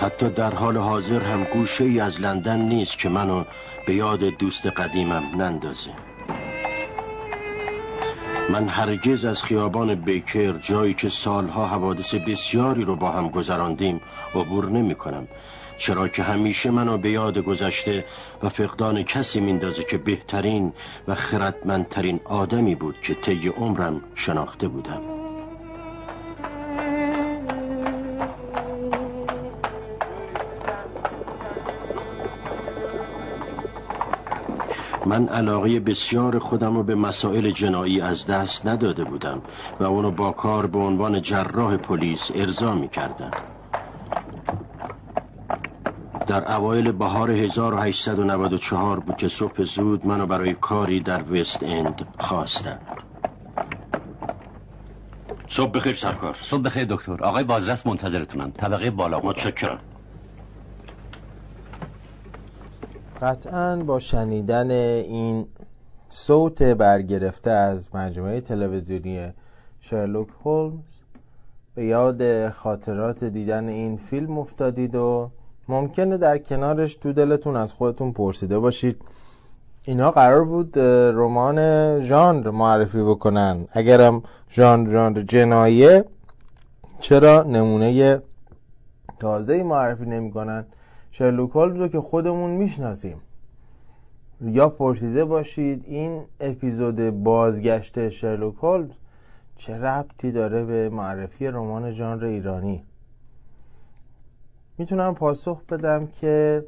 حتی 0.00 0.30
در 0.30 0.54
حال 0.54 0.76
حاضر 0.76 1.22
هم 1.22 1.44
گوشه 1.44 1.84
ای 1.84 2.00
از 2.00 2.20
لندن 2.20 2.60
نیست 2.60 2.98
که 2.98 3.08
منو 3.08 3.44
به 3.86 3.94
یاد 3.94 4.24
دوست 4.24 4.66
قدیمم 4.66 5.24
نندازه. 5.36 5.90
من 8.50 8.68
هرگز 8.68 9.24
از 9.24 9.42
خیابان 9.42 9.94
بیکر 9.94 10.52
جایی 10.52 10.94
که 10.94 11.08
سالها 11.08 11.66
حوادث 11.66 12.14
بسیاری 12.14 12.84
رو 12.84 12.96
با 12.96 13.10
هم 13.10 13.28
گذراندیم 13.28 14.00
عبور 14.34 14.70
نمی 14.70 14.94
کنم 14.94 15.28
چرا 15.78 16.08
که 16.08 16.22
همیشه 16.22 16.70
منو 16.70 16.98
به 16.98 17.10
یاد 17.10 17.38
گذشته 17.38 18.04
و 18.42 18.48
فقدان 18.48 19.02
کسی 19.02 19.40
میندازه 19.40 19.84
که 19.84 19.98
بهترین 19.98 20.72
و 21.08 21.14
خردمندترین 21.14 22.20
آدمی 22.24 22.74
بود 22.74 22.96
که 23.02 23.14
طی 23.14 23.48
عمرم 23.48 24.00
شناخته 24.14 24.68
بودم. 24.68 25.00
من 35.06 35.28
علاقه 35.28 35.80
بسیار 35.80 36.38
خودم 36.38 36.76
رو 36.76 36.82
به 36.82 36.94
مسائل 36.94 37.50
جنایی 37.50 38.00
از 38.00 38.26
دست 38.26 38.66
نداده 38.66 39.04
بودم 39.04 39.42
و 39.80 39.84
اونو 39.84 40.10
با 40.10 40.30
کار 40.30 40.66
به 40.66 40.78
عنوان 40.78 41.22
جراح 41.22 41.76
پلیس 41.76 42.30
ارضا 42.34 42.74
می 42.74 42.88
کردم 42.88 43.30
در 46.26 46.52
اوایل 46.52 46.92
بهار 46.92 47.30
1894 47.30 49.00
بود 49.00 49.16
که 49.16 49.28
صبح 49.28 49.62
زود 49.62 50.06
منو 50.06 50.26
برای 50.26 50.54
کاری 50.54 51.00
در 51.00 51.32
وست 51.32 51.62
اند 51.62 52.06
خواستند. 52.18 52.80
صبح 55.48 55.70
بخیر 55.70 55.94
سرکار. 55.94 56.36
صبح 56.42 56.62
بخیر 56.62 56.84
دکتر. 56.84 57.24
آقای 57.24 57.44
بازرس 57.44 57.86
منتظرتونم. 57.86 58.50
طبقه 58.50 58.90
بالا 58.90 59.20
متشکرم. 59.20 59.78
قطعا 63.22 63.76
با 63.76 63.98
شنیدن 63.98 64.70
این 64.70 65.46
صوت 66.08 66.62
برگرفته 66.62 67.50
از 67.50 67.94
مجموعه 67.94 68.40
تلویزیونی 68.40 69.32
شرلوک 69.80 70.28
هولمز 70.44 70.82
به 71.74 71.84
یاد 71.84 72.48
خاطرات 72.48 73.24
دیدن 73.24 73.68
این 73.68 73.96
فیلم 73.96 74.38
افتادید 74.38 74.94
و 74.94 75.30
ممکنه 75.68 76.16
در 76.16 76.38
کنارش 76.38 76.94
تو 76.94 77.12
دلتون 77.12 77.56
از 77.56 77.72
خودتون 77.72 78.12
پرسیده 78.12 78.58
باشید. 78.58 79.02
اینا 79.84 80.10
قرار 80.10 80.44
بود 80.44 80.78
رمان 81.18 81.58
ژانر 82.00 82.50
معرفی 82.50 83.02
بکنن. 83.02 83.68
اگرم 83.72 84.22
ژانر 84.50 84.90
ژانر 84.90 85.22
جنایه 85.22 86.04
چرا 87.00 87.42
نمونه 87.42 88.22
تازه 89.18 89.62
معرفی 89.62 90.04
نمی‌کنن؟ 90.04 90.66
شرلوک 91.10 91.50
هولمز 91.50 91.76
رو 91.76 91.88
که 91.88 92.00
خودمون 92.00 92.50
می‌شناسیم. 92.50 93.16
یا 94.40 94.68
پرسیده 94.68 95.24
باشید 95.24 95.84
این 95.86 96.22
اپیزود 96.40 97.10
بازگشت 97.10 98.08
شرلوک 98.08 98.54
هولمز 98.62 98.90
چه 99.56 99.78
ربطی 99.78 100.32
داره 100.32 100.64
به 100.64 100.88
معرفی 100.88 101.46
رمان 101.46 101.92
ژانر 101.92 102.24
ایرانی؟ 102.24 102.84
می‌تونم 104.78 105.14
پاسخ 105.14 105.62
بدم 105.64 106.06
که 106.06 106.64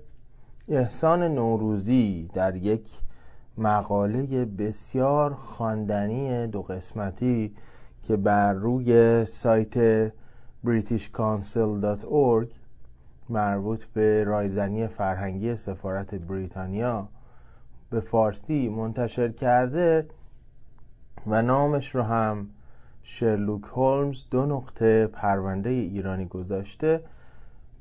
احسان 0.68 1.22
نوروزی 1.22 2.30
در 2.34 2.56
یک 2.56 2.90
مقاله 3.58 4.44
بسیار 4.44 5.34
خواندنی 5.34 6.46
دو 6.46 6.62
قسمتی 6.62 7.54
که 8.02 8.16
بر 8.16 8.52
روی 8.52 9.24
سایت 9.24 10.08
britishcouncil.org 10.66 12.46
مربوط 13.28 13.84
به 13.84 14.24
رایزنی 14.24 14.86
فرهنگی 14.86 15.56
سفارت 15.56 16.14
بریتانیا 16.14 17.08
به 17.90 18.00
فارسی 18.00 18.68
منتشر 18.68 19.28
کرده 19.28 20.06
و 21.26 21.42
نامش 21.42 21.94
رو 21.94 22.02
هم 22.02 22.46
شرلوک 23.02 23.64
هولمز 23.64 24.24
دو 24.30 24.46
نقطه 24.46 25.06
پرونده 25.06 25.70
ایرانی 25.70 26.26
گذاشته. 26.26 27.00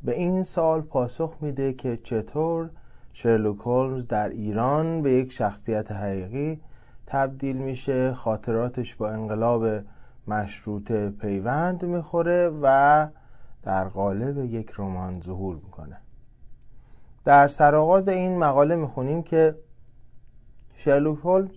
به 0.04 0.16
این 0.16 0.44
سال 0.44 0.82
پاسخ 0.82 1.36
میده 1.42 1.74
که 1.74 1.98
چطور 2.04 2.70
شرلوک 3.14 3.60
هولمز 3.60 4.08
در 4.08 4.30
ایران 4.30 5.02
به 5.02 5.12
یک 5.12 5.32
شخصیت 5.32 5.92
حقیقی 5.92 6.62
تبدیل 7.06 7.58
میشه 7.58 8.14
خاطراتش 8.14 8.96
با 8.96 9.10
انقلاب 9.10 9.84
مشروطه 10.28 11.10
پیوند 11.10 11.86
می‌خوره 11.86 12.52
و 12.62 13.08
در 13.64 13.88
قالب 13.88 14.38
یک 14.38 14.72
رمان 14.78 15.22
ظهور 15.22 15.56
می‌کنه. 15.56 15.98
در 17.26 17.48
سرآغاز 17.48 18.10
این 18.10 18.40
مقاله 18.40 18.76
می‌خونیم 18.76 19.24
که 19.24 19.56
شرلوک 20.76 21.20
هولمز 21.20 21.52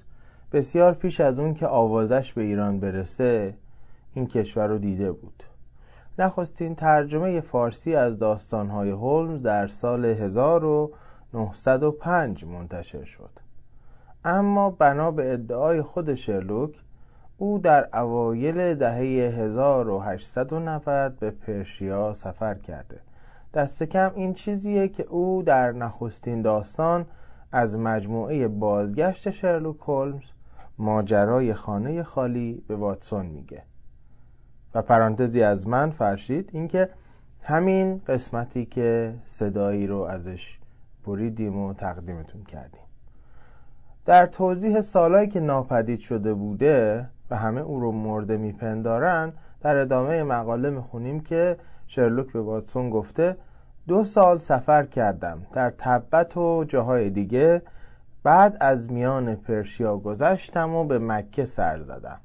بسیار 0.53 0.95
پیش 0.95 1.21
از 1.21 1.41
اون 1.41 1.55
که 1.55 1.67
آوازش 1.67 2.33
به 2.33 2.43
ایران 2.43 2.81
برسه 2.81 3.55
این 4.15 4.27
کشور 4.27 4.67
رو 4.67 4.79
دیده 4.79 5.13
بود. 5.13 5.43
نخستین 6.21 6.75
ترجمه 6.75 7.41
فارسی 7.41 7.95
از 7.95 8.19
داستانهای 8.19 8.91
هولمز 8.91 9.43
در 9.43 9.67
سال 9.67 10.05
1905 10.05 12.45
منتشر 12.45 13.05
شد. 13.05 13.31
اما 14.25 14.71
بنا 14.71 15.11
به 15.11 15.33
ادعای 15.33 15.83
خود 15.83 16.15
شرلوک 16.15 16.75
او 17.39 17.59
در 17.59 17.89
اوایل 17.93 18.75
دهه 18.75 18.99
1890 18.99 21.19
به 21.19 21.31
پرشیا 21.31 22.15
سفر 22.15 22.55
کرده. 22.55 23.01
دست 23.55 23.83
کم 23.83 24.13
این 24.15 24.35
چیزیه 24.35 24.89
که 24.89 25.03
او 25.03 25.43
در 25.43 25.73
نخستین 25.73 26.43
داستان 26.43 27.07
از 27.53 27.79
مجموعه 27.79 28.49
بازگشت 28.49 29.31
شرلوک 29.31 29.77
هولمز 29.81 30.25
ماجرای 30.79 31.55
خانه 31.55 32.03
خالی 32.03 32.65
به 32.69 32.77
واتسون 32.77 33.27
میگه. 33.27 33.63
و 34.75 34.83
پرانتزی 34.83 35.43
از 35.43 35.69
من 35.69 35.91
فرشید 35.91 36.51
اینکه 36.53 36.89
همین 37.43 38.01
قسمتی 38.07 38.67
که 38.67 39.15
صدایی 39.27 39.87
رو 39.87 39.97
ازش 40.01 40.59
بریدیم 41.07 41.59
و 41.59 41.75
تقدیمتون 41.75 42.43
کردیم. 42.43 42.81
در 44.07 44.27
توضیح 44.27 44.81
سالهایی 44.81 45.29
که 45.29 45.41
ناپدید 45.41 46.01
شده 46.01 46.35
بوده 46.35 47.09
و 47.31 47.37
همه 47.37 47.61
او 47.61 47.81
رو 47.81 47.93
مرده 47.93 48.37
میپندارن 48.37 49.33
در 49.61 49.77
ادامه 49.77 50.23
مقاله 50.23 50.71
می‌خونیم 50.71 51.21
که 51.21 51.57
شرلوک 51.87 52.33
به 52.33 52.41
واتسون 52.41 52.91
گفته 52.91 53.37
دو 53.89 54.05
سال 54.05 54.39
سفر 54.39 54.85
کردم 54.85 55.47
در 55.53 55.71
تبت 55.71 56.37
و 56.37 56.65
جاهای 56.65 57.11
دیگه 57.11 57.63
بعد 58.23 58.57
از 58.61 58.93
میان 58.93 59.35
پرشیا 59.35 59.97
گذشتم 59.97 60.75
و 60.75 60.85
به 60.85 60.99
مکه 60.99 61.45
سر 61.45 61.83
زدم. 61.83 62.21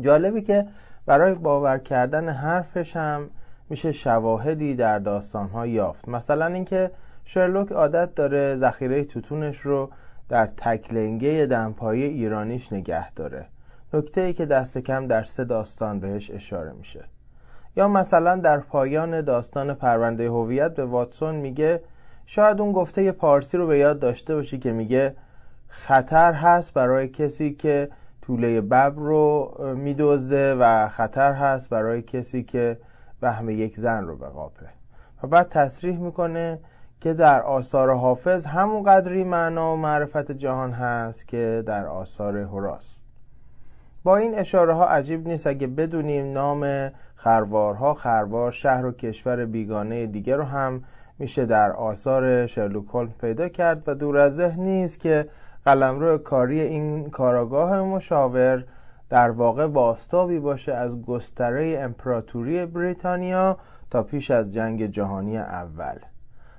جالبی 0.00 0.42
که 0.42 0.66
برای 1.08 1.34
باور 1.34 1.78
کردن 1.78 2.28
حرفش 2.28 2.96
هم 2.96 3.30
میشه 3.70 3.92
شواهدی 3.92 4.74
در 4.74 4.98
داستانها 4.98 5.66
یافت. 5.66 6.08
مثلا 6.08 6.46
اینکه 6.46 6.90
شرلوک 7.24 7.72
عادت 7.72 8.14
داره 8.14 8.56
ذخیره 8.56 9.04
توتونش 9.04 9.60
رو 9.60 9.90
در 10.28 10.46
تکلنگه 10.46 11.46
دمپایی 11.46 12.02
ایرانیش 12.02 12.72
نگه 12.72 13.12
داره. 13.12 13.46
نکته 13.92 14.20
ای 14.20 14.32
که 14.32 14.46
دست 14.46 14.78
کم 14.78 15.06
در 15.06 15.24
سه 15.24 15.44
داستان 15.44 16.00
بهش 16.00 16.30
اشاره 16.30 16.72
میشه. 16.72 17.04
یا 17.76 17.88
مثلا 17.88 18.36
در 18.36 18.60
پایان 18.60 19.20
داستان 19.20 19.74
پرونده 19.74 20.28
هویت 20.28 20.74
به 20.74 20.84
واتسون 20.84 21.34
میگه 21.34 21.82
شاید 22.26 22.60
اون 22.60 22.72
گفته 22.72 23.12
پارسی 23.12 23.56
رو 23.56 23.66
به 23.66 23.78
یاد 23.78 23.98
داشته 23.98 24.34
باشی 24.34 24.58
که 24.58 24.72
میگه 24.72 25.14
خطر 25.68 26.32
هست 26.32 26.74
برای 26.74 27.08
کسی 27.08 27.54
که 27.54 27.88
طوله 28.28 28.60
ببر 28.60 28.90
رو 28.90 29.54
میدوزه 29.76 30.56
و 30.60 30.88
خطر 30.88 31.32
هست 31.32 31.70
برای 31.70 32.02
کسی 32.02 32.42
که 32.42 32.78
وهم 33.22 33.50
یک 33.50 33.76
زن 33.76 34.04
رو 34.04 34.16
بقاپه 34.16 34.66
و 35.22 35.26
بعد 35.26 35.48
تصریح 35.48 35.98
می‌کنه 35.98 36.58
که 37.00 37.14
در 37.14 37.42
آثار 37.42 37.94
حافظ 37.94 38.46
همون 38.46 38.82
قدری 38.82 39.24
معنا 39.24 39.72
و 39.72 39.76
معرفت 39.76 40.32
جهان 40.32 40.72
هست 40.72 41.28
که 41.28 41.62
در 41.66 41.86
آثار 41.86 42.36
هراس 42.36 43.02
با 44.04 44.16
این 44.16 44.38
اشاره 44.38 44.72
ها 44.72 44.86
عجیب 44.86 45.28
نیست 45.28 45.46
اگه 45.46 45.66
بدونیم 45.66 46.32
نام 46.32 46.90
خروارها 47.14 47.94
خروار 47.94 48.52
شهر 48.52 48.86
و 48.86 48.92
کشور 48.92 49.44
بیگانه 49.46 50.06
دیگه 50.06 50.36
رو 50.36 50.44
هم 50.44 50.84
میشه 51.18 51.46
در 51.46 51.72
آثار 51.72 52.46
شرلوک 52.46 53.08
پیدا 53.20 53.48
کرد 53.48 53.82
و 53.86 53.94
دور 53.94 54.16
از 54.16 54.36
ذهن 54.36 54.60
نیست 54.60 55.00
که 55.00 55.28
قلمرو 55.64 56.18
کاری 56.18 56.60
این 56.60 57.10
کاراگاه 57.10 57.82
مشاور 57.82 58.64
در 59.10 59.30
واقع 59.30 59.66
باستابی 59.66 60.38
باشه 60.38 60.72
از 60.72 61.02
گستره 61.02 61.78
امپراتوری 61.80 62.66
بریتانیا 62.66 63.58
تا 63.90 64.02
پیش 64.02 64.30
از 64.30 64.54
جنگ 64.54 64.86
جهانی 64.86 65.38
اول. 65.38 65.98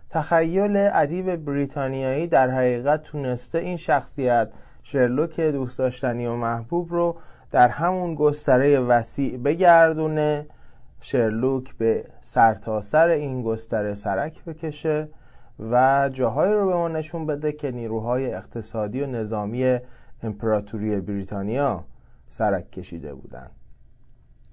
تخیل 0.10 0.90
ادیب 0.94 1.36
بریتانیایی 1.36 2.28
در 2.28 2.50
حقیقت 2.50 3.04
تونسته 3.04 3.58
این 3.58 3.78
شخصیت 3.78 4.50
شرلوک 4.84 5.40
دوست 5.40 5.80
داشتنی 5.80 6.26
و 6.26 6.36
محبوب 6.36 6.94
رو 6.94 7.18
در 7.52 7.68
همون 7.68 8.16
گستره 8.16 8.80
وسیع 8.80 9.38
بگردونه. 9.38 10.46
شرلوک 11.02 11.76
به 11.78 12.04
سرتاسر 12.22 13.08
سر 13.08 13.08
این 13.08 13.44
گستره 13.44 13.96
سرک 13.96 14.44
بکشه. 14.44 15.08
و 15.60 16.10
جاهایی 16.14 16.54
رو 16.54 16.68
به 16.68 16.74
ما 16.74 16.88
نشون 16.88 17.26
بده 17.26 17.52
که 17.52 17.72
نیروهای 17.72 18.34
اقتصادی 18.34 19.02
و 19.02 19.06
نظامی 19.06 19.80
امپراتوری 20.24 21.02
بریتانیا 21.02 21.84
سرک 22.30 22.72
کشیده 22.72 23.14
بودند 23.14 23.52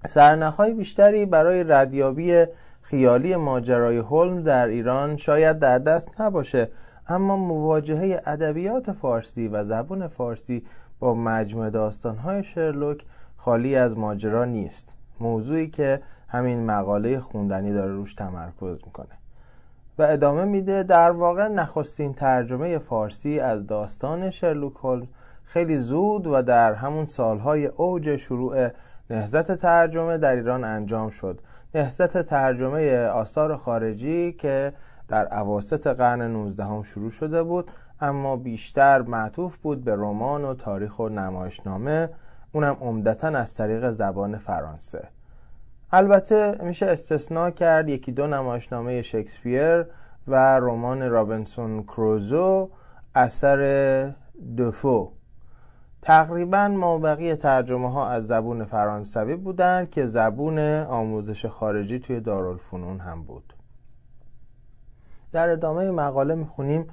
سرنخهای 0.07 0.73
بیشتری 0.73 1.25
برای 1.25 1.63
ردیابی 1.63 2.45
خیالی 2.81 3.35
ماجرای 3.35 3.97
هولم 3.97 4.43
در 4.43 4.67
ایران 4.67 5.17
شاید 5.17 5.59
در 5.59 5.79
دست 5.79 6.21
نباشه 6.21 6.69
اما 7.07 7.37
مواجهه 7.37 8.21
ادبیات 8.25 8.91
فارسی 8.91 9.47
و 9.47 9.63
زبان 9.63 10.07
فارسی 10.07 10.63
با 10.99 11.13
مجموعه 11.13 11.69
داستانهای 11.69 12.43
شرلوک 12.43 13.05
خالی 13.37 13.75
از 13.75 13.97
ماجرا 13.97 14.45
نیست. 14.45 14.95
موضوعی 15.19 15.67
که 15.67 16.01
همین 16.27 16.65
مقاله 16.65 17.19
خوندنی 17.19 17.73
داره 17.73 17.91
روش 17.91 18.13
تمرکز 18.13 18.79
می‌کنه. 18.85 19.16
و 19.97 20.03
ادامه 20.03 20.45
میده 20.45 20.83
در 20.83 21.11
واقع 21.11 21.47
نخستین 21.47 22.13
ترجمه 22.13 22.77
فارسی 22.77 23.39
از 23.39 23.67
داستان 23.67 24.29
شرلوک 24.29 24.73
هولمز. 24.75 25.07
خیلی 25.43 25.77
زود 25.77 26.27
و 26.27 26.41
در 26.41 26.73
همون 26.73 27.05
سالهای 27.05 27.65
اوج 27.65 28.15
شروع 28.15 28.69
نهزت 29.09 29.51
ترجمه 29.51 30.17
در 30.17 30.35
ایران 30.35 30.63
انجام 30.63 31.09
شد. 31.09 31.41
نهزت 31.75 32.21
ترجمه 32.21 33.05
آثار 33.05 33.57
خارجی 33.57 34.33
که 34.33 34.73
در 35.07 35.25
عواست 35.25 35.87
قرن 35.87 36.21
19 36.21 36.63
هم 36.63 36.83
شروع 36.83 37.09
شده 37.09 37.43
بود 37.43 37.71
اما 38.01 38.35
بیشتر 38.35 39.01
معطوف 39.01 39.57
بود 39.57 39.83
به 39.83 39.95
رمان 39.95 40.45
و 40.45 40.53
تاریخ 40.53 40.99
و 40.99 41.09
نمایشنامه 41.09 42.09
اونم 42.51 42.77
عمدتا 42.81 43.27
از 43.27 43.53
طریق 43.53 43.89
زبان 43.89 44.37
فرانسه. 44.37 45.07
البته 45.91 46.57
میشه 46.63 46.85
استثناء 46.85 47.49
کرد 47.49 47.89
یکی 47.89 48.11
دو 48.11 48.27
نمایشنامه 48.27 49.01
شکسپیر 49.01 49.85
و 50.27 50.59
رمان 50.59 51.09
رابنسون 51.09 51.83
کروزو 51.83 52.69
اثر 53.15 54.13
دفو. 54.57 55.11
تقریبا 56.01 56.67
مابقی 56.67 57.35
ترجمه 57.35 57.91
ها 57.91 58.09
از 58.09 58.27
زبون 58.27 58.65
فرانسوی 58.65 59.35
بودند 59.35 59.89
که 59.89 60.05
زبون 60.05 60.59
آموزش 60.83 61.45
خارجی 61.45 61.99
توی 61.99 62.19
دارالفنون 62.19 62.99
هم 62.99 63.23
بود. 63.23 63.53
در 65.31 65.49
ادامه 65.49 65.91
مقاله 65.91 66.35
می‌خونیم 66.35 66.87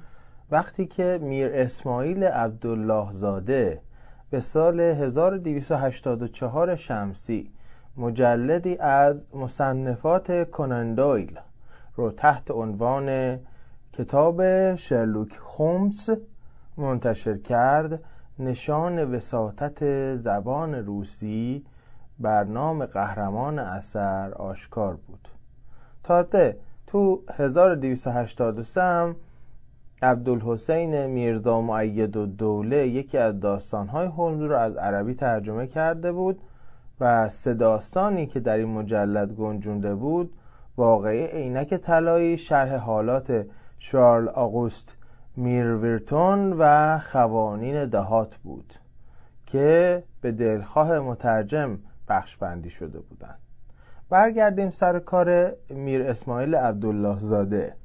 وقتی 0.51 0.85
که 0.85 1.19
میر 1.21 1.51
اسماعیل 1.53 2.23
عبدالله 2.23 3.13
زاده 3.13 3.81
به 4.29 4.39
سال 4.39 4.79
1284 4.79 6.75
شمسی 6.75 7.54
مجلدی 7.97 8.77
از 8.77 9.25
مصنفات 9.33 10.51
کنندویل 10.51 11.39
رو 11.95 12.11
تحت 12.11 12.51
عنوان 12.51 13.39
کتاب 13.93 14.41
شرلوک 14.75 15.39
هومز 15.57 16.09
منتشر 16.77 17.37
کرد. 17.37 17.99
نشان 18.39 19.13
وساطت 19.13 20.15
زبان 20.15 20.75
روسی 20.75 21.65
بر 22.19 22.43
نام 22.43 22.85
قهرمان 22.85 23.59
اثر 23.59 24.33
آشکار 24.33 24.95
بود. 24.95 25.27
تازه 26.03 26.57
تو 26.87 27.21
1283 27.33 28.81
هم 28.81 29.15
عبدالحسین 30.01 31.05
میرزا 31.05 31.61
معید 31.61 32.17
و 32.17 32.25
دوله 32.25 32.87
یکی 32.87 33.17
از 33.17 33.39
داستانهای 33.39 34.07
هولمز 34.07 34.41
رو 34.41 34.57
از 34.57 34.75
عربی 34.75 35.13
ترجمه 35.13 35.67
کرده 35.67 36.11
بود. 36.11 36.41
و 36.99 37.29
سه 37.29 37.53
داستانی 37.53 38.25
که 38.25 38.39
در 38.39 38.57
این 38.57 38.69
مجلد 38.69 39.33
گنجونده 39.33 39.95
بود 39.95 40.33
واقعی 40.77 41.25
عینک 41.25 41.73
طلایی 41.73 42.37
شرح 42.37 42.75
حالات 42.75 43.45
شارل 43.79 44.27
آگوست 44.27 44.95
میرویرتون 45.35 46.53
و 46.59 46.99
خوانین 46.99 47.85
دهات 47.85 48.35
بود 48.35 48.73
که 49.45 50.03
به 50.21 50.31
دلخواه 50.31 50.99
مترجم 50.99 51.79
بخش 52.07 52.37
بندی 52.37 52.69
شده 52.69 52.99
بودند. 52.99 53.39
برگردیم 54.09 54.69
سر 54.69 54.99
کار 54.99 55.51
میر 55.69 56.03
اسماعیل 56.03 56.55
عبدالله 56.55 57.19
زاده. 57.19 57.75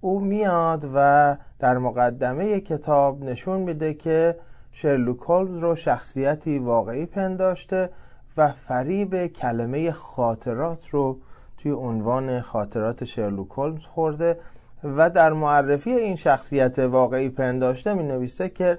او 0.00 0.20
میاد 0.20 0.90
و 0.94 1.36
در 1.58 1.78
مقدمه 1.78 2.60
کتاب 2.60 3.24
نشون 3.24 3.60
میده 3.60 3.94
که 3.94 4.36
شرلوک 4.72 5.18
هولمز 5.20 5.62
رو 5.62 5.76
شخصیتی 5.76 6.58
واقعی 6.58 7.06
پنداشته 7.06 7.90
و 8.36 8.52
فریب 8.52 9.26
کلمه 9.26 9.92
خاطرات 9.92 10.88
رو 10.88 11.18
توی 11.58 11.72
عنوان 11.72 12.40
خاطرات 12.40 13.04
شرلوک 13.04 13.50
هولمز 13.50 13.84
خورده 13.84 14.38
و 14.84 15.10
در 15.10 15.32
معرفی 15.32 15.90
این 15.90 16.16
شخصیت 16.16 16.78
واقعی 16.78 17.28
پنداشته 17.28 17.94
می 17.94 18.02
نویسه 18.02 18.48
که 18.48 18.78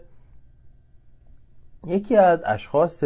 یکی 1.87 2.17
از 2.17 2.43
اشخاص 2.45 3.03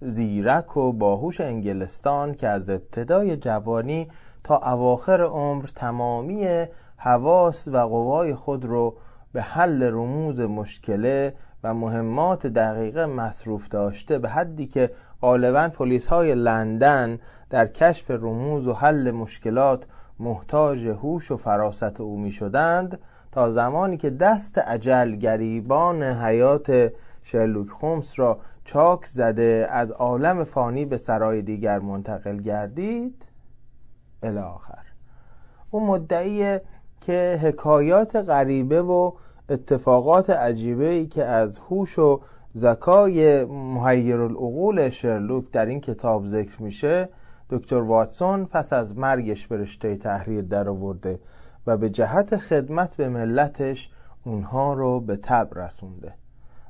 زیرک 0.00 0.76
و 0.76 0.92
باهوش 0.92 1.40
انگلستان 1.40 2.34
که 2.34 2.48
از 2.48 2.70
ابتدای 2.70 3.36
جوانی 3.36 4.08
تا 4.44 4.56
اواخر 4.56 5.20
عمر 5.20 5.64
تمامی 5.74 6.66
حواس 6.96 7.68
و 7.68 7.76
قوای 7.76 8.34
خود 8.34 8.64
رو 8.64 8.96
به 9.32 9.42
حل 9.42 9.82
رموز 9.82 10.40
مشکله 10.40 11.34
و 11.64 11.74
مهمات 11.74 12.46
دقیقه 12.46 13.06
مصروف 13.06 13.68
داشته 13.68 14.18
به 14.18 14.28
حدی 14.28 14.66
که 14.66 14.90
غالبا 15.22 15.68
پلیس 15.68 16.06
های 16.06 16.34
لندن 16.34 17.18
در 17.50 17.66
کشف 17.66 18.10
رموز 18.10 18.66
و 18.66 18.72
حل 18.72 19.10
مشکلات 19.10 19.84
محتاج 20.18 20.86
هوش 20.86 21.30
و 21.30 21.36
فراست 21.36 22.00
او 22.00 22.18
می 22.18 22.32
شدند 22.32 22.98
تا 23.32 23.50
زمانی 23.50 23.96
که 23.96 24.10
دست 24.10 24.58
عجل 24.58 25.16
گریبان 25.16 26.02
حیات 26.02 26.92
شرلوک 27.22 27.68
خومس 27.68 28.18
را 28.18 28.38
چاک 28.64 29.06
زده 29.06 29.66
از 29.70 29.90
عالم 29.90 30.44
فانی 30.44 30.84
به 30.84 30.96
سرای 30.96 31.42
دیگر 31.42 31.78
منتقل 31.78 32.36
گردید. 32.36 33.26
الاخر 34.22 34.84
او 35.70 35.86
مدعیه 35.86 36.62
که 37.00 37.38
حکایات 37.42 38.16
غریبه 38.16 38.82
و 38.82 39.12
اتفاقات 39.48 40.30
عجیبه 40.30 40.88
ای 40.88 41.06
که 41.06 41.24
از 41.24 41.58
هوش 41.58 41.98
و 41.98 42.20
زکای 42.54 43.44
محیر 43.44 44.20
العقول 44.20 44.90
شرلوک 44.90 45.50
در 45.50 45.66
این 45.66 45.80
کتاب 45.80 46.26
ذکر 46.26 46.62
میشه 46.62 47.08
دکتر 47.50 47.76
واتسون 47.76 48.44
پس 48.44 48.72
از 48.72 48.98
مرگش 48.98 49.46
به 49.46 49.56
رشته 49.56 49.96
تحریر 49.96 50.42
در 50.42 50.68
آورده 50.68 51.20
و 51.66 51.76
به 51.76 51.90
جهت 51.90 52.36
خدمت 52.36 52.96
به 52.96 53.08
ملتش 53.08 53.90
اونها 54.24 54.74
رو 54.74 55.00
به 55.00 55.16
تب 55.16 55.48
رسونده. 55.56 56.14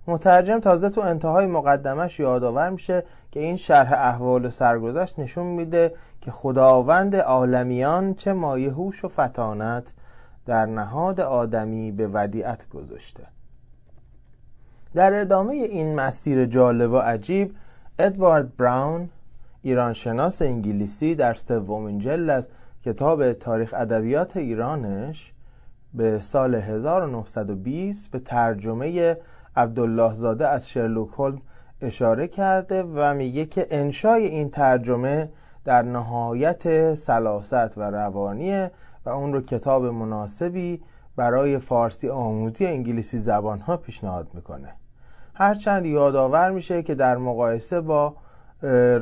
مترجم 0.07 0.59
تازه 0.59 0.89
تو 0.89 1.01
انتهای 1.01 1.47
مقدمش 1.47 2.21
یادآور 2.21 2.71
میشه 2.71 3.05
که 3.31 3.41
این 3.41 3.57
شرح 3.57 3.93
احوال 3.93 4.45
و 4.45 4.51
سرگذشت 4.51 5.19
نشون 5.19 5.47
میده 5.47 5.95
که 6.21 6.31
خداوند 6.31 7.17
عالمیان 7.17 8.15
چه 8.15 8.33
مایه 8.33 8.73
هوش 8.73 9.05
و 9.05 9.09
فتانت 9.09 9.93
در 10.47 10.67
نهاد 10.67 11.21
آدمی 11.21 11.93
به 11.93 12.09
ودیعت 12.09 12.69
گذاشته. 12.69 13.23
در 14.95 15.21
ادامه 15.21 15.53
این 15.53 15.95
مسیر 15.95 16.47
جالب 16.47 16.91
و 16.91 16.97
عجیب 16.97 17.55
ادوارد 17.99 18.57
براون 18.57 19.09
ایرانشناس 19.63 20.43
انگلیسی 20.43 21.15
در 21.15 21.35
سومین 21.35 21.99
جلد 21.99 22.31
از 22.31 22.49
کتاب 22.85 23.33
تاریخ 23.33 23.75
ادبیات 23.79 24.37
ایرانش 24.37 25.33
به 25.95 26.21
سال 26.21 26.55
1920 26.55 28.11
به 28.11 28.19
ترجمه 28.19 29.17
عبدالله 29.57 30.15
زاده 30.15 30.49
از 30.49 30.69
شرلوک 30.69 31.09
هولم 31.17 31.41
اشاره 31.83 32.29
کرده 32.29 32.83
و 32.83 33.15
میگه 33.15 33.45
که 33.45 33.67
انشای 33.71 34.27
این 34.27 34.51
ترجمه 34.51 35.29
در 35.65 35.83
نهایت 35.83 36.95
سلاست 36.95 37.79
و 37.79 37.83
روانیه 37.83 38.71
و 39.05 39.11
اون 39.11 39.33
رو 39.33 39.41
کتاب 39.41 39.85
مناسبی 39.85 40.81
برای 41.17 41.59
فارسی 41.59 42.09
آموزی 42.09 42.67
انگلیسی 42.67 43.19
زبان 43.19 43.59
ها 43.59 43.77
پیشنهاد 43.77 44.29
می‌کنه. 44.35 44.80
هرچند 45.41 45.87
یادآور 45.87 46.51
میشه 46.51 46.83
که 46.83 46.95
در 46.95 47.17
مقایسه 47.17 47.81
با 47.81 48.17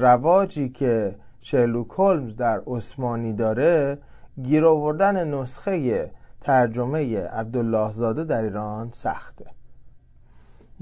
رواجی 0.00 0.68
که 0.68 1.14
شرلوک 1.40 1.90
هولمز 1.90 2.36
در 2.36 2.62
عثمانی 2.66 3.32
داره 3.32 3.98
گیر 4.42 4.66
آوردن 4.66 5.34
نسخه 5.34 6.10
ترجمه 6.40 7.20
عبدالله 7.20 7.92
زاده 7.92 8.24
در 8.24 8.42
ایران 8.42 8.90
سخته. 8.92 9.44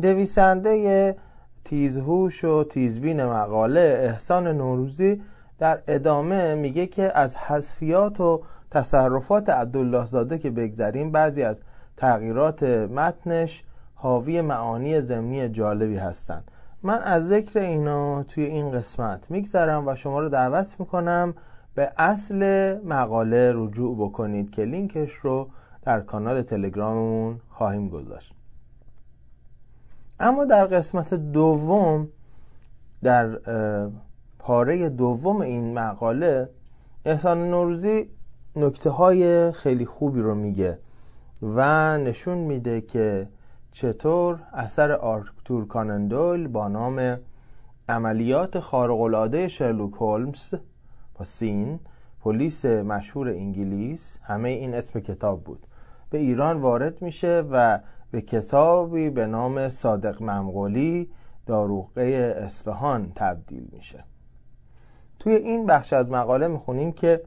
دویسنده 0.03 1.17
تیزهوش 1.65 2.45
و 2.45 2.65
تیزبین 2.65 3.25
مقاله 3.25 3.99
احسان 4.01 4.49
نوروزی 4.49 5.23
در 5.59 5.79
ادامه 5.89 6.55
میگه 6.55 6.87
که 6.87 7.19
از 7.19 7.37
حذفیات 7.37 8.21
و 8.21 8.43
تصرفات 8.71 9.51
عبدالله 9.51 10.07
زاده 10.07 10.39
که 10.39 10.51
بگذریم 10.51 11.13
بعضی 11.13 11.43
از 11.43 11.57
تغییرات 11.97 12.63
متنش 12.63 13.65
حاوی 13.99 14.41
معانی 14.41 15.01
ضمنی 15.01 15.49
جالبی 15.49 15.97
هستند 15.97 16.51
من 16.83 16.99
از 16.99 17.29
ذکر 17.29 17.59
اینا 17.59 18.23
توی 18.23 18.45
این 18.45 18.71
قسمت 18.71 19.31
میگذرم 19.31 19.89
و 19.89 19.97
شما 19.97 20.21
رو 20.21 20.29
دعوت 20.29 20.77
می‌کنم 20.79 21.35
به 21.75 21.93
اصل 21.97 22.75
مقاله 22.85 23.53
رجوع 23.55 23.97
بکنید 23.97 24.51
که 24.51 24.65
لینکش 24.65 25.13
رو 25.13 25.49
در 25.83 26.01
کانال 26.01 26.43
تلگراممون 26.43 27.41
خواهیم 27.51 27.89
گذاشت. 27.89 28.33
اما 30.21 30.45
در 30.45 30.67
قسمت 30.67 31.15
دوم 31.15 32.09
در 33.03 33.39
پاره 34.39 34.89
دوم 34.89 35.41
این 35.41 35.75
مقاله 35.75 36.49
احسان 37.05 37.51
نوروزی 37.51 38.11
نکته 38.57 38.91
های 38.91 39.53
خیلی 39.53 39.87
خوبی 39.87 40.21
رو 40.21 40.35
میگه 40.35 40.79
و 41.43 41.99
نشون 41.99 42.39
میده 42.39 42.81
که 42.81 43.29
چطور 43.77 44.39
اثر 44.53 44.93
آرکتور 44.93 45.67
کانندول 45.67 46.49
با 46.49 46.69
نام 46.69 47.19
عملیات 47.89 48.61
خارق‌العاده 48.61 49.49
شرلوک 49.49 49.93
هولمز 49.95 50.55
با 51.15 51.25
سین 51.25 51.81
پلیس 52.21 52.65
مشهور 52.65 53.29
انگلیس 53.29 54.19
همه 54.23 54.49
این 54.49 54.75
اسم 54.75 55.01
کتاب 55.01 55.45
بود. 55.45 55.67
به 56.11 56.19
ایران 56.19 56.61
وارد 56.61 57.03
میشه 57.03 57.45
و 57.51 57.79
به 58.11 58.21
کتابی 58.21 59.11
به 59.11 59.27
نام 59.27 59.69
صادق 59.69 60.23
ممغولی 60.23 61.11
داروغه 61.47 62.37
اصفهان 62.39 63.13
تبدیل 63.15 63.69
میشه. 63.73 64.05
توی 65.19 65.33
این 65.33 65.67
بخش 65.67 65.93
از 65.93 66.11
مقاله 66.11 66.49
می‌خونیم 66.49 66.93
که 66.93 67.23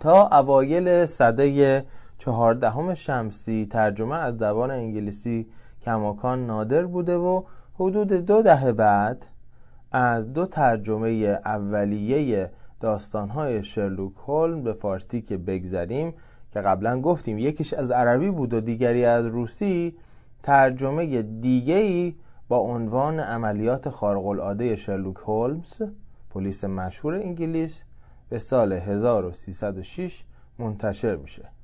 تا 0.00 0.28
اوایل 0.28 1.06
صده 1.06 1.84
چهاردهم 2.24 2.94
شمسی 2.94 3.66
ترجمه 3.70 4.16
از 4.16 4.38
زبان 4.38 4.70
انگلیسی 4.70 5.46
کماکان 5.84 6.46
نادر 6.46 6.86
بوده 6.86 7.16
و 7.16 7.42
حدود 7.74 8.12
دو 8.12 8.42
دهه 8.42 8.72
بعد 8.72 9.26
از 9.92 10.32
دو 10.32 10.46
ترجمه 10.46 11.08
اولیه 11.44 12.50
داستانهای 12.80 13.62
شرلوک 13.64 14.12
هولم 14.26 14.62
به 14.62 14.72
فارسی 14.72 15.20
که 15.20 15.36
بگذریم 15.36 16.14
که 16.52 16.60
قبلا 16.60 17.00
گفتیم 17.00 17.38
یکیش 17.38 17.72
از 17.74 17.90
عربی 17.90 18.30
بود 18.30 18.54
و 18.54 18.60
دیگری 18.60 19.04
از 19.04 19.26
روسی 19.26 19.96
ترجمه 20.42 21.22
دیگری 21.22 22.16
با 22.48 22.58
عنوان 22.58 23.20
عملیات 23.20 23.88
خارق 23.88 24.74
شرلوک 24.74 25.16
هولمز 25.16 25.82
پلیس 26.30 26.64
مشهور 26.64 27.14
انگلیس 27.14 27.82
به 28.28 28.38
سال 28.38 28.72
1306 28.72 30.24
منتشر 30.58 31.16
میشه. 31.16 31.61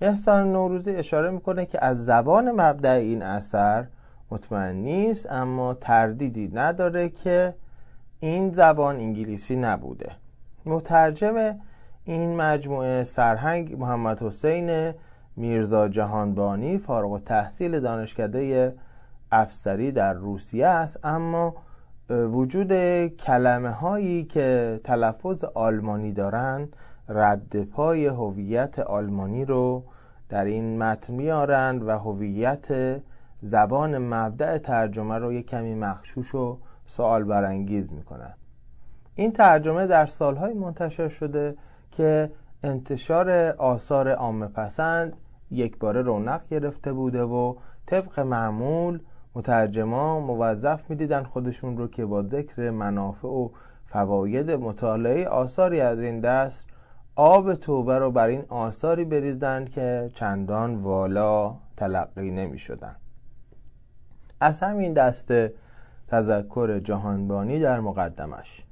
احسان 0.00 0.52
نوروزی 0.52 0.90
اشاره 0.90 1.30
می‌کنه 1.30 1.66
که 1.66 1.84
از 1.84 2.04
زبان 2.04 2.50
مبدع 2.50 2.90
این 2.90 3.22
اثر 3.22 3.86
مطمئن 4.30 4.76
نیست 4.76 5.32
اما 5.32 5.74
تردیدی 5.74 6.50
نداره 6.54 7.08
که 7.08 7.54
این 8.20 8.50
زبان 8.50 8.96
انگلیسی 8.96 9.56
نبوده. 9.56 10.10
مترجم 10.66 11.58
این 12.04 12.36
مجموعه 12.36 13.04
سرهنگ 13.04 13.78
محمد 13.78 14.22
حسین 14.22 14.92
میرزا 15.36 15.88
جهانبانی 15.88 16.78
فارغ 16.78 17.10
و 17.12 17.18
تحصیل 17.18 17.80
دانشکده 17.80 18.74
افسری 19.32 19.92
در 19.92 20.14
روسیه 20.14 20.66
است 20.66 21.00
اما 21.04 21.54
وجود 22.10 22.72
کلمه 23.06 23.70
هایی 23.70 24.24
که 24.24 24.80
تلفظ 24.84 25.44
آلمانی 25.44 26.12
دارند 26.12 26.76
رد 27.08 27.62
پای 27.62 28.06
هویت 28.06 28.78
آلمانی 28.78 29.44
رو 29.44 29.84
در 30.28 30.44
این 30.44 30.78
متن 30.78 31.12
میارند 31.12 31.82
و 31.82 31.90
هویت 31.90 32.66
زبان 33.42 33.98
مبدع 33.98 34.58
ترجمه 34.58 35.18
رو 35.18 35.32
یک 35.32 35.46
کمی 35.46 35.74
مخشوش 35.74 36.34
و 36.34 36.58
سوال 36.86 37.24
برانگیز 37.24 37.92
می‌کنن. 37.92 38.34
این 39.14 39.32
ترجمه 39.32 39.86
در 39.86 40.06
سالهای 40.06 40.54
منتشر 40.54 41.08
شده 41.08 41.56
که 41.90 42.30
انتشار 42.62 43.30
آثار 43.58 44.12
عامه 44.12 44.46
پسند 44.46 45.16
یک 45.50 45.78
باره 45.78 46.02
رونق 46.02 46.48
گرفته 46.48 46.92
بوده 46.92 47.22
و 47.22 47.54
طبق 47.86 48.20
معمول 48.20 49.00
مترجما 49.34 50.20
موظف 50.20 50.90
می‌دیدن 50.90 51.22
خودشون 51.22 51.76
رو 51.76 51.88
که 51.88 52.06
با 52.06 52.22
ذکر 52.22 52.70
منافع 52.70 53.28
و 53.28 53.48
فواید 53.86 54.50
مطالعه 54.50 55.28
آثاری 55.28 55.80
از 55.80 56.00
این 56.00 56.20
دست 56.20 56.67
آب 57.20 57.54
توبه 57.54 57.98
رو 57.98 58.10
بر 58.10 58.28
این 58.28 58.44
آثاری 58.48 59.04
بریزدن 59.04 59.64
که 59.64 60.10
چندان 60.14 60.74
والا 60.74 61.56
تلقی 61.76 62.30
نمی 62.30 62.58
شدن. 62.58 62.96
از 64.40 64.60
همین 64.60 64.92
دسته 64.92 65.54
تذکر 66.06 66.78
جهانبانی 66.78 67.60
در 67.60 67.80
مقدمش 67.80 68.64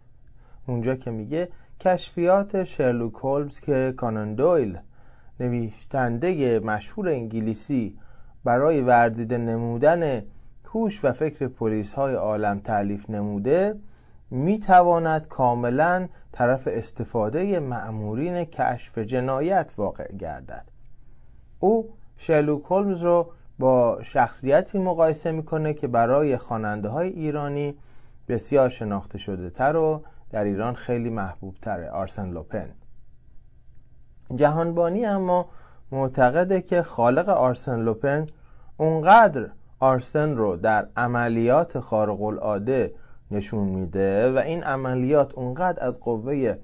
اونجا 0.67 0.95
که 0.95 1.11
میگه 1.11 1.49
کشفیات 1.81 2.65
شرلوک 2.65 3.15
هولمز 3.15 3.61
که 3.61 3.95
کانان 3.97 4.35
دویل 4.35 4.79
نویشتنده 5.41 6.59
مشهور 6.59 7.09
انگلیسی 7.09 7.99
برای 8.45 8.81
ورزیده 8.81 9.39
نمودن 9.39 10.23
هوش 10.65 11.05
و 11.05 11.13
فکر 11.13 11.49
پلیس 11.49 11.93
های 11.93 12.15
عالم 12.15 12.59
تعلیف 12.59 13.11
نموده 13.11 13.75
می 14.31 14.59
تواند 14.59 15.29
کاملا 15.29 16.09
طرف 16.33 16.69
استفاده 16.71 17.61
معمورین 17.61 18.45
کشف 18.45 18.99
جنایت 18.99 19.73
واقع 19.77 20.13
گردد. 20.13 20.65
او 21.61 21.95
شرلوک 22.17 22.63
هولمز 22.65 23.03
رو 23.03 23.33
با 23.59 24.03
شخصیتی 24.03 24.79
مقایسه 24.79 25.33
می‌کنه 25.33 25.75
که 25.75 25.89
برای 25.89 26.37
خواننده 26.37 26.89
های 26.89 27.09
ایرانی 27.09 27.79
بسیار 28.29 28.69
شناخته 28.69 29.19
شده 29.19 29.51
تر 29.51 29.77
و 29.77 30.03
در 30.31 30.45
ایران 30.45 30.75
خیلی 30.75 31.11
محبوب 31.11 31.55
تره 31.63 31.91
آرسن 31.91 32.31
لوپن. 32.31 32.69
جهانبانی 34.35 35.07
اما 35.07 35.49
معتقده 35.93 36.61
که 36.61 36.83
خالق 36.83 37.29
آرسن 37.29 37.81
لوپن 37.81 38.27
اونقدر 38.77 39.51
آرسن 39.81 40.37
رو 40.37 40.57
در 40.57 40.89
عملیات 40.97 41.81
خارق 41.81 42.23
العاده 42.23 42.95
نشون 43.31 43.69
میده 43.69 44.33
و 44.33 44.39
این 44.39 44.63
عملیات 44.63 45.35
اونقدر 45.35 45.85
از 45.85 46.01
قوه 46.01 46.57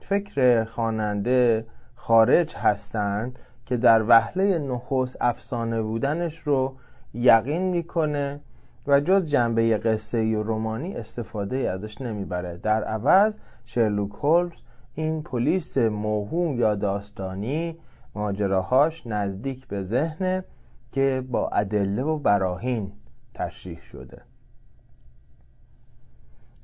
فکر 0.00 0.64
خواننده 0.64 1.66
خارج 1.94 2.54
هستند 2.54 3.38
که 3.66 3.76
در 3.76 4.04
وهله 4.08 4.58
نخست 4.58 5.16
افسانه 5.20 5.82
بودنش 5.82 6.38
رو 6.38 6.76
یقین 7.14 7.62
می‌کنه 7.62 8.40
و 8.86 9.00
جز 9.00 9.24
جنبه 9.24 9.78
قصه 9.78 10.38
و 10.38 10.42
رومانی 10.42 10.94
استفاده 10.94 11.56
ازش 11.56 12.00
نمی‌بره. 12.00 12.56
در 12.56 12.84
عوض 12.84 13.36
شرلوک 13.64 14.12
هولمز 14.12 14.52
این 14.94 15.22
پلیس 15.22 15.78
موهوم 15.78 16.54
یا 16.54 16.74
داستانی 16.74 17.78
ماجراهاش 18.14 19.06
نزدیک 19.06 19.66
به 19.66 19.82
ذهنه 19.82 20.44
که 20.92 21.24
با 21.30 21.48
ادله 21.48 22.02
و 22.02 22.18
براهین 22.18 22.92
تشریح 23.34 23.82
شده. 23.82 24.22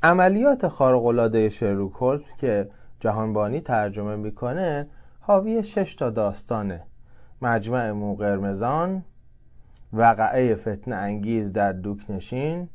عملیات 0.05 0.69
خارق‌العاده 0.69 1.49
شرلوک 1.49 1.93
هولمز 1.93 2.35
که 2.41 2.69
جهانبانی 3.01 3.61
ترجمه 3.61 4.17
می‌کنه 4.17 4.87
حاوی 5.21 5.65
شش 5.65 5.95
تا 5.95 6.11
داستانه. 6.11 6.83
مجمع 7.43 7.91
مو 7.91 8.17
قرمزان 8.17 9.05
وقعه 9.93 10.55
فتن 10.55 10.93
انگیز 10.93 11.53
در 11.53 11.73
دوکنشین 11.73 12.69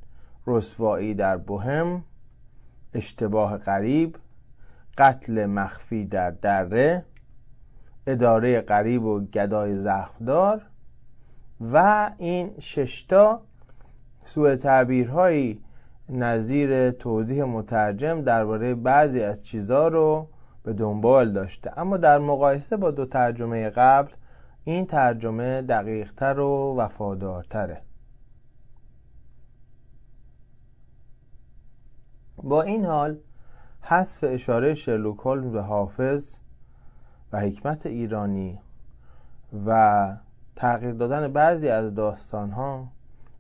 رسوایی 0.48 1.14
در 1.14 1.38
بوهم 1.38 2.04
اشتباه 2.94 3.58
غریب 3.58 4.16
قتل 4.98 5.46
مخفی 5.46 6.06
در 6.06 6.32
دره 6.32 7.06
اداره 8.08 8.62
غریب 8.62 9.04
و 9.04 9.20
گدای 9.20 9.74
زخمدار 9.74 10.62
و 11.74 12.10
این 12.18 12.52
ششتا 12.60 13.42
سوء 14.26 14.56
تعبیرهایی 14.56 15.62
نظیر 16.10 16.92
توضیح 16.92 17.44
مترجم 17.44 18.22
درباره 18.22 18.76
بعضی 18.76 19.22
از 19.24 19.44
چیزها 19.44 19.88
رو 19.88 20.28
به 20.64 20.74
دنبال 20.74 21.34
داشته. 21.34 21.80
اما 21.80 21.98
در 21.98 22.20
مقایسه 22.20 22.78
با 22.78 22.92
دو 22.92 23.06
ترجمه 23.06 23.70
قبل 23.70 24.12
این 24.64 24.86
ترجمه 24.86 25.62
دقیقتر 25.62 26.40
و 26.40 26.76
وفادارتره. 26.78 27.82
با 32.44 32.62
این 32.62 32.86
حال 32.86 33.18
حذف 33.82 34.24
اشاره 34.28 34.74
شرلوک 34.74 35.20
هولمز 35.20 35.52
به 35.52 35.62
حافظ 35.62 36.38
و 37.32 37.40
حکمت 37.40 37.86
ایرانی 37.86 38.60
و 39.66 40.18
تغییر 40.56 40.94
دادن 40.94 41.34
بعضی 41.34 41.70
از 41.70 41.96
داستان 41.96 42.52
ها 42.52 42.88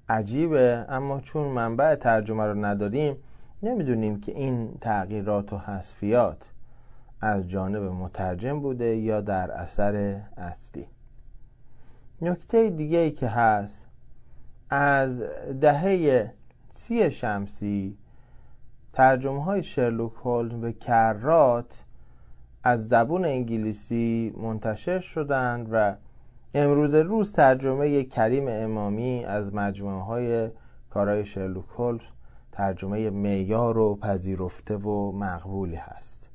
عجیبه 0.09 0.85
اما 0.89 1.19
چون 1.19 1.47
منبع 1.47 1.95
ترجمه 1.95 2.43
رو 2.43 2.65
نداریم 2.65 3.15
نمی‌دونیم 3.63 4.21
که 4.21 4.31
این 4.31 4.77
تغییرات 4.81 5.53
و 5.53 5.57
حذفیات 5.57 6.49
از 7.21 7.49
جانب 7.49 7.83
مترجم 7.83 8.59
بوده 8.59 8.85
یا 8.85 9.21
در 9.21 9.51
اثر 9.51 10.21
اصلی. 10.37 10.87
نکته 12.21 12.69
دیگه 12.69 12.97
ای 12.97 13.11
که 13.11 13.27
هست 13.27 13.87
از 14.69 15.23
دهه 15.61 16.33
سی 16.71 17.11
شمسی 17.11 17.97
ترجمه 18.93 19.43
های 19.43 19.63
شرلوک 19.63 20.13
هولمز 20.13 20.61
به 20.61 20.73
کرات 20.73 21.83
از 22.63 22.87
زبون 22.87 23.25
انگلیسی 23.25 24.33
منتشر 24.37 24.99
شدند 24.99 25.69
و 25.71 25.95
امروز 26.53 26.95
روز 26.95 27.31
ترجمه 27.31 28.03
کریم 28.03 28.45
امامی 28.47 29.25
از 29.25 29.55
مجموعه 29.55 30.03
های 30.03 30.49
کارهای 30.89 31.25
شرلوک 31.25 31.65
هولمز 31.77 32.01
ترجمه 32.51 33.09
معیار 33.09 33.77
و 33.77 33.95
پذیرفته 33.95 34.77
و 34.77 35.11
مقبولی 35.11 35.75
هست. 35.75 36.29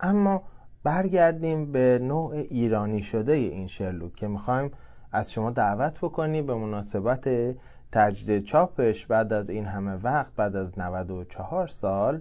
اما 0.00 0.42
برگردیم 0.82 1.72
به 1.72 1.98
نوع 2.02 2.30
ایرانی 2.30 3.02
شده 3.02 3.32
این 3.32 3.66
شرلوک 3.66 4.12
که 4.12 4.28
می‌خوایم 4.28 4.70
از 5.12 5.32
شما 5.32 5.50
دعوت 5.50 5.98
بکنیم 5.98 6.46
به 6.46 6.54
مناسبت 6.54 7.28
تجدید 7.92 8.44
چاپش 8.44 9.06
بعد 9.06 9.32
از 9.32 9.50
این 9.50 9.66
همه 9.66 9.94
وقت 9.94 10.34
بعد 10.36 10.56
از 10.56 10.78
94 10.78 11.66
سال 11.66 12.20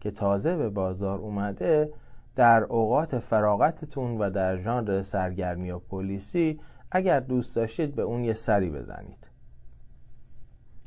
که 0.00 0.10
تازه 0.10 0.56
به 0.56 0.70
بازار 0.70 1.18
اومده 1.18 1.92
در 2.36 2.62
اوقات 2.62 3.18
فراغتتون 3.18 4.18
و 4.18 4.30
در 4.30 4.56
ژانر 4.56 5.02
سرگرمی 5.02 5.70
و 5.70 5.78
پلیسی 5.78 6.60
اگر 6.90 7.20
دوست 7.20 7.56
داشتید 7.56 7.94
به 7.94 8.02
اون 8.02 8.24
یه 8.24 8.34
سری 8.34 8.70
بزنید. 8.70 9.26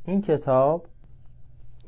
این 0.04 0.20
کتاب 0.20 0.86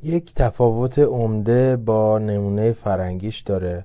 یک 0.03 0.35
تفاوت 0.35 0.99
عمده 0.99 1.77
با 1.77 2.19
نمونه 2.19 2.73
فرنگیش 2.73 3.41
داره 3.41 3.85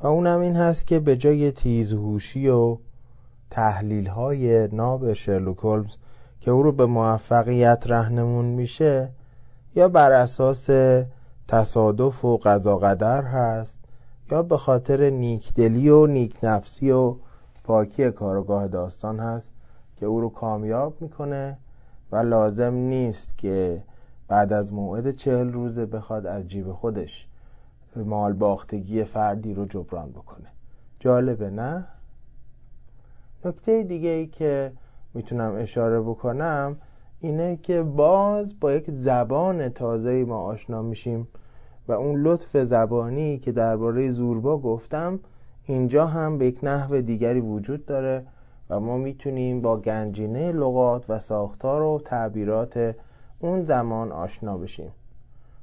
و 0.00 0.06
اونم 0.06 0.40
این 0.40 0.56
هست 0.56 0.86
که 0.86 1.00
به 1.00 1.16
جای 1.16 1.50
تیزهوشی 1.50 2.48
و 2.48 2.78
تحلیل 3.50 4.06
های 4.06 4.68
ناب 4.72 5.12
شرلوک 5.12 5.58
هولمز 5.58 5.96
که 6.40 6.50
او 6.50 6.62
رو 6.62 6.72
به 6.72 6.86
موفقیت 6.86 7.84
رهنمون 7.86 8.44
میشه 8.44 9.10
یا 9.74 9.88
بر 9.88 10.12
اساس 10.12 10.70
تصادف 11.48 12.24
و 12.24 12.36
قضا 12.36 12.78
قدر 12.78 13.22
هست 13.22 13.83
یا 14.30 14.42
به 14.42 14.56
خاطر 14.56 15.10
نیکدلی 15.10 15.88
و 15.88 16.06
نیک 16.06 16.36
نفسی 16.42 16.90
و 16.90 17.16
پاکی 17.64 18.10
کارگاه 18.10 18.68
داستان 18.68 19.18
هست 19.18 19.52
که 19.96 20.06
او 20.06 20.20
رو 20.20 20.28
کامیاب 20.28 21.02
می‌کنه 21.02 21.58
و 22.12 22.16
لازم 22.16 22.74
نیست 22.74 23.38
که 23.38 23.82
بعد 24.28 24.52
از 24.52 24.72
موعد 24.72 25.10
چهل 25.10 25.52
روزه 25.52 25.86
بخواد 25.86 26.26
از 26.26 26.48
جیب 26.48 26.72
خودش 26.72 27.28
مال 27.96 28.32
باختگی 28.32 29.04
فردی 29.04 29.54
رو 29.54 29.64
جبران 29.64 30.10
بکنه 30.10 30.48
جالبه 31.00 31.50
نه؟ 31.50 31.86
نکته 33.44 33.82
دیگه 33.82 34.08
ای 34.08 34.26
که 34.26 34.72
می‌تونم 35.14 35.54
اشاره 35.56 36.00
بکنم 36.00 36.76
اینه 37.20 37.56
که 37.56 37.82
باز 37.82 38.60
با 38.60 38.72
یک 38.72 38.90
زبان 38.90 39.68
تازه 39.68 40.24
ما 40.24 40.38
آشنا 40.38 40.82
میشیم 40.82 41.28
و 41.88 41.92
اون 41.92 42.22
لطف 42.22 42.56
زبانی 42.56 43.38
که 43.38 43.52
درباره 43.52 44.10
زوربا 44.10 44.58
گفتم 44.58 45.20
اینجا 45.66 46.06
هم 46.06 46.38
به 46.38 46.46
یک 46.46 46.58
نحو 46.62 47.00
دیگری 47.00 47.40
وجود 47.40 47.86
داره 47.86 48.26
و 48.70 48.80
ما 48.80 48.96
می‌تونیم 48.96 49.60
با 49.60 49.76
گنجینه 49.76 50.52
لغات 50.52 51.10
و 51.10 51.18
ساختار 51.18 51.82
و 51.82 52.00
تعبیرات 52.04 52.96
اون 53.38 53.64
زمان 53.64 54.12
آشنا 54.12 54.58
بشیم. 54.58 54.92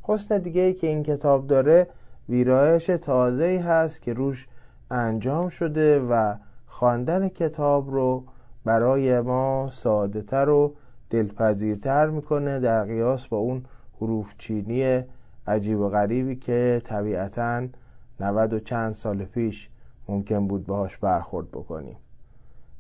حسن 0.01 0.37
دیگه 0.37 0.61
ای 0.61 0.73
که 0.73 0.87
این 0.87 1.03
کتاب 1.03 1.47
داره 1.47 1.87
ویرایش 2.29 2.85
تازه 2.85 3.63
هست 3.65 4.01
که 4.01 4.13
روش 4.13 4.47
انجام 4.91 5.49
شده 5.49 5.99
و 5.99 6.35
خواندن 6.67 7.29
کتاب 7.29 7.91
رو 7.91 8.23
برای 8.65 9.21
ما 9.21 9.69
ساده 9.71 10.21
تر 10.21 10.49
و 10.49 10.73
دلپذیرتر 11.09 12.09
می‌کنه 12.09 12.59
در 12.59 12.85
قیاس 12.85 13.27
با 13.27 13.37
اون 13.37 13.65
حروف 14.01 14.33
چینی 14.37 15.03
عجیب 15.47 15.79
و 15.79 15.89
غریبی 15.89 16.35
که 16.35 16.81
طبیعتا 16.85 17.67
90 18.19 18.53
و 18.53 18.59
چند 18.59 18.93
سال 18.93 19.23
پیش 19.23 19.69
ممکن 20.07 20.47
بود 20.47 20.65
باهاش 20.65 20.97
برخورد 20.97 21.51
بکنیم. 21.51 21.97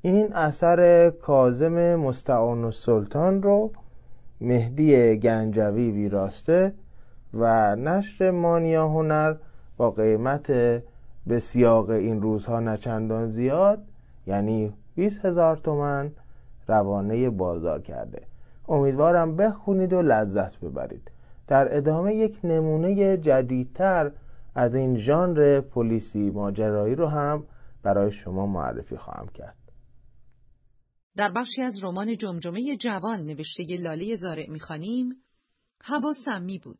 این 0.01 0.33
اثر 0.33 1.09
کازم 1.09 1.95
مستعان 1.95 2.63
و 2.63 2.71
سلطان 2.71 3.43
رو 3.43 3.71
مهدی 4.41 5.17
گنجوی 5.17 5.91
ویراسته 5.91 6.73
و 7.33 7.75
نشر 7.75 8.31
مانیا 8.31 8.87
هنر 8.87 9.35
با 9.77 9.91
قیمت 9.91 10.51
به 11.27 11.39
سیاق 11.39 11.89
این 11.89 12.21
روزها 12.21 12.59
نچندان 12.59 13.29
زیاد 13.29 13.83
یعنی 14.27 14.73
20 14.95 15.25
هزار 15.25 15.57
تومن 15.57 16.11
روانه 16.67 17.29
بازار 17.29 17.81
کرده. 17.81 18.21
امیدوارم 18.67 19.35
بخونید 19.35 19.93
و 19.93 20.01
لذت 20.01 20.59
ببرید. 20.59 21.11
در 21.51 21.77
ادامه 21.77 22.15
یک 22.15 22.37
نمونه 22.43 23.17
جدیدتر 23.17 24.11
از 24.55 24.75
این 24.75 24.97
ژانر 24.97 25.61
پلیسی 25.61 26.29
ماجرایی 26.29 26.95
رو 26.95 27.07
هم 27.07 27.47
برای 27.83 28.11
شما 28.11 28.45
معرفی 28.45 28.97
خواهم 28.97 29.27
کرد. 29.27 29.57
در 31.15 31.31
بخشی 31.31 31.61
از 31.61 31.83
رمان 31.83 32.17
جمجمه 32.17 32.77
جوان 32.77 33.25
نوشته 33.25 33.63
لاله 33.79 34.15
زارع 34.15 34.49
می‌خوانیم 34.49 35.09
هوا 35.81 36.13
سمی 36.25 36.59
بود. 36.59 36.79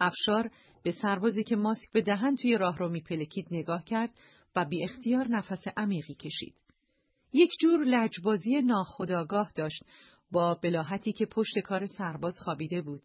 افشار 0.00 0.50
به 0.82 0.92
سربازی 0.92 1.44
که 1.44 1.56
ماسک 1.56 1.92
به 1.92 2.02
دهن 2.02 2.36
توی 2.36 2.58
راه 2.58 2.78
رو 2.78 2.88
میپلکید 2.88 3.46
نگاه 3.50 3.84
کرد 3.84 4.10
و 4.56 4.64
بی 4.64 4.84
اختیار 4.84 5.28
نفس 5.28 5.62
عمیقی 5.76 6.14
کشید. 6.14 6.54
یک 7.32 7.50
جور 7.60 7.84
لجبازی 7.84 8.62
ناخداگاه 8.62 9.52
داشت 9.54 9.84
با 10.32 10.54
بلاحتی 10.54 11.12
که 11.12 11.26
پشت 11.26 11.58
کار 11.58 11.86
سرباز 11.86 12.34
خوابیده 12.44 12.82
بود. 12.82 13.02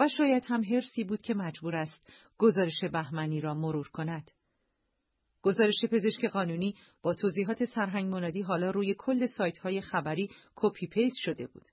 و 0.00 0.08
شاید 0.08 0.44
هم 0.46 0.64
هرسی 0.64 1.04
بود 1.04 1.22
که 1.22 1.34
مجبور 1.34 1.76
است 1.76 2.12
گزارش 2.38 2.84
بهمنی 2.92 3.40
را 3.40 3.54
مرور 3.54 3.88
کند. 3.88 4.30
گزارش 5.42 5.84
پزشک 5.90 6.24
قانونی 6.24 6.74
با 7.02 7.14
توضیحات 7.14 7.64
سرهنگ 7.64 8.06
منادی 8.06 8.42
حالا 8.42 8.70
روی 8.70 8.94
کل 8.98 9.26
سایت 9.26 9.58
های 9.58 9.80
خبری 9.80 10.30
کپی 10.56 10.86
پیست 10.86 11.16
شده 11.16 11.46
بود. 11.46 11.64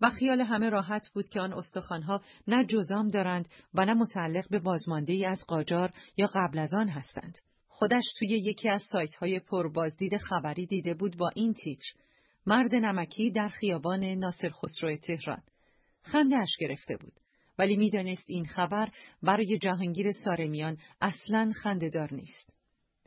و 0.00 0.10
خیال 0.10 0.40
همه 0.40 0.70
راحت 0.70 1.08
بود 1.14 1.28
که 1.28 1.40
آن 1.40 1.52
استخوانها 1.52 2.20
نه 2.48 2.64
جزام 2.64 3.08
دارند 3.08 3.48
و 3.74 3.84
نه 3.84 3.94
متعلق 3.94 4.48
به 4.50 4.58
بازمانده 4.58 5.28
از 5.28 5.44
قاجار 5.46 5.92
یا 6.16 6.30
قبل 6.34 6.58
از 6.58 6.74
آن 6.74 6.88
هستند. 6.88 7.38
خودش 7.68 8.04
توی 8.18 8.28
یکی 8.28 8.68
از 8.68 8.82
سایت 8.92 9.14
های 9.14 9.40
پربازدید 9.40 10.16
خبری 10.16 10.66
دیده 10.66 10.94
بود 10.94 11.16
با 11.16 11.30
این 11.34 11.54
تیتر 11.54 11.92
مرد 12.46 12.74
نمکی 12.74 13.30
در 13.30 13.48
خیابان 13.48 14.04
ناصر 14.04 14.50
خسرو 14.50 14.96
تهران. 14.96 15.42
خنده 16.02 16.36
اش 16.36 16.56
گرفته 16.60 16.96
بود. 16.96 17.23
ولی 17.58 17.76
می‌دانست 17.76 18.24
این 18.26 18.44
خبر 18.44 18.90
برای 19.22 19.58
جهانگیر 19.58 20.12
سارمیان 20.12 20.76
اصلا 21.00 21.52
خندهدار 21.62 22.14
نیست. 22.14 22.56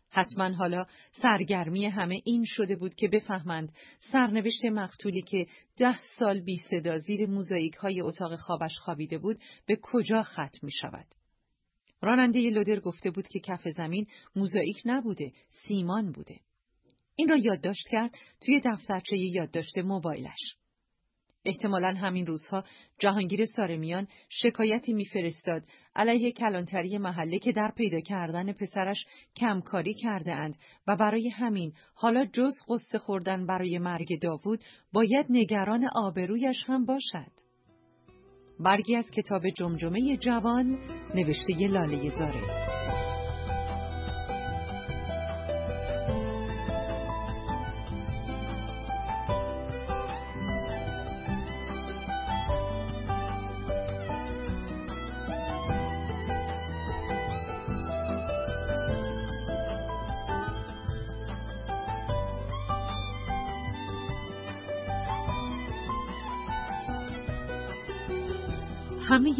حتما 0.10 0.50
حالا 0.50 0.86
سرگرمی 1.12 1.86
همه 1.86 2.22
این 2.26 2.44
شده 2.48 2.76
بود 2.76 2.96
که 2.96 3.08
بفهمند 3.08 3.72
سرنوشت 4.12 4.66
مقتولی 4.66 5.22
که 5.22 5.48
ده 5.78 6.00
سال 6.20 6.40
بی 6.40 6.58
صدا 6.58 7.00
زیر 7.00 7.30
موزاییک 7.30 7.74
های 7.74 8.02
اتاق 8.02 8.36
خوابش 8.36 8.78
خوابیده 8.80 9.18
بود 9.18 9.38
به 9.66 9.78
کجا 9.82 10.24
ختم 10.24 10.60
می 10.62 10.72
شود. 10.72 11.06
راننده 12.02 12.50
لودر 12.50 12.80
گفته 12.80 13.12
بود 13.12 13.28
که 13.28 13.40
کف 13.40 13.68
زمین 13.68 14.08
موزاییک 14.36 14.82
نبوده، 14.86 15.32
سیمان 15.68 16.12
بوده. 16.12 16.40
این 17.16 17.30
را 17.30 17.38
یادداشت 17.38 17.88
کرد 17.92 18.16
توی 18.42 18.62
دفترچه 18.66 19.18
یادداشت 19.18 19.78
موبایلش. 19.78 20.58
احتمالا 21.48 21.88
همین 21.88 22.26
روزها 22.26 22.64
جهانگیر 23.00 23.46
سارمیان 23.46 24.08
شکایتی 24.30 24.94
میفرستاد 24.94 25.64
علیه 25.96 26.32
کلانتری 26.32 26.98
محله 26.98 27.40
که 27.40 27.52
در 27.52 27.74
پیدا 27.78 28.00
کردن 28.00 28.52
پسرش 28.52 29.06
کمکاری 29.36 29.94
کرده 29.94 30.36
اند 30.36 30.56
و 30.88 30.96
برای 30.96 31.30
همین 31.30 31.74
حالا 31.94 32.26
جز 32.26 32.54
قصه 32.70 32.98
خوردن 33.00 33.46
برای 33.46 33.78
مرگ 33.78 34.22
داوود 34.22 34.64
باید 34.94 35.26
نگران 35.30 35.90
آبرویش 35.96 36.64
هم 36.66 36.86
باشد. 36.86 37.32
برگی 38.60 38.96
از 38.96 39.12
کتاب 39.12 39.50
جمجمه 39.50 40.18
جوان 40.18 40.78
نوشته 41.16 41.68
لاله 41.68 42.10
زاره 42.10 42.77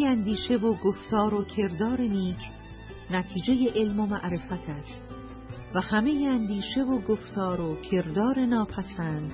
اندیشه 0.08 0.56
و 0.56 0.74
گفتار 0.74 1.34
و 1.34 1.44
کردار 1.44 2.00
نیک 2.00 2.38
نتیجه 3.10 3.72
علم 3.74 4.00
و 4.00 4.06
معرفت 4.06 4.68
است 4.68 5.10
و 5.74 5.80
همه 5.80 6.10
اندیشه 6.10 6.82
و 6.82 7.00
گفتار 7.00 7.60
و 7.60 7.80
کردار 7.80 8.46
ناپسند 8.46 9.32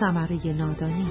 ثمره 0.00 0.52
نادانی. 0.52 1.10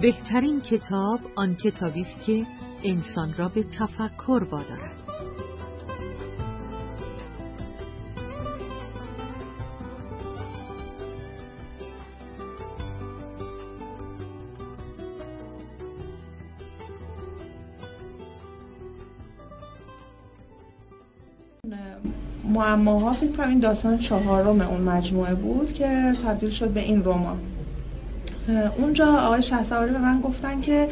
بهترین 0.00 0.60
کتاب 0.60 1.20
آن 1.36 1.54
کتابی 1.54 2.00
است 2.00 2.24
که 2.26 2.46
انسان 2.84 3.34
را 3.34 3.48
به 3.48 3.62
تفکر 3.62 4.46
وادارد. 4.50 5.07
معماها 22.44 23.12
فکر 23.12 23.32
کنم 23.32 23.48
این 23.48 23.58
داستان 23.58 23.98
چهارم 23.98 24.60
اون 24.60 24.80
مجموعه 24.80 25.34
بود 25.34 25.74
که 25.74 26.12
تبدیل 26.26 26.50
شد 26.50 26.68
به 26.68 26.80
این 26.80 27.04
رمان. 27.04 27.38
اونجا 28.78 29.06
آقای 29.06 29.42
شهسواری 29.42 29.92
به 29.92 29.98
من 29.98 30.20
گفتن 30.20 30.60
که 30.60 30.88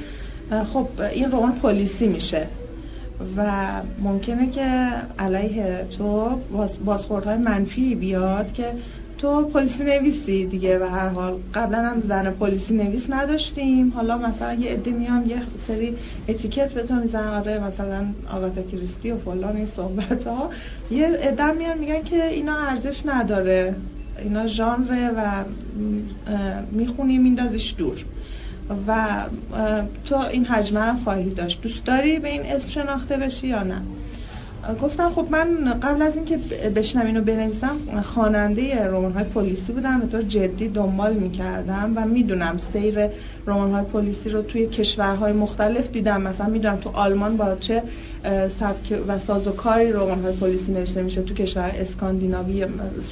خب 0.72 0.88
این 1.12 1.32
رمان 1.32 1.52
پلیسی 1.52 2.06
میشه 2.06 2.46
و 3.36 3.52
ممکنه 4.02 4.50
که 4.50 4.90
علیه 5.18 5.86
تو 5.98 6.40
بازخوردهای 6.84 7.36
منفی 7.36 7.94
بیاد 7.94 8.52
که 8.52 8.72
تو 9.18 9.44
پلیسی 9.44 9.84
نویسی 9.84 10.46
دیگه 10.46 10.78
و 10.78 10.84
هر 10.84 11.08
حال. 11.08 11.34
قبلا 11.54 11.78
هم 11.78 12.00
زن 12.00 12.30
پلیسی 12.30 12.74
نویس 12.74 13.10
نداشتیم. 13.10 13.92
حالا 13.96 14.18
مثلا 14.18 14.54
یه 14.54 14.70
عده 14.70 14.90
میان 14.90 15.26
یه 15.28 15.42
سری 15.68 15.96
اتیکت 16.28 16.72
به 16.72 16.82
تو 16.82 16.94
میزن 16.94 17.28
آره 17.28 17.58
مثلا 17.58 18.06
آگاتا 18.32 18.62
کریستی 18.62 19.10
و 19.10 19.18
فلان 19.18 19.56
این 19.56 19.66
صحبت 19.66 20.26
ها 20.26 20.50
یه 20.90 21.06
عده 21.06 21.52
میان 21.52 21.78
میگن 21.78 22.02
که 22.02 22.24
اینا 22.26 22.56
ارزش 22.56 23.06
نداره. 23.06 23.74
اینا 24.22 24.46
ژانره 24.46 25.08
و 25.08 25.44
می‌خونی 26.72 27.18
میندازیش 27.18 27.74
دور. 27.78 28.04
و 28.88 29.06
تو 30.04 30.16
این 30.16 30.44
حجمه 30.44 30.80
هم 30.80 31.00
خواهی 31.04 31.30
داشت. 31.30 31.62
دوست 31.62 31.84
داری 31.84 32.18
به 32.18 32.28
این 32.28 32.42
اسم 32.42 32.68
شناخته 32.68 33.16
بشی 33.16 33.46
یا 33.46 33.62
نه؟ 33.62 33.82
گفتم 34.82 35.10
خب 35.10 35.26
من 35.30 35.80
قبل 35.82 36.02
از 36.02 36.16
اینکه 36.16 36.36
بشنم 36.76 37.06
اینو 37.06 37.20
بنویسم 37.20 37.76
خواننده 38.02 38.84
رمان 38.84 39.12
های 39.12 39.24
پلیسی 39.24 39.72
بودم 39.72 40.00
به 40.00 40.06
طور 40.06 40.22
جدی 40.22 40.68
دنبال 40.68 41.14
می‌کردم 41.14 41.92
و 41.96 42.06
می‌دونم 42.06 42.58
سیر 42.72 43.08
رمان 43.46 43.70
های 43.70 43.84
پلیسی 43.84 44.28
رو 44.28 44.42
توی 44.42 44.66
کشورهای 44.66 45.32
مختلف 45.32 45.90
دیدم. 45.90 46.22
مثلا 46.22 46.46
می‌دونم 46.46 46.76
تو 46.76 46.90
آلمان 46.90 47.36
با 47.36 47.56
چه 47.60 47.82
سبک 48.60 48.98
و 49.08 49.18
سازوکاری 49.18 49.92
رمان 49.92 50.22
های 50.22 50.32
پلیسی 50.32 50.72
نوشته 50.72 51.02
میشه 51.02 51.22
تو 51.22 51.34
کشور 51.34 51.72
اسکاندیناوی 51.74 52.66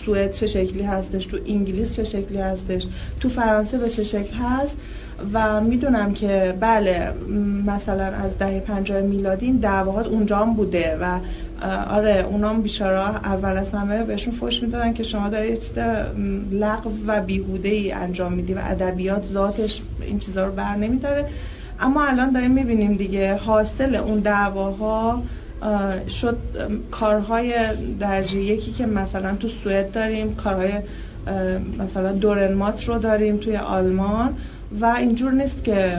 سوئد 0.04 0.32
چه 0.32 0.46
شکلی 0.46 0.82
هستش 0.82 1.26
تو 1.26 1.38
انگلیس 1.48 1.96
چه 1.96 2.04
شکلی 2.04 2.38
هستش 2.38 2.86
تو 3.20 3.28
فرانسه 3.28 3.78
به 3.78 3.88
چه 3.88 4.04
شکل 4.04 4.34
هست. 4.34 4.76
و 5.32 5.60
می‌دونم 5.60 6.14
که 6.14 6.54
بله 6.60 7.12
مثلا 7.66 8.04
از 8.04 8.38
دهه 8.38 8.60
پنجاه 8.60 9.00
میلادی 9.00 9.46
این 9.46 9.56
دعواهات 9.56 10.06
اونجا 10.06 10.38
هم 10.38 10.54
بوده 10.54 10.98
و 11.00 11.18
آره 11.90 12.26
اونام 12.30 12.62
بیچاره 12.62 12.98
اول 12.98 13.56
از 13.56 13.70
همه 13.70 14.02
بهشون 14.02 14.32
فوش 14.32 14.62
می‌دادن 14.62 14.92
که 14.92 15.02
شما 15.02 15.28
دارید 15.28 15.58
چیز 15.58 15.78
لغو 16.50 16.90
و 17.06 17.20
بیهوده 17.20 17.68
ای 17.68 17.92
انجام 17.92 18.32
میدی 18.32 18.54
و 18.54 18.58
ادبیات 18.62 19.24
ذاتش 19.24 19.82
این 20.06 20.18
چیزها 20.18 20.44
رو 20.44 20.52
بر 20.52 20.76
نمیداره. 20.76 21.26
اما 21.80 22.04
الان 22.04 22.32
داریم 22.32 22.50
می‌بینیم 22.50 22.96
دیگه 22.96 23.34
حاصل 23.36 23.94
اون 23.94 24.18
دعواها 24.18 25.22
شد 26.08 26.38
کارهای 26.90 27.54
درجه 28.00 28.38
یکی 28.38 28.72
که 28.72 28.86
مثلا 28.86 29.36
تو 29.36 29.48
سوئد 29.48 29.92
داریم 29.92 30.34
کارهای 30.34 30.72
مثلا 31.78 32.12
دورنمات 32.12 32.88
رو 32.88 32.98
داریم 32.98 33.36
توی 33.36 33.56
آلمان. 33.56 34.36
و 34.80 34.84
اینجور 34.98 35.32
نیست 35.32 35.64
که 35.64 35.98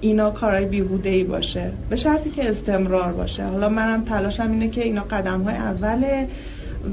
اینا 0.00 0.30
کارهای 0.30 0.64
بیهوده 0.64 1.08
ای 1.08 1.24
باشه. 1.24 1.72
به 1.90 1.96
شرطی 1.96 2.30
که 2.30 2.50
استمرار 2.50 3.12
باشه. 3.12 3.44
حالا 3.44 3.68
منم 3.68 4.04
تلاشم 4.04 4.50
اینه 4.50 4.68
که 4.68 4.82
اینا 4.82 5.02
قدم 5.02 5.42
های 5.42 5.54
اوله 5.54 6.28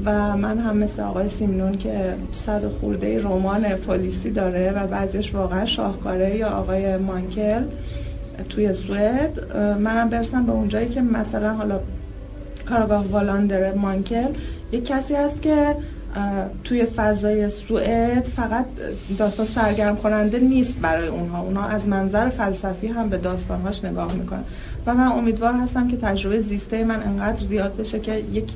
و 0.04 0.36
من 0.36 0.58
هم 0.58 0.76
مثل 0.76 1.02
آقای 1.02 1.28
سیمنون 1.28 1.78
که 1.78 2.14
صد 2.32 2.68
خورده 2.68 3.22
رمان 3.22 3.64
پلیسی 3.64 4.30
داره 4.30 4.72
و 4.72 4.86
بعضیش 4.86 5.34
واقعا 5.34 5.66
شاهکاره 5.66 6.36
یا 6.36 6.48
آقای 6.48 6.96
مانکل 6.96 7.62
توی 8.48 8.74
سوئد 8.74 9.56
منم 9.56 10.08
برسم 10.08 10.46
به 10.46 10.52
اونجایی 10.52 10.88
که 10.88 11.02
مثلا 11.02 11.52
حالا 11.52 11.80
کارگاه 12.68 13.06
والاندر 13.06 13.74
مانکل 13.74 14.28
یک 14.72 14.84
کسی 14.84 15.14
هست 15.14 15.42
که 15.42 15.76
توی 16.64 16.84
فضای 16.84 17.50
سوئد 17.50 18.24
فقط 18.24 18.66
داستان 19.18 19.46
سرگرم 19.46 19.96
کننده 19.96 20.38
نیست 20.38 20.78
برای 20.78 21.08
اونها. 21.08 21.40
اونها 21.42 21.66
از 21.66 21.88
منظر 21.88 22.28
فلسفی 22.28 22.86
هم 22.86 23.08
به 23.08 23.18
داستانهاش 23.18 23.84
نگاه 23.84 24.12
می‌کنن. 24.12 24.44
و 24.86 24.94
من 24.94 25.06
امیدوار 25.06 25.52
هستم 25.52 25.88
که 25.88 25.96
تجربه 25.96 26.40
زیسته 26.40 26.84
من 26.84 27.02
انقدر 27.02 27.46
زیاد 27.46 27.76
بشه 27.76 28.00
که 28.00 28.24
یک 28.32 28.52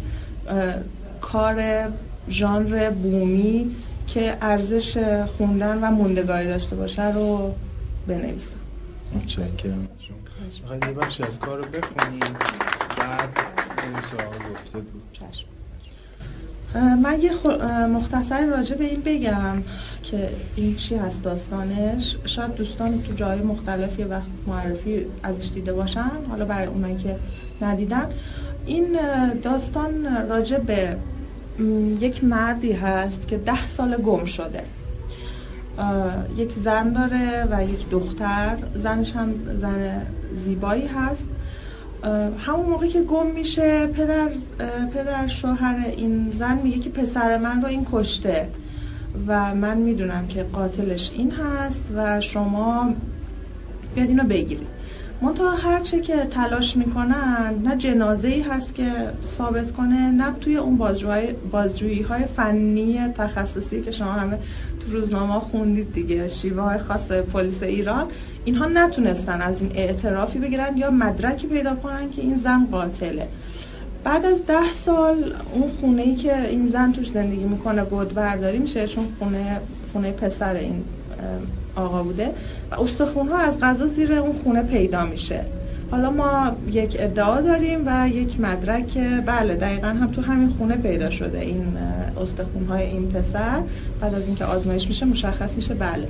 کار 1.21 1.89
ژانر 2.31 2.91
بومی 2.91 3.77
که 4.07 4.37
ارزش 4.41 4.99
خوندن 5.37 5.79
و 5.79 5.91
موندگاری 5.91 6.47
داشته 6.47 6.77
باشه 6.77 7.13
رو 7.13 7.55
بنویسم. 8.07 8.55
متشکرم. 9.15 9.89
می‌خواید 10.63 10.85
یه 10.85 10.93
بخشی 10.93 11.23
از 11.23 11.39
کار 11.39 11.59
رو 11.59 11.65
بخونیم 11.65 12.21
بعد 12.99 13.35
بریم 13.77 14.03
سراغ 14.11 14.35
گفته 14.53 14.79
بود. 14.79 15.03
چشم. 15.13 15.58
من 16.75 17.21
یه 17.21 17.31
مختصری 17.87 18.47
راجع 18.47 18.77
به 18.77 18.85
این 18.85 19.01
بگم 19.05 19.63
که 20.03 20.29
این 20.57 20.77
چی 20.77 20.95
هست 20.95 21.23
داستانش. 21.23 22.17
شاید 22.25 22.55
دوستان 22.55 23.03
تو 23.03 23.15
جای 23.15 23.41
مختلف 23.41 23.99
یه 23.99 24.07
وقت 24.07 24.29
معرفی 24.47 25.07
ازش 25.23 25.51
دیده 25.55 25.73
باشن. 25.73 26.11
حالا 26.31 26.45
برای 26.45 26.67
اونایی 26.67 26.97
که 26.97 27.17
ندیدن. 27.63 28.07
این 28.67 28.99
داستان 29.43 29.93
راجع 30.29 30.59
به 30.59 30.97
یک 32.01 32.25
مردی 32.25 32.73
هست 32.73 33.29
که 33.29 33.39
ده 33.39 33.69
سال 33.69 33.97
گم 33.97 34.25
شده. 34.25 34.63
یک 36.37 36.53
زن 36.53 36.93
داره 36.93 37.49
و 37.51 37.65
یک 37.65 37.91
دختر. 37.91 38.57
زنش 38.75 39.13
هم 39.13 39.35
زن 39.61 40.03
زیبایی 40.35 40.87
هست. 40.87 41.29
همون 42.47 42.67
موقع 42.67 42.87
که 42.87 43.03
گم 43.03 43.27
میشه 43.27 43.87
پدر 43.87 44.29
پدر 44.95 45.29
شوهر 45.29 45.85
این 45.97 46.33
زن 46.39 46.59
میگه 46.59 46.79
که 46.79 46.91
پسر 46.91 47.39
من 47.39 47.63
رو 47.63 47.69
این 47.69 47.87
کشته. 47.93 48.49
و 49.27 49.55
من 49.55 49.79
می‌دونم 49.79 50.27
که 50.27 50.43
قاتلش 50.43 51.11
این 51.15 51.31
هست 51.31 51.93
و 51.97 52.21
شما 52.21 52.95
بیاد 53.95 54.09
اینو 54.09 54.25
بگیرید. 54.25 54.67
منتها 55.23 55.51
هرچه 55.51 56.01
که 56.01 56.17
تلاش 56.17 56.77
می‌کنن 56.77 57.55
نه 57.65 57.77
جنازه 57.77 58.29
ای 58.29 58.41
هست 58.41 58.75
که 58.75 58.93
ثابت 59.25 59.73
کنه 59.73 60.11
نه 60.11 60.31
توی 60.41 60.57
اون 60.57 60.77
بازجویی 61.51 62.03
های 62.03 62.25
فنی 62.37 63.09
تخصصی 63.09 63.83
که 63.83 63.91
شما 63.91 64.13
همه 64.13 64.39
روزنامه 64.91 65.41
خوندید 65.41 65.93
دیگه 65.93 66.29
شیوه 66.29 66.63
های 66.63 66.79
خاص 66.79 67.13
پلیس 67.13 67.63
ایران. 67.63 68.07
اینها 68.45 68.67
نتونستن 68.67 69.41
از 69.41 69.63
این 69.63 69.73
اعترافی 69.75 70.39
بگیرن 70.39 70.77
یا 70.77 70.91
مدرکی 70.91 71.47
پیدا 71.47 71.75
کنن 71.75 72.11
که 72.11 72.23
این 72.23 72.39
زن 72.39 72.67
قاتله. 72.71 73.29
بعد 74.05 74.27
از 74.27 74.47
ده 74.47 74.73
سال 74.73 75.35
اون 75.55 75.71
خونه 75.81 76.03
ای 76.03 76.17
که 76.17 76.49
این 76.49 76.67
زن 76.67 76.93
توش 76.93 77.11
زندگی 77.11 77.45
می‌کنه 77.45 77.85
گود 77.85 78.15
برداری 78.15 78.59
میشه 78.59 78.87
چون 78.87 79.05
خونه 79.19 79.61
خونه 79.93 80.13
پسر 80.13 80.55
این 80.55 80.85
آقا 81.77 82.03
بوده. 82.03 82.35
و 82.71 82.81
استخون 82.81 83.29
ها 83.29 83.39
از 83.39 83.61
غذا 83.61 83.87
زیر 83.87 84.13
اون 84.13 84.33
خونه 84.45 84.63
پیدا 84.63 85.07
میشه. 85.07 85.45
حالا 85.91 86.11
ما 86.11 86.53
یک 86.71 86.97
ادعا 86.99 87.41
داریم 87.41 87.83
و 87.87 88.09
یک 88.09 88.41
مدرک 88.41 88.99
بله 89.27 89.55
دقیقا 89.55 89.87
هم 89.87 90.11
تو 90.11 90.23
همین 90.23 90.55
خونه 90.59 90.77
پیدا 90.77 91.11
شده 91.11 91.41
این 91.41 91.77
استخون 92.23 92.67
های 92.67 92.83
این 92.83 93.09
پسر. 93.09 93.63
بعد 94.01 94.15
از 94.15 94.27
اینکه 94.27 94.45
آزمایش 94.45 94.89
میشه 94.89 95.07
مشخص 95.07 95.55
میشه 95.55 95.75
بله 95.75 96.09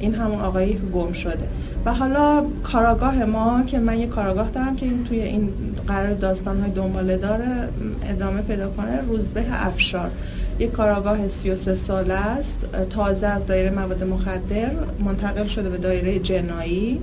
این 0.00 0.14
همون 0.14 0.40
آقایی 0.40 0.72
که 0.72 0.78
گم 0.78 1.12
شده. 1.12 1.48
و 1.84 1.94
حالا 1.94 2.44
کاراگاه 2.62 3.24
ما 3.24 3.62
که 3.66 3.78
من 3.78 3.98
یه 3.98 4.06
کاراگاه 4.06 4.50
دارم 4.50 4.76
که 4.76 4.86
این 4.86 5.04
توی 5.04 5.20
این 5.20 5.52
قرار 5.86 6.12
داستان 6.12 6.60
های 6.60 6.70
دنباله 6.70 7.16
داره 7.16 7.68
ادامه 8.10 8.42
پیدا 8.42 8.68
کنه 8.68 9.00
روزبه 9.00 9.44
افشار. 9.50 10.10
یک 10.58 10.72
کاراگاه 10.72 11.28
33 11.28 11.76
ساله 11.76 12.14
است 12.14 12.56
تازه 12.90 13.26
از 13.26 13.46
دایره 13.46 13.70
مواد 13.70 14.04
مخدر 14.04 14.70
منتقل 15.04 15.46
شده 15.46 15.70
به 15.70 15.76
دایره 15.76 16.18
جنایی. 16.18 17.00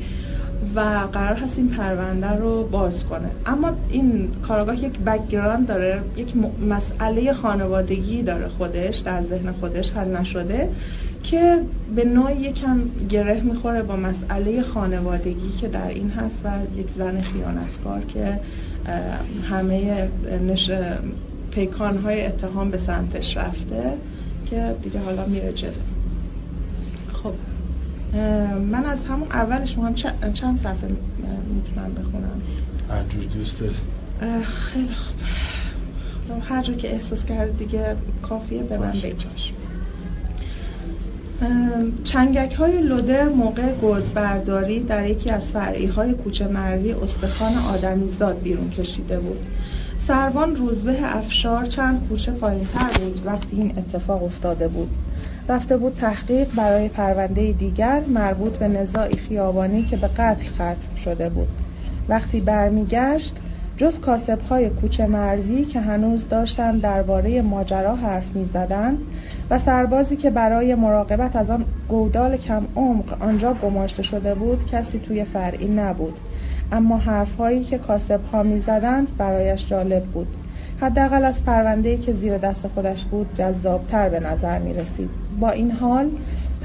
و 0.76 0.80
قرار 1.14 1.36
هست 1.36 1.58
این 1.58 1.70
پرونده 1.70 2.28
رو 2.28 2.64
باز 2.64 3.04
کنه. 3.04 3.30
اما 3.46 3.72
این 3.90 4.32
کاراگاه 4.48 4.84
یک 4.84 5.00
بکگراند 5.00 5.68
داره 5.68 6.02
یک 6.18 6.34
مسئله 6.70 7.34
خانوادگی 7.34 8.24
داره 8.24 8.48
خودش 8.48 8.98
در 8.98 9.22
ذهن 9.22 9.52
خودش 9.52 9.92
حل 9.92 10.18
نشده 10.18 10.70
که 11.24 11.62
به 11.96 12.06
نوعی 12.06 12.36
یکم 12.36 12.80
گره 13.10 13.42
می‌خوره 13.42 13.84
با 13.84 13.96
مسئله 13.96 14.62
خانوادگی 14.62 15.52
که 15.62 15.68
در 15.68 15.88
این 15.88 16.10
هست 16.10 16.42
و 16.44 16.50
یک 16.80 16.90
زن 16.90 17.22
خیانتکار 17.22 18.02
که 18.02 18.40
همه 19.50 20.10
نش... 20.48 20.72
پیکانهای 21.52 22.26
اتهام 22.26 22.72
به 22.72 22.78
سمتش 22.78 23.38
رفته 23.38 23.98
که 24.46 24.76
دیگه 24.84 25.00
حالا 25.00 25.26
میره 25.26 25.54
جلو. 25.54 25.95
من 28.72 28.86
از 28.86 29.06
همون 29.06 29.28
اولش 29.32 29.78
می‌خوام 29.78 29.94
چند 30.34 30.58
صفحه 30.58 30.88
می‌تونم 31.54 31.94
بخونم. 31.94 32.42
هر 32.90 33.04
جور 33.10 33.24
دوست 33.24 33.60
خیلی 34.44 34.94
خوب. 34.94 35.16
هر 36.50 36.62
جا 36.64 36.74
که 36.74 36.94
احساس 36.94 37.26
کرد 37.26 37.58
دیگه 37.58 37.96
کافیه 38.22 38.64
به 38.64 38.78
من 38.78 38.92
بگیش 38.92 39.54
چنگک 42.04 42.54
های 42.54 42.82
لودر 42.82 43.30
موقع 43.30 43.74
گرد 43.82 44.14
برداری 44.14 44.80
در 44.80 45.06
یکی 45.06 45.30
از 45.30 45.48
فرعی 45.48 45.86
های 45.86 46.14
کوچه 46.14 46.48
مروی 46.48 46.94
استخوان 46.94 47.54
آدمیزاد 47.74 48.42
بیرون 48.42 48.70
کشیده 48.70 49.20
بود. 49.20 49.40
سروان 50.08 50.56
روزبه 50.56 50.98
افشار 51.18 51.66
چند 51.66 52.08
کوچه 52.10 52.32
پایین 52.32 52.68
تر 52.74 53.00
بود 53.00 53.22
وقتی 53.26 53.58
این 53.58 53.74
اتفاق 53.78 54.24
افتاده 54.24 54.68
بود. 54.68 54.90
رفته 55.50 55.78
بود 55.78 55.96
تحقیق 55.96 56.48
برای 56.56 56.90
پرونده 56.90 57.52
دیگر 57.52 58.02
مربوط 58.08 58.54
به 58.54 58.68
نزاعی 58.68 59.18
خیابانی 59.18 59.84
که 59.84 59.98
به 59.98 60.08
قتل 60.08 60.48
ختم 60.48 60.96
شده 61.04 61.30
بود. 61.30 61.48
وقتی 62.10 62.40
برمیگشت 62.40 63.36
جز 63.78 64.00
کاسبهای 64.00 64.70
کوچه 64.70 65.08
مروی 65.08 65.66
که 65.66 65.80
هنوز 65.80 66.30
داشتند 66.30 66.82
درباره 66.82 67.42
ماجرا 67.42 67.96
حرف 67.96 68.36
می‌زدند 68.36 68.98
و 69.50 69.60
سربازی 69.60 70.16
که 70.16 70.30
برای 70.30 70.76
مراقبت 70.76 71.36
از 71.36 71.50
آن 71.50 71.66
گودال 71.90 72.38
کم 72.38 72.66
عمق 72.76 73.22
آنجا 73.22 73.54
گماشته 73.54 74.04
شده 74.04 74.36
بود 74.36 74.66
کسی 74.72 75.00
توی 75.00 75.26
فرعی 75.26 75.68
نبود. 75.68 76.20
اما 76.72 76.98
حرفهایی 76.98 77.64
که 77.64 77.78
کاسبها 77.78 78.44
می‌زدند 78.44 79.18
برایش 79.18 79.70
جالب 79.70 80.04
بود. 80.04 80.28
حداقل 80.82 81.26
از 81.26 81.44
پرونده‌ای 81.44 81.98
که 81.98 82.14
زیر 82.14 82.38
دست 82.38 82.68
خودش 82.68 83.04
بود 83.04 83.34
جذابتر 83.34 84.10
به 84.10 84.20
نظر 84.20 84.60
می 84.60 84.74
رسید. 84.74 85.10
با 85.40 85.50
این 85.50 85.72
حال 85.72 86.10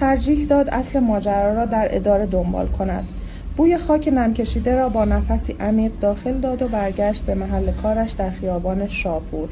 ترجیح 0.01 0.47
داد 0.47 0.69
اصل 0.69 0.99
ماجرا 0.99 1.55
را 1.55 1.65
در 1.65 1.89
اداره 1.91 2.27
دنبال 2.27 2.67
کند. 2.67 3.09
بوی 3.57 3.79
خاک 3.79 4.09
نم 4.09 4.35
کشیده 4.35 4.75
را 4.75 4.89
با 4.89 5.05
نفسی 5.05 5.57
عمیق 5.61 5.93
داخل 6.01 6.33
داد 6.41 6.63
و 6.63 6.69
برگشت 6.69 7.23
به 7.23 7.35
محل 7.35 7.71
کارش 7.83 8.11
در 8.11 8.31
خیابان 8.31 8.87
شاپور. 8.87 9.49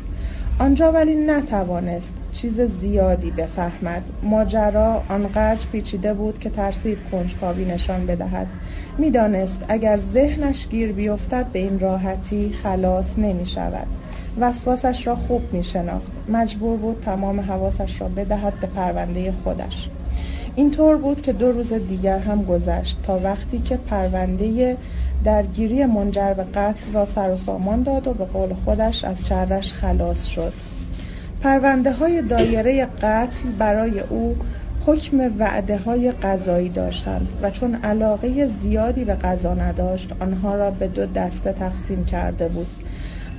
آنجا 0.59 0.93
ولی 0.93 1.15
نتوانست 1.15 2.13
چیز 2.33 2.61
زیادی 2.61 3.31
بفهمد. 3.31 4.03
ماجرا 4.23 5.03
آنقدر 5.09 5.67
پیچیده 5.73 6.15
بود 6.15 6.39
که 6.39 6.51
ترسید 6.51 6.99
کنجکاوی 7.13 7.65
نشان 7.65 8.07
بدهد. 8.07 8.47
می‌دانست 8.99 9.65
اگر 9.69 9.97
ذهنش 9.97 10.69
گیر 10.69 10.93
بیفتد 10.93 11.47
به 11.53 11.59
این 11.59 11.81
راحتی 11.81 12.55
خلاص 12.63 13.19
نمی 13.19 13.47
شود 13.47 13.87
وسواسش 14.41 15.07
را 15.07 15.16
خوب 15.16 15.43
می 15.53 15.64
شناخت 15.64 16.12
مجبور 16.28 16.76
بود 16.76 17.03
تمام 17.05 17.41
حواسش 17.41 18.01
را 18.01 18.09
بدهد 18.09 18.61
به 18.61 18.66
پرونده 18.66 19.32
خودش. 19.45 19.89
اینطور 20.55 20.97
بود 20.97 21.22
که 21.22 21.32
دو 21.32 21.53
روز 21.53 21.72
دیگر 21.72 22.18
هم 22.18 22.43
گذشت 22.43 22.99
تا 23.03 23.20
وقتی 23.24 23.59
که 23.59 23.76
پرونده 23.76 24.76
درگیری 25.24 25.86
منجر 25.86 26.34
به 26.34 26.45
قتل 26.45 26.93
را 26.93 27.07
سر 27.07 27.30
و 27.30 27.36
سامان 27.36 27.82
داد 27.82 28.07
و 28.07 28.14
به 28.14 28.24
قول 28.24 28.55
خودش 28.64 29.05
از 29.05 29.26
شرش 29.26 29.72
خلاص 29.72 30.26
شد. 30.26 30.53
پرونده 31.43 31.93
های 31.93 32.22
دایره 32.22 32.86
قتل 33.03 33.49
برای 33.59 34.01
او 34.01 34.36
حکم 34.86 35.32
وعده 35.39 35.78
های 35.78 36.12
غذایی 36.12 36.68
داشتند 36.68 37.28
و 37.43 37.51
چون 37.51 37.74
علاقه 37.74 38.47
زیادی 38.47 39.05
به 39.05 39.14
غذا 39.14 39.55
نداشت 39.55 40.12
آنها 40.20 40.55
را 40.55 40.70
به 40.70 40.89
دو 40.89 41.07
دسته 41.07 41.53
تقسیم 41.53 42.05
کرده 42.05 42.49
بود. 42.49 42.66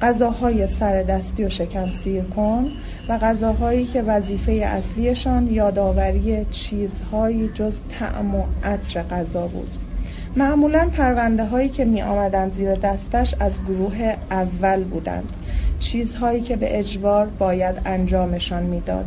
غذاهای 0.02 0.68
سر 0.68 1.04
دستی 1.04 1.44
و 1.44 1.50
شکم 1.50 1.92
سیر 1.92 2.24
کن 2.24 2.68
و 3.10 3.18
غذاهایی 3.18 3.86
که 3.86 4.02
وظیفه 4.02 4.52
اصلیشان 4.52 5.48
یادآوری 5.48 6.46
چیزهایی 6.52 7.50
جز 7.54 7.74
طعم 8.00 8.36
و 8.36 8.44
عطر 8.64 9.04
غذا 9.04 9.48
بود. 9.48 9.72
معمولا 10.36 10.90
پرونده 10.98 11.46
هایی 11.46 11.70
که 11.70 11.86
می 11.86 12.02
آمدند 12.02 12.54
زیر 12.54 12.76
دستش 12.76 13.36
از 13.40 13.54
گروه 13.68 14.16
اول 14.32 14.84
بودند. 14.84 15.30
چیزهایی 15.80 16.42
که 16.42 16.56
به 16.56 16.80
اجبار 16.80 17.28
باید 17.40 17.76
انجامشان 17.86 18.64
می‌داد. 18.64 19.06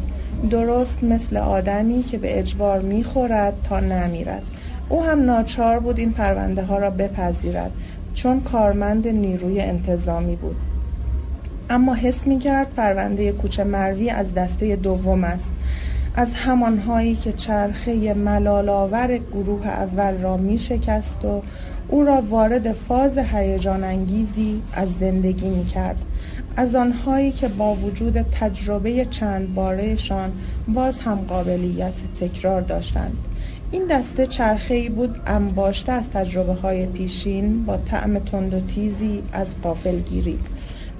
درست 0.50 1.04
مثل 1.04 1.36
آدمی 1.36 2.02
که 2.02 2.18
به 2.18 2.38
اجبار 2.38 2.80
می‌خورد 2.80 3.54
تا 3.64 3.80
نمیرد. 3.80 4.42
او 4.88 5.04
هم 5.04 5.24
ناچار 5.24 5.78
بود 5.78 5.98
این 5.98 6.12
پرونده 6.12 6.62
ها 6.62 6.78
را 6.78 6.90
بپذیرد 6.90 7.70
چون 8.14 8.40
کارمند 8.40 9.08
نیروی 9.08 9.60
انتظامی 9.60 10.36
بود. 10.36 10.56
اما 11.72 11.94
حس 11.94 12.26
می 12.26 12.38
کرد 12.38 12.74
پرونده 12.76 13.32
کوچه 13.32 13.64
مروی 13.64 14.10
از 14.10 14.34
دسته 14.34 14.76
دوم 14.76 15.24
است. 15.24 15.50
از 16.16 16.34
همانهایی 16.34 17.16
که 17.16 17.32
چرخه 17.32 18.14
ملالاور 18.14 19.18
گروه 19.18 19.66
اول 19.66 20.22
را 20.22 20.36
می 20.36 20.58
شکست 20.58 21.24
و 21.24 21.42
او 21.88 22.04
را 22.04 22.22
وارد 22.30 22.72
فاز 22.72 23.18
هیجان 23.18 23.84
انگیزی 23.84 24.62
از 24.72 24.88
زندگی 25.00 25.48
می 25.48 25.66
کرد 25.66 25.96
از 26.56 26.74
آنهایی 26.74 27.32
که 27.32 27.48
با 27.48 27.74
وجود 27.74 28.22
تجربه 28.22 29.04
چند 29.04 29.54
بارهشان 29.54 30.32
باز 30.68 31.00
هم 31.00 31.18
قابلیت 31.28 31.94
تکرار 32.20 32.60
داشتند. 32.60 33.16
این 33.70 33.86
دسته 33.86 34.26
چرخه 34.26 34.74
ای 34.74 34.88
بود 34.88 35.20
انباشته 35.26 35.92
از 35.92 36.10
تجربه 36.10 36.54
های 36.54 36.86
پیشین 36.86 37.64
با 37.64 37.76
طعم 37.76 38.18
تند 38.18 38.54
و 38.54 38.60
تیزی 38.60 39.22
از 39.32 39.46
قافلگیری 39.62 40.38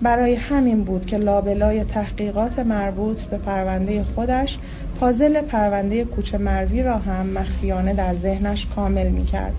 برای 0.03 0.35
همین 0.35 0.85
بود 0.85 1.07
که 1.07 1.17
لابلای 1.17 1.85
تحقیقات 1.85 2.59
مربوط 2.59 3.23
به 3.23 3.39
پرونده 3.39 4.05
خودش 4.05 4.59
پازل 5.01 5.41
پرونده 5.41 6.05
کوچه 6.05 6.39
مروی 6.39 6.83
را 6.83 6.99
هم 6.99 7.27
مخفیانه 7.27 7.95
در 7.95 8.15
ذهنش 8.15 8.67
کامل 8.67 9.09
می 9.09 9.25
کرد. 9.25 9.55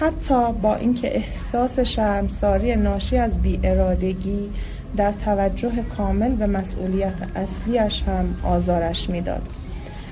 حتی 0.00 0.52
با 0.62 0.74
اینکه 0.74 1.16
احساس 1.16 1.78
شرمساری 1.78 2.76
ناشی 2.76 3.16
از 3.16 3.38
ارادگی 3.62 4.50
در 4.96 5.12
توجه 5.12 5.72
کامل 5.96 6.32
به 6.32 6.46
مسئولیت 6.46 7.14
اصلیش 7.36 8.02
هم 8.02 8.34
آزارش 8.44 9.10
می‌داد. 9.10 9.42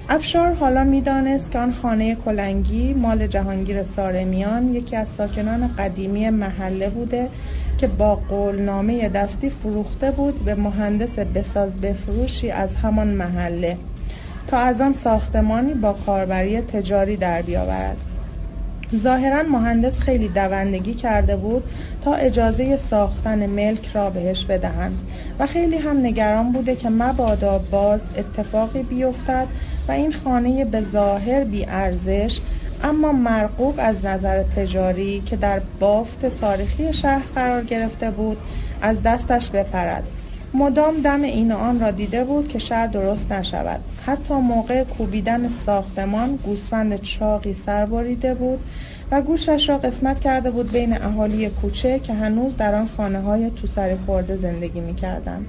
افشار 0.09 0.53
حالا 0.53 0.85
می‌دانست 0.85 1.51
که 1.51 1.59
آن 1.59 1.72
خانه 1.72 2.14
کلنگی 2.14 2.95
مال 2.95 3.26
جهانگیر 3.26 3.85
سارمیان 3.85 4.74
یکی 4.74 4.97
از 4.97 5.09
ساکنان 5.09 5.70
قدیمی 5.78 6.30
محله 6.30 6.89
بوده 6.89 7.28
که 7.83 7.89
با 7.89 8.14
قولنامه 8.14 9.09
دستی 9.09 9.51
فروخته 9.51 10.11
بود 10.11 10.45
به 10.45 10.55
مهندس 10.55 11.18
بساز 11.18 11.80
بفروشی 11.80 12.51
از 12.51 12.76
همان 12.76 13.09
محله. 13.09 13.76
تا 14.47 14.57
از 14.57 14.80
آن 14.80 14.93
ساختمانی 14.93 15.74
با 15.74 15.93
کاربری 15.93 16.61
تجاری 16.61 17.16
در 17.16 17.43
بیاورد. 17.43 17.97
ظاهرا 18.97 19.43
مهندس 19.43 20.01
خیلی 20.01 20.28
دوندگی 20.28 20.95
کرده 20.95 21.37
بود 21.37 21.62
تا 22.05 22.14
اجازه 22.14 22.76
ساختن 22.76 23.47
ملک 23.47 23.89
را 23.95 24.11
بهش 24.11 24.45
بدهند 24.45 24.99
و 25.39 25.47
خیلی 25.47 25.76
هم 25.76 26.07
نگران 26.07 26.53
بوده 26.53 26.76
که 26.76 26.91
مبادا 26.91 27.59
باز 27.59 28.01
اتفاقی 28.16 28.83
بیفتد 28.83 29.47
و 29.89 29.93
این 29.93 30.12
خانه 30.12 30.64
به 30.64 30.83
ظاهر 30.83 31.45
بی 31.45 31.64
ارزش 31.68 32.41
اما 32.83 33.12
مرغوب 33.12 33.74
از 33.78 34.05
نظر 34.05 34.43
تجاری 34.43 35.22
که 35.26 35.37
در 35.37 35.61
بافت 35.80 36.41
تاریخی 36.41 36.93
شهر 36.93 37.22
قرار 37.35 37.64
گرفته 37.64 38.11
بود 38.11 38.37
از 38.83 39.03
دستش 39.03 39.51
بپرد 39.51 40.09
مدام 40.55 41.01
دم 41.01 41.22
این 41.22 41.53
و 41.53 41.57
آن 41.57 41.80
را 41.80 41.91
دیده 41.91 42.24
بود 42.24 42.49
که 42.49 42.59
شهر 42.59 42.87
درست 42.87 43.33
نشود 43.33 43.80
حتی 44.07 44.35
موقع 44.35 44.85
کوبیدن 44.85 45.49
ساختمان 45.49 46.37
گوسفند 46.37 47.01
چاقی 47.01 47.55
سر 47.55 47.87
بریده 47.87 48.35
بود 48.35 48.61
و 49.11 49.22
گوشش 49.22 49.68
را 49.68 49.78
قسمت 49.78 50.20
کرده 50.20 50.51
بود 50.51 50.72
بین 50.72 51.03
اهالی 51.03 51.49
کوچه 51.49 51.99
که 51.99 52.14
هنوز 52.14 52.57
در 52.57 52.74
آن 52.74 52.89
خانه 52.97 53.20
های 53.20 53.51
تو 53.51 53.68
خورده 54.07 54.37
زندگی 54.37 54.80
می 54.80 54.95
کردن. 54.95 55.45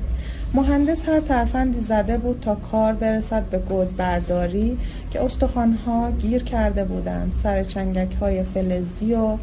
مهندس 0.55 1.09
هر 1.09 1.19
ترفندی 1.19 1.81
زده 1.81 2.17
بود 2.17 2.39
تا 2.41 2.55
کار 2.55 2.93
برسد 2.93 3.43
به 3.43 3.57
گود 3.57 3.97
برداری 3.97 4.77
که 5.11 5.23
استخوانها 5.25 6.11
گیر 6.11 6.43
کرده 6.43 6.83
بودند. 6.83 7.33
سر 7.43 7.63
چنگک 7.63 8.15
های 8.15 8.43
فلزی 8.43 9.13
و 9.13 9.37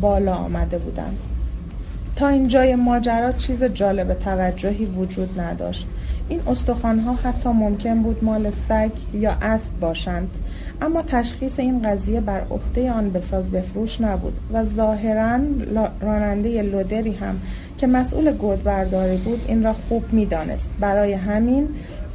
بالا 0.00 0.34
آمده 0.34 0.78
بودند. 0.78 1.18
تا 2.16 2.28
اینجای 2.28 2.74
ماجرا 2.74 3.32
چیز 3.32 3.64
جالب 3.64 4.14
توجهی 4.14 4.84
وجود 4.84 5.40
نداشت. 5.40 5.86
این 6.28 6.40
استخوانها 6.46 7.14
حتی 7.14 7.48
ممکن 7.48 8.02
بود 8.02 8.24
مال 8.24 8.50
سگ 8.50 8.90
یا 9.14 9.36
اسب 9.42 9.72
باشند 9.80 10.28
اما 10.82 11.02
تشخیص 11.02 11.58
این 11.58 11.82
قضیه 11.82 12.20
بر 12.20 12.40
عهده 12.50 12.92
آن 12.92 13.10
بساز 13.10 13.50
بفروش 13.50 14.00
نبود 14.00 14.32
و 14.52 14.64
ظاهرا 14.64 15.38
راننده 16.00 16.62
لودری 16.62 17.12
هم 17.12 17.40
که 17.80 17.86
مسئول 17.86 18.32
گودبرداری 18.32 19.16
بود 19.16 19.40
این 19.48 19.64
را 19.64 19.72
خوب 19.72 20.12
می‌دانست. 20.12 20.68
برای 20.80 21.12
همین 21.12 21.68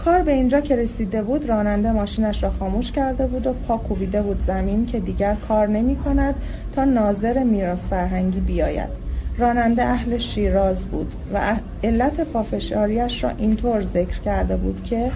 کار 0.05 0.21
به 0.21 0.31
اینجا 0.31 0.61
که 0.61 0.75
رسیده 0.75 1.21
بود 1.21 1.49
راننده 1.49 1.91
ماشینش 1.91 2.43
را 2.43 2.49
خاموش 2.49 2.91
کرده 2.91 3.27
بود 3.27 3.47
و 3.47 3.53
پا 3.67 3.77
کوبیده 3.77 4.21
بود 4.21 4.41
زمین 4.41 4.85
که 4.85 4.99
دیگر 4.99 5.35
کار 5.47 5.67
نمی 5.67 5.95
کند 5.95 6.35
تا 6.75 6.83
ناظر 6.83 7.43
میراث 7.43 7.79
فرهنگی 7.79 8.39
بیاید. 8.39 8.89
راننده 9.37 9.83
اهل 9.83 10.17
شیراز 10.17 10.85
بود 10.85 11.11
و 11.33 11.55
علت 11.83 12.21
پافشاریش 12.21 13.23
را 13.23 13.29
اینطور 13.37 13.81
ذکر 13.81 14.19
کرده 14.19 14.57
بود 14.57 14.83
که 14.83 15.11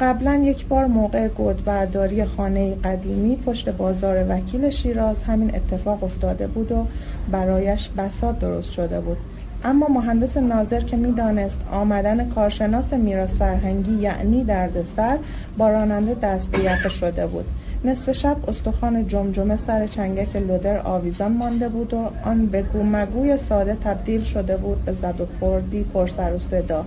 قبلا 0.00 0.34
یک 0.44 0.66
بار 0.66 0.86
موقع 0.86 1.28
گودبرداری 1.28 2.24
خانه 2.24 2.74
قدیمی 2.74 3.36
پشت 3.36 3.68
بازار 3.68 4.26
وکیل 4.28 4.70
شیراز 4.70 5.22
همین 5.22 5.54
اتفاق 5.54 6.04
افتاده 6.04 6.46
بود 6.46 6.72
و 6.72 6.86
برایش 7.32 7.88
بساط 7.98 8.38
درست 8.38 8.70
شده 8.70 9.00
بود. 9.00 9.16
اما 9.64 9.88
مهندس 9.88 10.36
ناظر 10.36 10.80
که 10.80 10.96
می‌دانست 10.96 11.58
آمدن 11.72 12.28
کارشناس 12.28 12.92
میراث 12.92 13.30
فرهنگی 13.30 13.94
یعنی 13.94 14.44
دردسر 14.44 15.18
با 15.58 15.70
راننده 15.70 16.14
دست 16.14 16.48
به 16.48 16.88
شده 16.88 17.26
بود. 17.26 17.44
نصف 17.84 18.12
شب 18.12 18.36
استخوان 18.48 19.08
جمجمه 19.08 19.56
سر 19.56 19.86
چنگک 19.86 20.36
لودر 20.36 20.78
آویزان 20.78 21.32
مانده 21.32 21.68
بود 21.68 21.94
و 21.94 22.10
آن 22.24 22.46
بگو 22.46 22.82
مگوی 22.82 23.38
ساده 23.38 23.74
تبدیل 23.74 24.24
شده 24.24 24.56
بود 24.56 24.84
به 24.84 24.92
زد 24.92 25.20
و 25.20 25.26
خوردی 25.38 25.82
پر 25.82 26.08
سر 26.08 26.32
و 26.32 26.38
صدا 26.38 26.84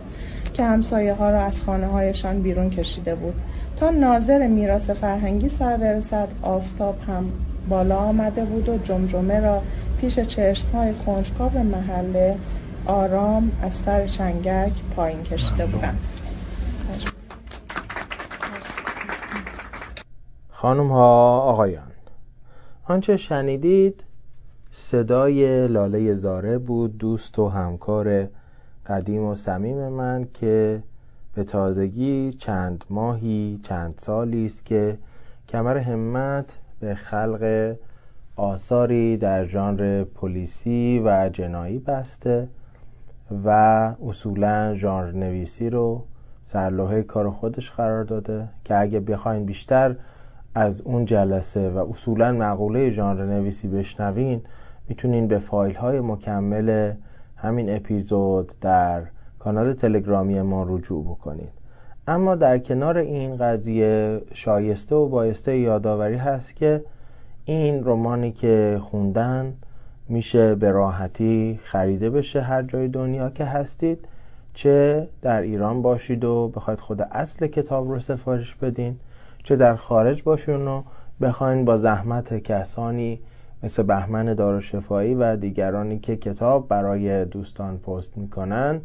که 0.53 0.63
همسایه 0.63 1.13
ها 1.13 1.29
را 1.29 1.41
از 1.41 1.61
خانه 1.61 1.87
هایشان 1.87 2.41
بیرون 2.41 2.69
کشیده 2.69 3.15
بود. 3.15 3.33
تا 3.77 3.89
ناظر 3.89 4.47
میراث 4.47 4.89
فرهنگی 4.89 5.49
سر 5.49 5.77
برسد 5.77 6.27
آفتاب 6.41 6.95
هم 7.07 7.31
بالا 7.69 7.97
آمده 7.97 8.45
بود 8.45 8.69
و 8.69 8.77
جمجمه 8.77 9.39
را 9.39 9.61
پیش 10.01 10.19
چشم 10.19 10.67
های 10.73 10.93
کنجکاو 11.05 11.63
محله 11.63 12.35
آرام 12.85 13.51
از 13.61 13.73
سر 13.73 14.07
چنگک 14.07 14.71
پایین 14.95 15.23
کشیده 15.23 15.65
بودند 15.65 16.05
خانم 20.49 20.87
ها 20.87 21.39
آقایان. 21.39 21.91
آنچه 22.83 23.17
شنیدید 23.17 24.03
صدای 24.71 25.67
لاله 25.67 26.13
زاره 26.13 26.57
بود 26.57 26.97
دوست 26.97 27.39
و 27.39 27.49
همکار 27.49 28.27
قدیم 28.85 29.23
و 29.23 29.35
صمیم 29.35 29.89
من 29.89 30.27
که 30.33 30.83
به 31.35 31.43
تازگی 31.43 32.31
چند 32.31 32.83
ماهی 32.89 33.59
چند 33.63 33.93
سالی 33.97 34.45
است 34.45 34.65
که 34.65 34.97
کمر 35.49 35.77
همت 35.77 36.57
به 36.79 36.95
خلق 36.95 37.75
آثاری 38.35 39.17
در 39.17 39.45
ژانر 39.45 40.03
پلیسی 40.03 41.01
و 41.05 41.29
جنایی 41.33 41.79
بسته. 41.79 42.47
و 43.45 43.49
اصولا 44.07 44.75
ژانر 44.75 45.11
نویسی 45.11 45.69
رو 45.69 46.03
سرلوحه 46.43 47.03
کار 47.03 47.29
خودش 47.29 47.71
قرار 47.71 48.03
داده 48.03 48.49
که 48.63 48.79
اگه 48.79 48.99
بخواین 48.99 49.45
بیشتر 49.45 49.95
از 50.55 50.81
اون 50.81 51.05
جلسه 51.05 51.69
و 51.69 51.89
اصولا 51.89 52.31
مقوله 52.31 52.89
ژانر 52.89 53.25
نویسی 53.25 53.67
بشنوین 53.67 54.41
می‌تونین 54.89 55.27
به 55.27 55.37
فایل 55.37 55.75
های 55.75 55.99
مکمل 55.99 56.93
همین 57.35 57.75
اپیزود 57.75 58.53
در 58.61 59.03
کانال 59.39 59.73
تلگرامی 59.73 60.41
ما 60.41 60.65
رجوع 60.69 61.05
بکنید 61.05 61.51
اما 62.07 62.35
در 62.35 62.57
کنار 62.57 62.97
این 62.97 63.37
قضیه 63.37 64.21
شایسته 64.33 64.95
و 64.95 65.07
بایسته 65.07 65.57
یادآوری 65.57 66.15
هست 66.15 66.55
که 66.55 66.83
این 67.45 67.83
رمانی 67.85 68.31
که 68.31 68.79
خوندن 68.81 69.53
میشه 70.13 70.55
به 70.55 70.71
راحتی 70.71 71.59
خریده 71.63 72.09
بشه 72.09 72.41
هر 72.41 72.61
جای 72.63 72.87
دنیا 72.87 73.29
که 73.29 73.45
هستید 73.45 74.07
چه 74.53 75.07
در 75.21 75.41
ایران 75.41 75.81
باشید 75.81 76.23
و 76.23 76.47
بخواید 76.55 76.79
خود 76.79 77.01
اصل 77.01 77.47
کتاب 77.47 77.91
رو 77.91 77.99
سفارش 77.99 78.55
بدین 78.55 78.99
چه 79.43 79.55
در 79.55 79.75
خارج 79.75 80.23
باشین 80.23 80.67
و 80.67 80.83
بخواین 81.21 81.65
با 81.65 81.77
زحمت 81.77 82.33
کسانی 82.33 83.19
مثل 83.63 83.83
بهمن 83.83 84.33
دارشفایی 84.33 85.15
و 85.15 85.35
دیگرانی 85.35 85.99
که 85.99 86.15
کتاب 86.15 86.67
برای 86.67 87.25
دوستان 87.25 87.77
پست 87.77 88.17
می‌کنن 88.17 88.81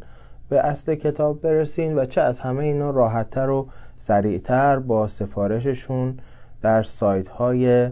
به 0.49 0.59
اصل 0.59 0.95
کتاب 0.95 1.41
برسین 1.41 1.97
و 1.97 2.05
چه 2.05 2.21
از 2.21 2.39
همه 2.39 2.63
اینا 2.63 2.89
راحتتر 2.89 3.49
و 3.49 3.67
سریعتر 3.95 4.79
با 4.79 5.07
سفارششون 5.07 6.19
در 6.61 6.83
سایت 6.83 7.27
های 7.27 7.89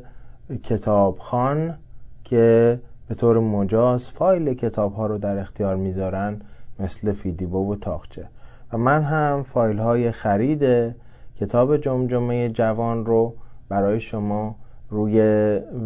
کتابخان 0.64 1.78
که 2.24 2.80
به 3.08 3.16
طور 3.16 3.40
مجاز 3.40 4.10
فایل 4.10 4.54
کتاب 4.54 4.94
ها 4.94 5.08
رو 5.08 5.18
در 5.18 5.38
اختیار 5.38 5.76
می‌ذارن 5.76 6.42
مثل 6.80 7.14
فیدیبو 7.14 7.74
و 7.74 7.76
تاخچه. 7.76 8.28
و 8.74 8.78
من 8.78 9.02
هم 9.02 9.44
فایل 9.44 9.78
های 9.78 10.12
خرید 10.12 10.96
کتاب 11.36 11.78
جمجمه 11.78 12.50
جوان 12.50 13.06
رو 13.06 13.34
برای 13.70 14.00
شما 14.00 14.56
روی 14.90 15.22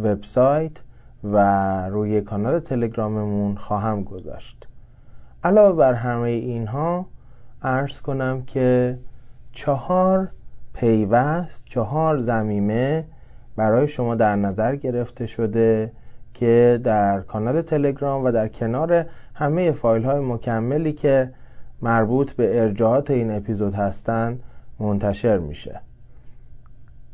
وبسایت 0.04 0.72
و 1.24 1.88
روی 1.88 2.20
کانال 2.20 2.60
تلگراممون 2.60 3.56
خواهم 3.56 4.04
گذاشت. 4.04 4.66
علاوه 5.44 5.76
بر 5.76 5.94
همه 5.94 6.28
اینها 6.28 7.06
عرض 7.62 8.00
کنم 8.00 8.42
که 8.42 8.98
چهار 9.52 10.28
پیوست 10.74 11.64
چهار 11.64 12.18
زمیمه 12.18 13.04
برای 13.56 13.88
شما 13.88 14.14
در 14.14 14.36
نظر 14.36 14.76
گرفته 14.76 15.26
شده 15.26 15.92
که 16.34 16.80
در 16.84 17.20
کانال 17.20 17.62
تلگرام 17.62 18.24
و 18.24 18.32
در 18.32 18.48
کنار 18.48 19.06
همه 19.34 19.72
فایل 19.72 20.04
های 20.04 20.20
مکملی 20.20 20.92
که 20.92 21.32
مربوط 21.82 22.32
به 22.32 22.60
ارجاعات 22.60 23.10
این 23.10 23.30
اپیزود 23.30 23.74
هستند 23.74 24.42
منتشر 24.78 25.38
میشه. 25.38 25.80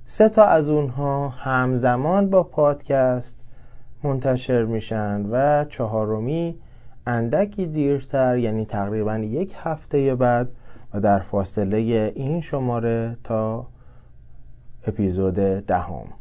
سه 0.04 0.28
تا 0.28 0.44
از 0.44 0.68
اونها 0.68 1.28
همزمان 1.28 2.30
با 2.30 2.42
پادکست 2.42 3.36
منتشر 4.02 4.64
میشن 4.64 5.26
و 5.30 5.64
چهارمی 5.64 6.58
اندکی 7.06 7.66
دیرتر 7.66 8.38
یعنی 8.38 8.64
تقریبا 8.64 9.18
یک 9.18 9.54
هفته 9.56 10.14
بعد 10.14 10.48
و 10.94 11.00
در 11.00 11.18
فاصله 11.18 12.12
این 12.14 12.40
شماره 12.40 13.16
تا 13.24 13.66
اپیزود 14.86 15.34
دهم. 15.34 16.17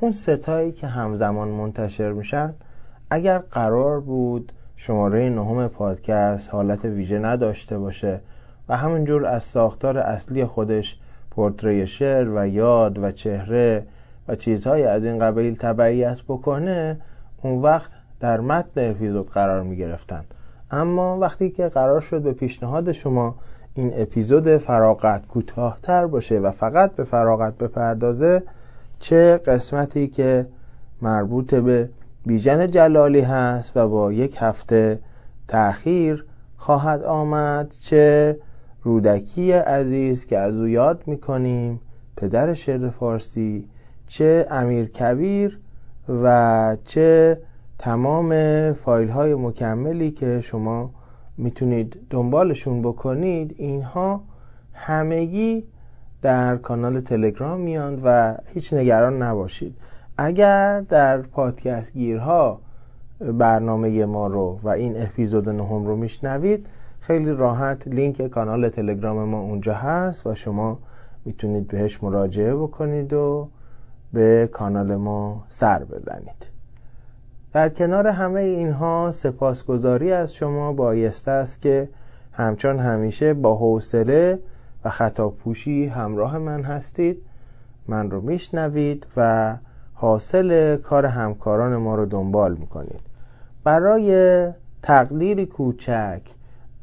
اون 0.00 0.12
ستایی 0.12 0.72
که 0.72 0.86
همزمان 0.86 1.48
منتشر 1.48 2.12
میشن 2.12 2.54
اگر 3.10 3.38
قرار 3.38 4.00
بود 4.00 4.52
شماره 4.76 5.30
نهم 5.30 5.68
پادکست 5.68 6.50
حالت 6.50 6.84
ویژه 6.84 7.18
نداشته 7.18 7.78
باشه 7.78 8.20
و 8.68 8.76
همونجور 8.76 9.26
از 9.26 9.44
ساختار 9.44 9.98
اصلی 9.98 10.44
خودش 10.44 10.98
پورتری 11.30 11.86
شعر 11.86 12.30
و 12.30 12.48
یاد 12.48 12.98
و 12.98 13.12
چهره 13.12 13.86
و 14.28 14.36
چیزهای 14.36 14.84
از 14.84 15.04
این 15.04 15.18
قبیل 15.18 15.56
تبعیت 15.56 16.22
بکنه 16.28 17.00
اون 17.42 17.62
وقت 17.62 17.90
در 18.20 18.40
متن 18.40 18.90
اپیزود 18.90 19.30
قرار 19.30 19.62
می 19.62 19.76
گرفتن 19.76 20.24
اما 20.70 21.18
وقتی 21.18 21.50
که 21.50 21.68
قرار 21.68 22.00
شد 22.00 22.22
به 22.22 22.32
پیشنهاد 22.32 22.92
شما 22.92 23.34
این 23.74 23.92
اپیزود 23.94 24.56
فراغت 24.56 25.26
کوتاهتر 25.26 26.06
باشه 26.06 26.38
و 26.38 26.50
فقط 26.50 26.92
به 26.92 27.04
فراغت 27.04 27.58
بپردازه 27.58 28.42
چه 28.98 29.36
قسمتی 29.36 30.08
که 30.08 30.46
مربوط 31.02 31.54
به 31.54 31.90
بیژن 32.26 32.66
جلالی 32.66 33.20
هست 33.20 33.76
و 33.76 33.88
با 33.88 34.12
یک 34.12 34.36
هفته 34.40 34.98
تأخیر 35.48 36.24
خواهد 36.56 37.02
آمد 37.02 37.74
چه 37.80 38.38
رودکی 38.82 39.52
عزیز 39.52 40.26
که 40.26 40.38
از 40.38 40.56
او 40.56 40.68
یاد 40.68 41.02
می‌کنیم 41.06 41.80
پدر 42.16 42.54
شعر 42.54 42.90
فارسی 42.90 43.68
چه 44.06 44.46
امیر 44.50 44.84
کبیر 44.84 45.58
و 46.08 46.76
چه 46.84 47.40
تمام 47.78 48.32
فایل 48.72 49.08
های 49.08 49.34
مکملی 49.34 50.10
که 50.10 50.40
شما 50.40 50.90
می‌تونید 51.38 51.96
دنبالشون 52.10 52.82
بکنید 52.82 53.54
اینها 53.58 54.22
همگی 54.72 55.64
در 56.22 56.56
کانال 56.56 57.00
تلگرام 57.00 57.60
میان 57.60 58.00
و 58.04 58.36
هیچ 58.46 58.74
نگران 58.74 59.22
نباشید. 59.22 59.76
اگر 60.18 60.80
در 60.80 61.22
پادکست 61.22 61.92
گیرها 61.92 62.60
برنامه 63.20 64.04
ما 64.04 64.26
رو 64.26 64.60
و 64.62 64.68
این 64.68 65.02
اپیزود 65.02 65.48
نهم 65.48 65.86
رو 65.86 65.96
میشنوید 65.96 66.66
خیلی 67.00 67.30
راحت 67.30 67.88
لینک 67.88 68.26
کانال 68.26 68.68
تلگرام 68.68 69.24
ما 69.28 69.40
اونجا 69.40 69.74
هست 69.74 70.26
و 70.26 70.34
شما 70.34 70.78
می‌تونید 71.24 71.68
بهش 71.68 72.02
مراجعه 72.02 72.54
بکنید 72.54 73.12
و 73.12 73.48
به 74.12 74.48
کانال 74.52 74.96
ما 74.96 75.44
سر 75.48 75.84
بزنید. 75.84 76.46
در 77.52 77.68
کنار 77.68 78.06
همه 78.06 78.40
اینها 78.40 79.12
سپاسگزاری 79.12 80.12
از 80.12 80.34
شما 80.34 80.72
بایسته 80.72 81.30
است 81.30 81.60
که 81.60 81.88
همچون 82.32 82.78
همیشه 82.78 83.34
با 83.34 83.56
حوصله 83.56 84.38
خطا 84.88 85.28
پوشی 85.28 85.86
همراه 85.86 86.38
من 86.38 86.62
هستید. 86.62 87.22
من 87.88 88.10
رو 88.10 88.20
میشنوید 88.20 89.06
و 89.16 89.56
حاصل 89.94 90.76
کار 90.76 91.06
همکاران 91.06 91.76
ما 91.76 91.94
رو 91.94 92.06
دنبال 92.06 92.54
می‌کنید. 92.54 93.00
برای 93.64 94.48
تقدیری 94.82 95.46
کوچک 95.46 96.20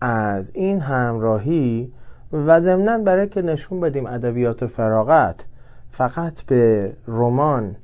از 0.02 0.52
این 0.54 0.80
همراهی 0.80 1.92
و 2.34 2.62
ضمنا 2.62 2.98
برای 2.98 3.28
که 3.28 3.42
نشون 3.42 3.80
بدیم 3.80 4.06
ادبیات 4.06 4.66
فراغت 4.66 5.46
فقط 5.92 6.42
به 6.42 6.94
رمان 7.08 7.76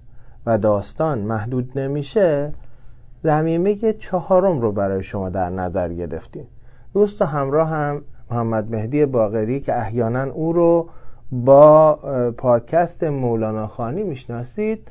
و 0.45 0.57
داستان 0.57 1.19
محدود 1.19 1.79
نمیشه 1.79 2.53
زمینه 3.23 3.93
چهارم 3.93 4.61
رو 4.61 4.71
برای 4.71 5.03
شما 5.03 5.29
در 5.29 5.49
نظر 5.49 5.93
گرفتیم. 5.93 6.47
دوست 6.93 7.21
و 7.21 7.25
همراه 7.25 7.69
هم 7.69 8.01
محمد 8.31 8.71
مهدی 8.71 9.05
باقری 9.05 9.59
که 9.59 9.79
احیانا 9.79 10.23
او 10.23 10.53
رو 10.53 10.89
با 11.31 11.95
پادکست 12.37 13.03
مولانا 13.03 13.67
خانی 13.67 14.03
می‌شناسید 14.03 14.87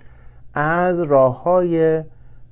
از 0.55 1.03
راه 1.03 1.43
های 1.43 2.03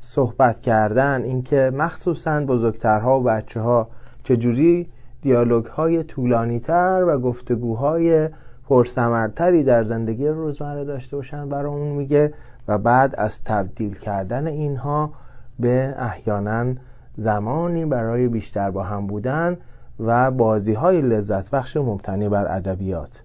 صحبت 0.01 0.61
کردن 0.61 1.23
اینکه 1.23 1.73
مخصوصا 1.75 2.41
بزرگترها 2.41 3.21
و 3.21 3.23
بچه 3.23 3.61
ها 3.61 3.89
چجوری 4.23 4.89
دیالوگ 5.23 5.67
های 5.67 6.03
طولانی 6.03 6.61
تر 6.61 7.05
و 7.09 7.19
گفتگوهای 7.19 8.29
پرثمرتری 8.69 9.63
در 9.65 9.83
زندگی 9.83 10.29
روزمره 10.29 10.85
داشته 10.85 11.17
باشن 11.17 11.49
برامون 11.49 11.89
میگه 11.89 12.33
و 12.69 12.79
بعد 12.79 13.15
از 13.19 13.45
تبدیل 13.45 13.99
کردن 13.99 14.47
اینها 14.47 15.13
به 15.59 15.95
احیانا 15.99 16.75
زمانی 17.17 17.87
برای 17.87 18.29
بیشتر 18.29 18.71
با 18.71 18.83
هم 18.83 19.07
بودن. 19.07 19.57
و 20.01 20.31
بازی 20.31 20.73
های 20.73 21.01
لذت 21.01 21.51
بخش 21.51 21.77
مبتنی 21.77 22.29
بر 22.29 22.57
ادبیات. 22.57 23.23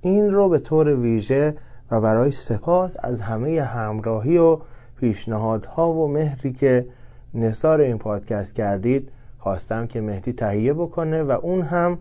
این 0.00 0.32
رو 0.32 0.48
به 0.48 0.58
طور 0.58 0.96
ویژه 0.96 1.54
و 1.90 2.00
برای 2.00 2.32
سپاس 2.32 2.96
از 2.98 3.20
همه 3.20 3.62
همراهی 3.62 4.38
و 4.38 4.58
پیشنهادها 4.96 5.92
و 5.92 6.08
مهری 6.08 6.52
که 6.52 6.86
نصار 7.34 7.80
این 7.80 7.98
پادکست 7.98 8.54
کردید 8.54 9.10
خواستم 9.38 9.86
که 9.86 10.00
مهدی 10.00 10.32
تهیه 10.32 10.74
بکنه 10.74 11.22
و 11.22 11.30
اون 11.30 11.62
هم 11.62 11.98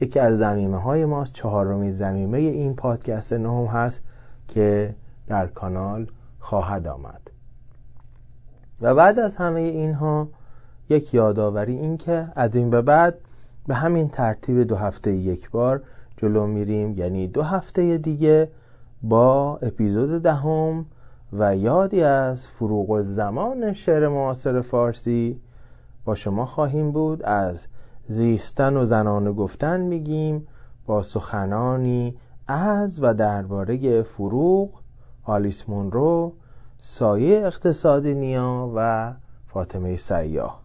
یکی 0.00 0.18
از 0.20 0.38
زمیمه 0.38 0.78
های 0.78 1.04
ماست 1.04 1.32
چهارمین 1.32 1.92
زمیمه 1.92 2.38
این 2.38 2.74
پادکست 2.74 3.32
نهم 3.32 3.66
هست 3.66 4.02
که 4.48 4.94
در 5.26 5.46
کانال 5.46 6.06
خواهد 6.38 6.86
آمد. 6.86 7.30
و 8.80 8.94
بعد 8.94 9.18
از 9.18 9.36
همه 9.36 9.60
اینها 9.60 10.28
یک 10.88 11.14
یادآوری 11.14 11.76
این 11.76 11.96
که 11.96 12.28
از 12.36 12.56
این 12.56 12.70
به 12.70 12.82
بعد 12.82 13.14
به 13.66 13.74
همین 13.74 14.08
ترتیب 14.08 14.62
دو 14.62 14.76
هفته 14.76 15.12
یک 15.12 15.50
بار 15.50 15.82
جلو 16.16 16.46
میریم. 16.46 16.98
یعنی 16.98 17.28
دو 17.28 17.42
هفته 17.42 17.98
دیگه 17.98 18.50
با 19.02 19.56
اپیزود 19.62 20.22
دهم 20.22 20.86
و 21.32 21.56
یادی 21.56 22.02
از 22.02 22.46
فروغ 22.48 23.02
زمان 23.02 23.72
شعر 23.72 24.08
معاصر 24.08 24.60
فارسی 24.60 25.40
با 26.04 26.14
شما 26.14 26.46
خواهیم 26.46 26.92
بود. 26.92 27.22
از 27.22 27.66
زیستن 28.08 28.76
و 28.76 28.84
زنان 28.84 29.32
گفتن 29.32 29.80
میگیم 29.80 30.46
با 30.86 31.02
سخنانی 31.02 32.16
از 32.48 33.02
و 33.02 33.14
درباره 33.14 34.02
فروغ 34.02 34.70
آلیس 35.24 35.68
مونرو 35.68 36.32
سایه 36.80 37.46
اقتصادی 37.46 38.14
نیا 38.14 38.72
و 38.76 39.12
فاطمه 39.46 39.96
سیاه 39.96 40.59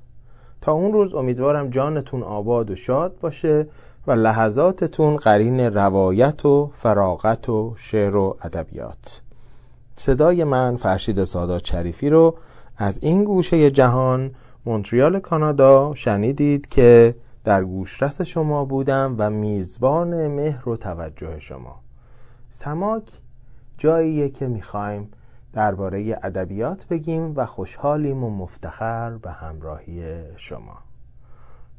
تا 0.66 0.72
اون 0.72 0.94
روز 0.94 1.14
امیدوارم 1.14 1.70
جانتون 1.70 2.24
آباد 2.24 2.72
و 2.72 2.76
شاد 2.76 3.20
باشه 3.22 3.68
و 4.08 4.12
لحظاتتون 4.12 5.16
قرین 5.16 5.60
روایت 5.60 6.46
و 6.46 6.72
فراغت 6.76 7.50
و 7.50 7.74
شعر 7.78 8.16
و 8.16 8.38
ادبیات. 8.42 9.22
صدای 9.96 10.44
من 10.44 10.78
فرشید 10.78 11.24
سادات 11.24 11.66
شریفی 11.66 12.10
رو 12.10 12.36
از 12.78 13.00
این 13.02 13.24
گوشه 13.24 13.72
جهان 13.72 14.32
مونتریال 14.66 15.20
کانادا 15.20 15.92
شنیدید 15.96 16.68
که 16.68 17.16
در 17.44 17.64
گوشرس 17.64 18.22
شما 18.22 18.66
بودم 18.66 19.16
و 19.18 19.30
میزبان 19.30 20.28
مهر 20.28 20.70
و 20.70 20.78
توجه 20.78 21.40
شما. 21.40 21.76
سماک 22.50 23.04
جاییه 23.78 24.30
که 24.30 24.48
می‌خوایم 24.48 25.12
درباره 25.56 26.20
ادبیات 26.24 26.88
بگیم 26.88 27.34
و 27.36 27.46
خوشحالیم 27.46 28.24
و 28.24 28.30
مفتخر 28.30 29.18
به 29.18 29.32
همراهی 29.32 30.24
شما. 30.38 30.78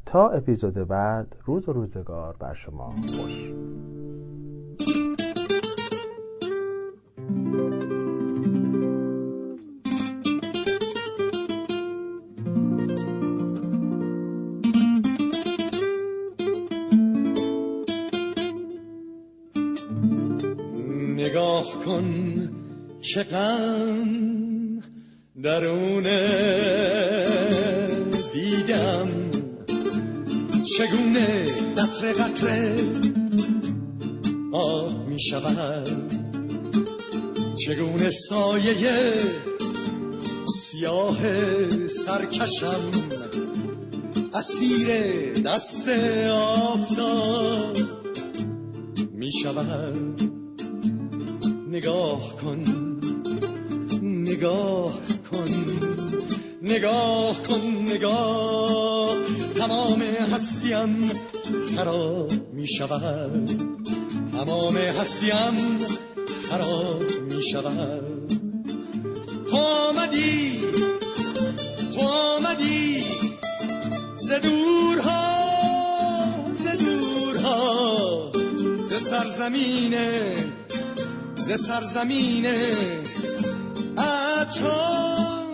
تا 0.07 0.29
اپیزود 0.29 0.75
بعد 0.75 1.37
روز 1.45 1.69
و 1.69 1.73
روزگار 1.73 2.37
بر 2.37 2.55
شما 2.55 2.95
خوش. 3.07 3.53
نگاه 21.17 21.65
کن 21.85 22.46
غم 23.23 24.83
درونه 25.43 26.21
دیدم. 28.33 29.09
چگونه 30.79 31.45
قطره 31.77 32.13
قطره 32.13 32.77
آب 34.53 35.09
می 35.09 35.21
شود 35.21 35.89
چگونه 37.67 38.11
سایه 38.11 38.75
سیاه 40.47 41.19
سرکشم 41.87 42.91
اسیر 44.35 44.89
دست 45.33 45.89
آفتاب 46.33 47.77
می 49.13 49.31
شود 49.43 50.23
نگاه 51.71 52.37
کن. 52.37 52.86
نگاه 54.37 54.93
کن 55.33 55.51
نگاه 56.63 57.43
کن 57.43 57.85
نگاه. 57.89 59.17
تمام 59.57 60.03
هستیم 60.03 61.11
خراب 61.77 62.33
می 62.53 62.69
شود 62.69 63.51
تمام 64.33 64.77
هستیم 64.77 65.79
خراب 66.51 67.03
می 67.31 67.43
شود 67.43 68.33
تو 69.51 69.57
آمدی 69.57 70.61
تو 71.95 72.01
آمدی. 72.01 73.03
ز 74.17 74.33
دورها 74.33 75.23
ز 76.59 76.67
دورها. 76.85 78.33
ز 78.85 78.93
سرزمینه 79.03 80.35
ز 81.37 81.61
سرزمینه. 81.61 83.06
عطا 84.57 85.45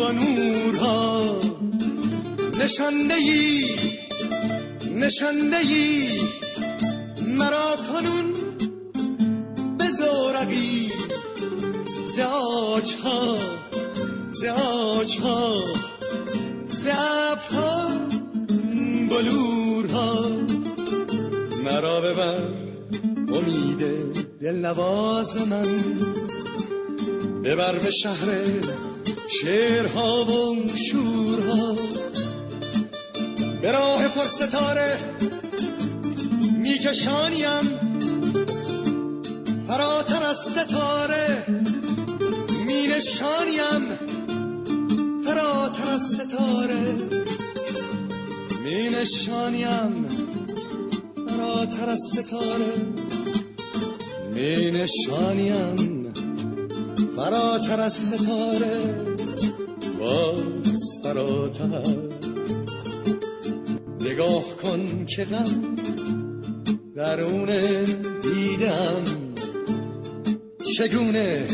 و 0.00 0.12
نورها 0.12 1.36
نشنده 2.64 3.14
ای 3.14 3.64
نشنده 4.94 5.56
ای. 5.56 6.08
مرا 7.26 7.76
کنون 7.76 8.32
به 9.78 9.84
زورقی. 9.90 10.90
ز 12.06 12.18
آجها 12.18 13.36
ز 14.32 14.44
آجها 14.44 15.64
ز 16.68 16.88
ابرها 16.88 17.90
بلورها 19.10 20.30
مرا 21.64 22.00
ببر 22.00 22.42
امید 23.32 23.78
دل 24.40 24.56
نواز 24.66 25.48
من. 25.48 26.09
ببر 27.44 27.78
به 27.78 27.90
شهر 27.90 28.26
شعرها 29.42 30.24
و 30.24 30.68
شورها. 30.76 31.76
به 33.62 33.72
راه 33.72 34.08
پر 34.08 34.24
ستاره 34.24 34.96
میکشانیم. 36.58 37.90
فراتر 39.66 40.22
از 40.22 40.36
ستاره 40.36 41.44
می 42.66 42.86
نشانیم 42.86 43.98
فراتر 45.24 45.92
از 45.92 46.02
ستاره 46.02 46.94
می 48.64 48.88
نشانیم 48.88 50.08
فراتر 51.28 51.90
از 51.90 52.00
ستاره 52.12 52.72
می 54.34 54.70
نشانیم 54.70 55.89
فراتر 57.20 57.80
از 57.80 57.94
ستاره 57.94 58.78
باز 59.98 60.98
فراتر. 61.02 61.82
نگاه 64.00 64.56
کن 64.62 65.06
که 65.06 65.24
غم 65.24 65.76
درون 66.96 67.50
دیدم. 68.22 69.04
چگونه 70.76 71.46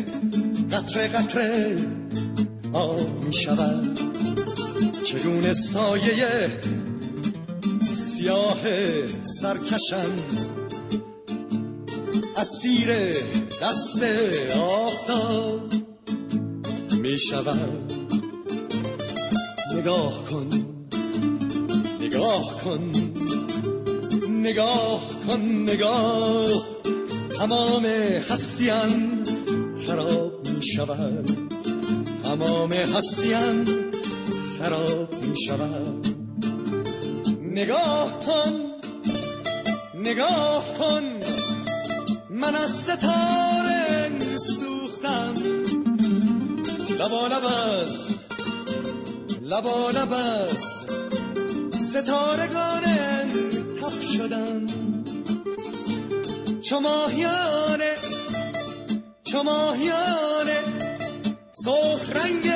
قطره 0.72 1.08
قطره 1.08 1.76
آب 2.72 3.24
می 3.24 3.32
شود 3.32 3.98
چگونه 5.02 5.52
سایه 5.52 6.48
سیاه 7.80 8.62
سرکشم؟ 9.24 10.10
اسیر 12.36 12.88
دست 13.62 14.02
آفتاب 14.58 15.72
می 17.00 17.18
شود 17.18 17.92
نگاه 19.76 20.24
کن 20.24 20.48
نگاه 22.00 22.64
کن 22.64 22.92
نگاه 24.28 25.02
کن 25.26 25.40
نگاه. 25.40 26.66
تمام 27.38 27.86
هستیم 28.30 29.24
خراب 29.86 30.48
می 30.48 30.62
شود 30.62 31.30
تمام 32.22 32.72
هستیم 32.72 33.64
خراب 34.58 35.24
می 35.24 35.36
شود 35.46 36.06
نگاه 37.42 38.18
کن 38.18 38.52
نگاه 39.94 40.64
کن. 40.78 41.15
من 42.46 42.54
از 42.54 42.70
ستاره 42.70 44.18
سوختم 44.38 45.34
لبا 46.98 47.26
لبس 47.26 48.14
لبا 49.42 49.90
لبس 49.90 50.84
ستارگان 51.78 52.82
تب 53.80 54.00
شدم. 54.00 54.66
چو 56.62 56.80
ماهیانه 56.80 57.94
چو 59.24 59.42
ماهیانه 59.42 60.60
سرخ 61.52 62.10
رنگ 62.16 62.50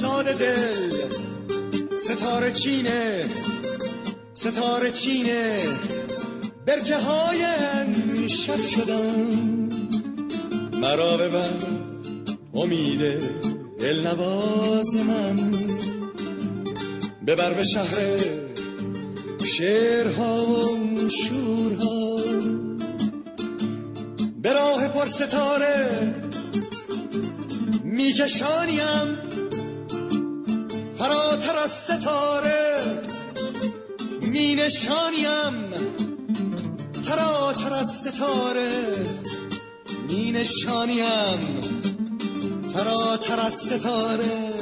ساده 0.00 0.32
دل. 0.32 0.90
ستاره 1.98 2.52
چینه 2.52 3.24
ستاره 4.34 4.90
چینه. 4.90 5.58
برکه 6.66 6.96
های 6.96 7.44
شب 8.30 8.56
شدم. 8.56 9.68
مرا 10.80 11.16
ببر 11.16 11.50
امید 12.54 13.00
دل 13.80 14.06
نواز 14.06 14.96
من. 14.96 15.50
ببر 17.26 17.54
به 17.54 17.64
شهر 17.64 18.18
شعرها 19.44 20.46
و 20.46 21.08
شورها. 21.08 22.16
به 24.42 24.52
راه 24.52 24.88
پر 24.88 25.06
ستاره 25.06 26.14
میکشانیم. 27.84 29.18
فراتر 30.98 31.56
از 31.64 31.70
ستاره 31.70 32.76
می 34.22 34.54
نشانیم 34.54 36.09
فراتر 37.10 37.72
از 37.72 37.90
ستاره. 37.90 39.02
می 40.08 40.32
نشانیم 40.32 41.60
فراتر 42.74 43.46
از 43.46 43.54
ستاره. 43.54 44.52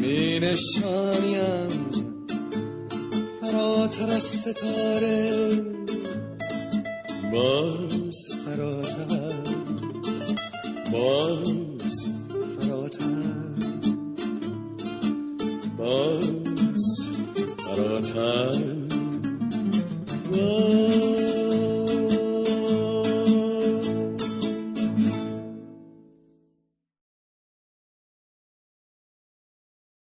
می 0.00 0.40
نشانیم 0.40 1.68
فراتر 3.40 4.10
از 4.10 4.22
ستاره. 4.22 5.50
باز 7.32 8.34
فراتر 8.44 9.34
باز 10.92 12.08
فراتر 12.60 13.06
باز 15.78 17.08
فراتر 17.58 18.78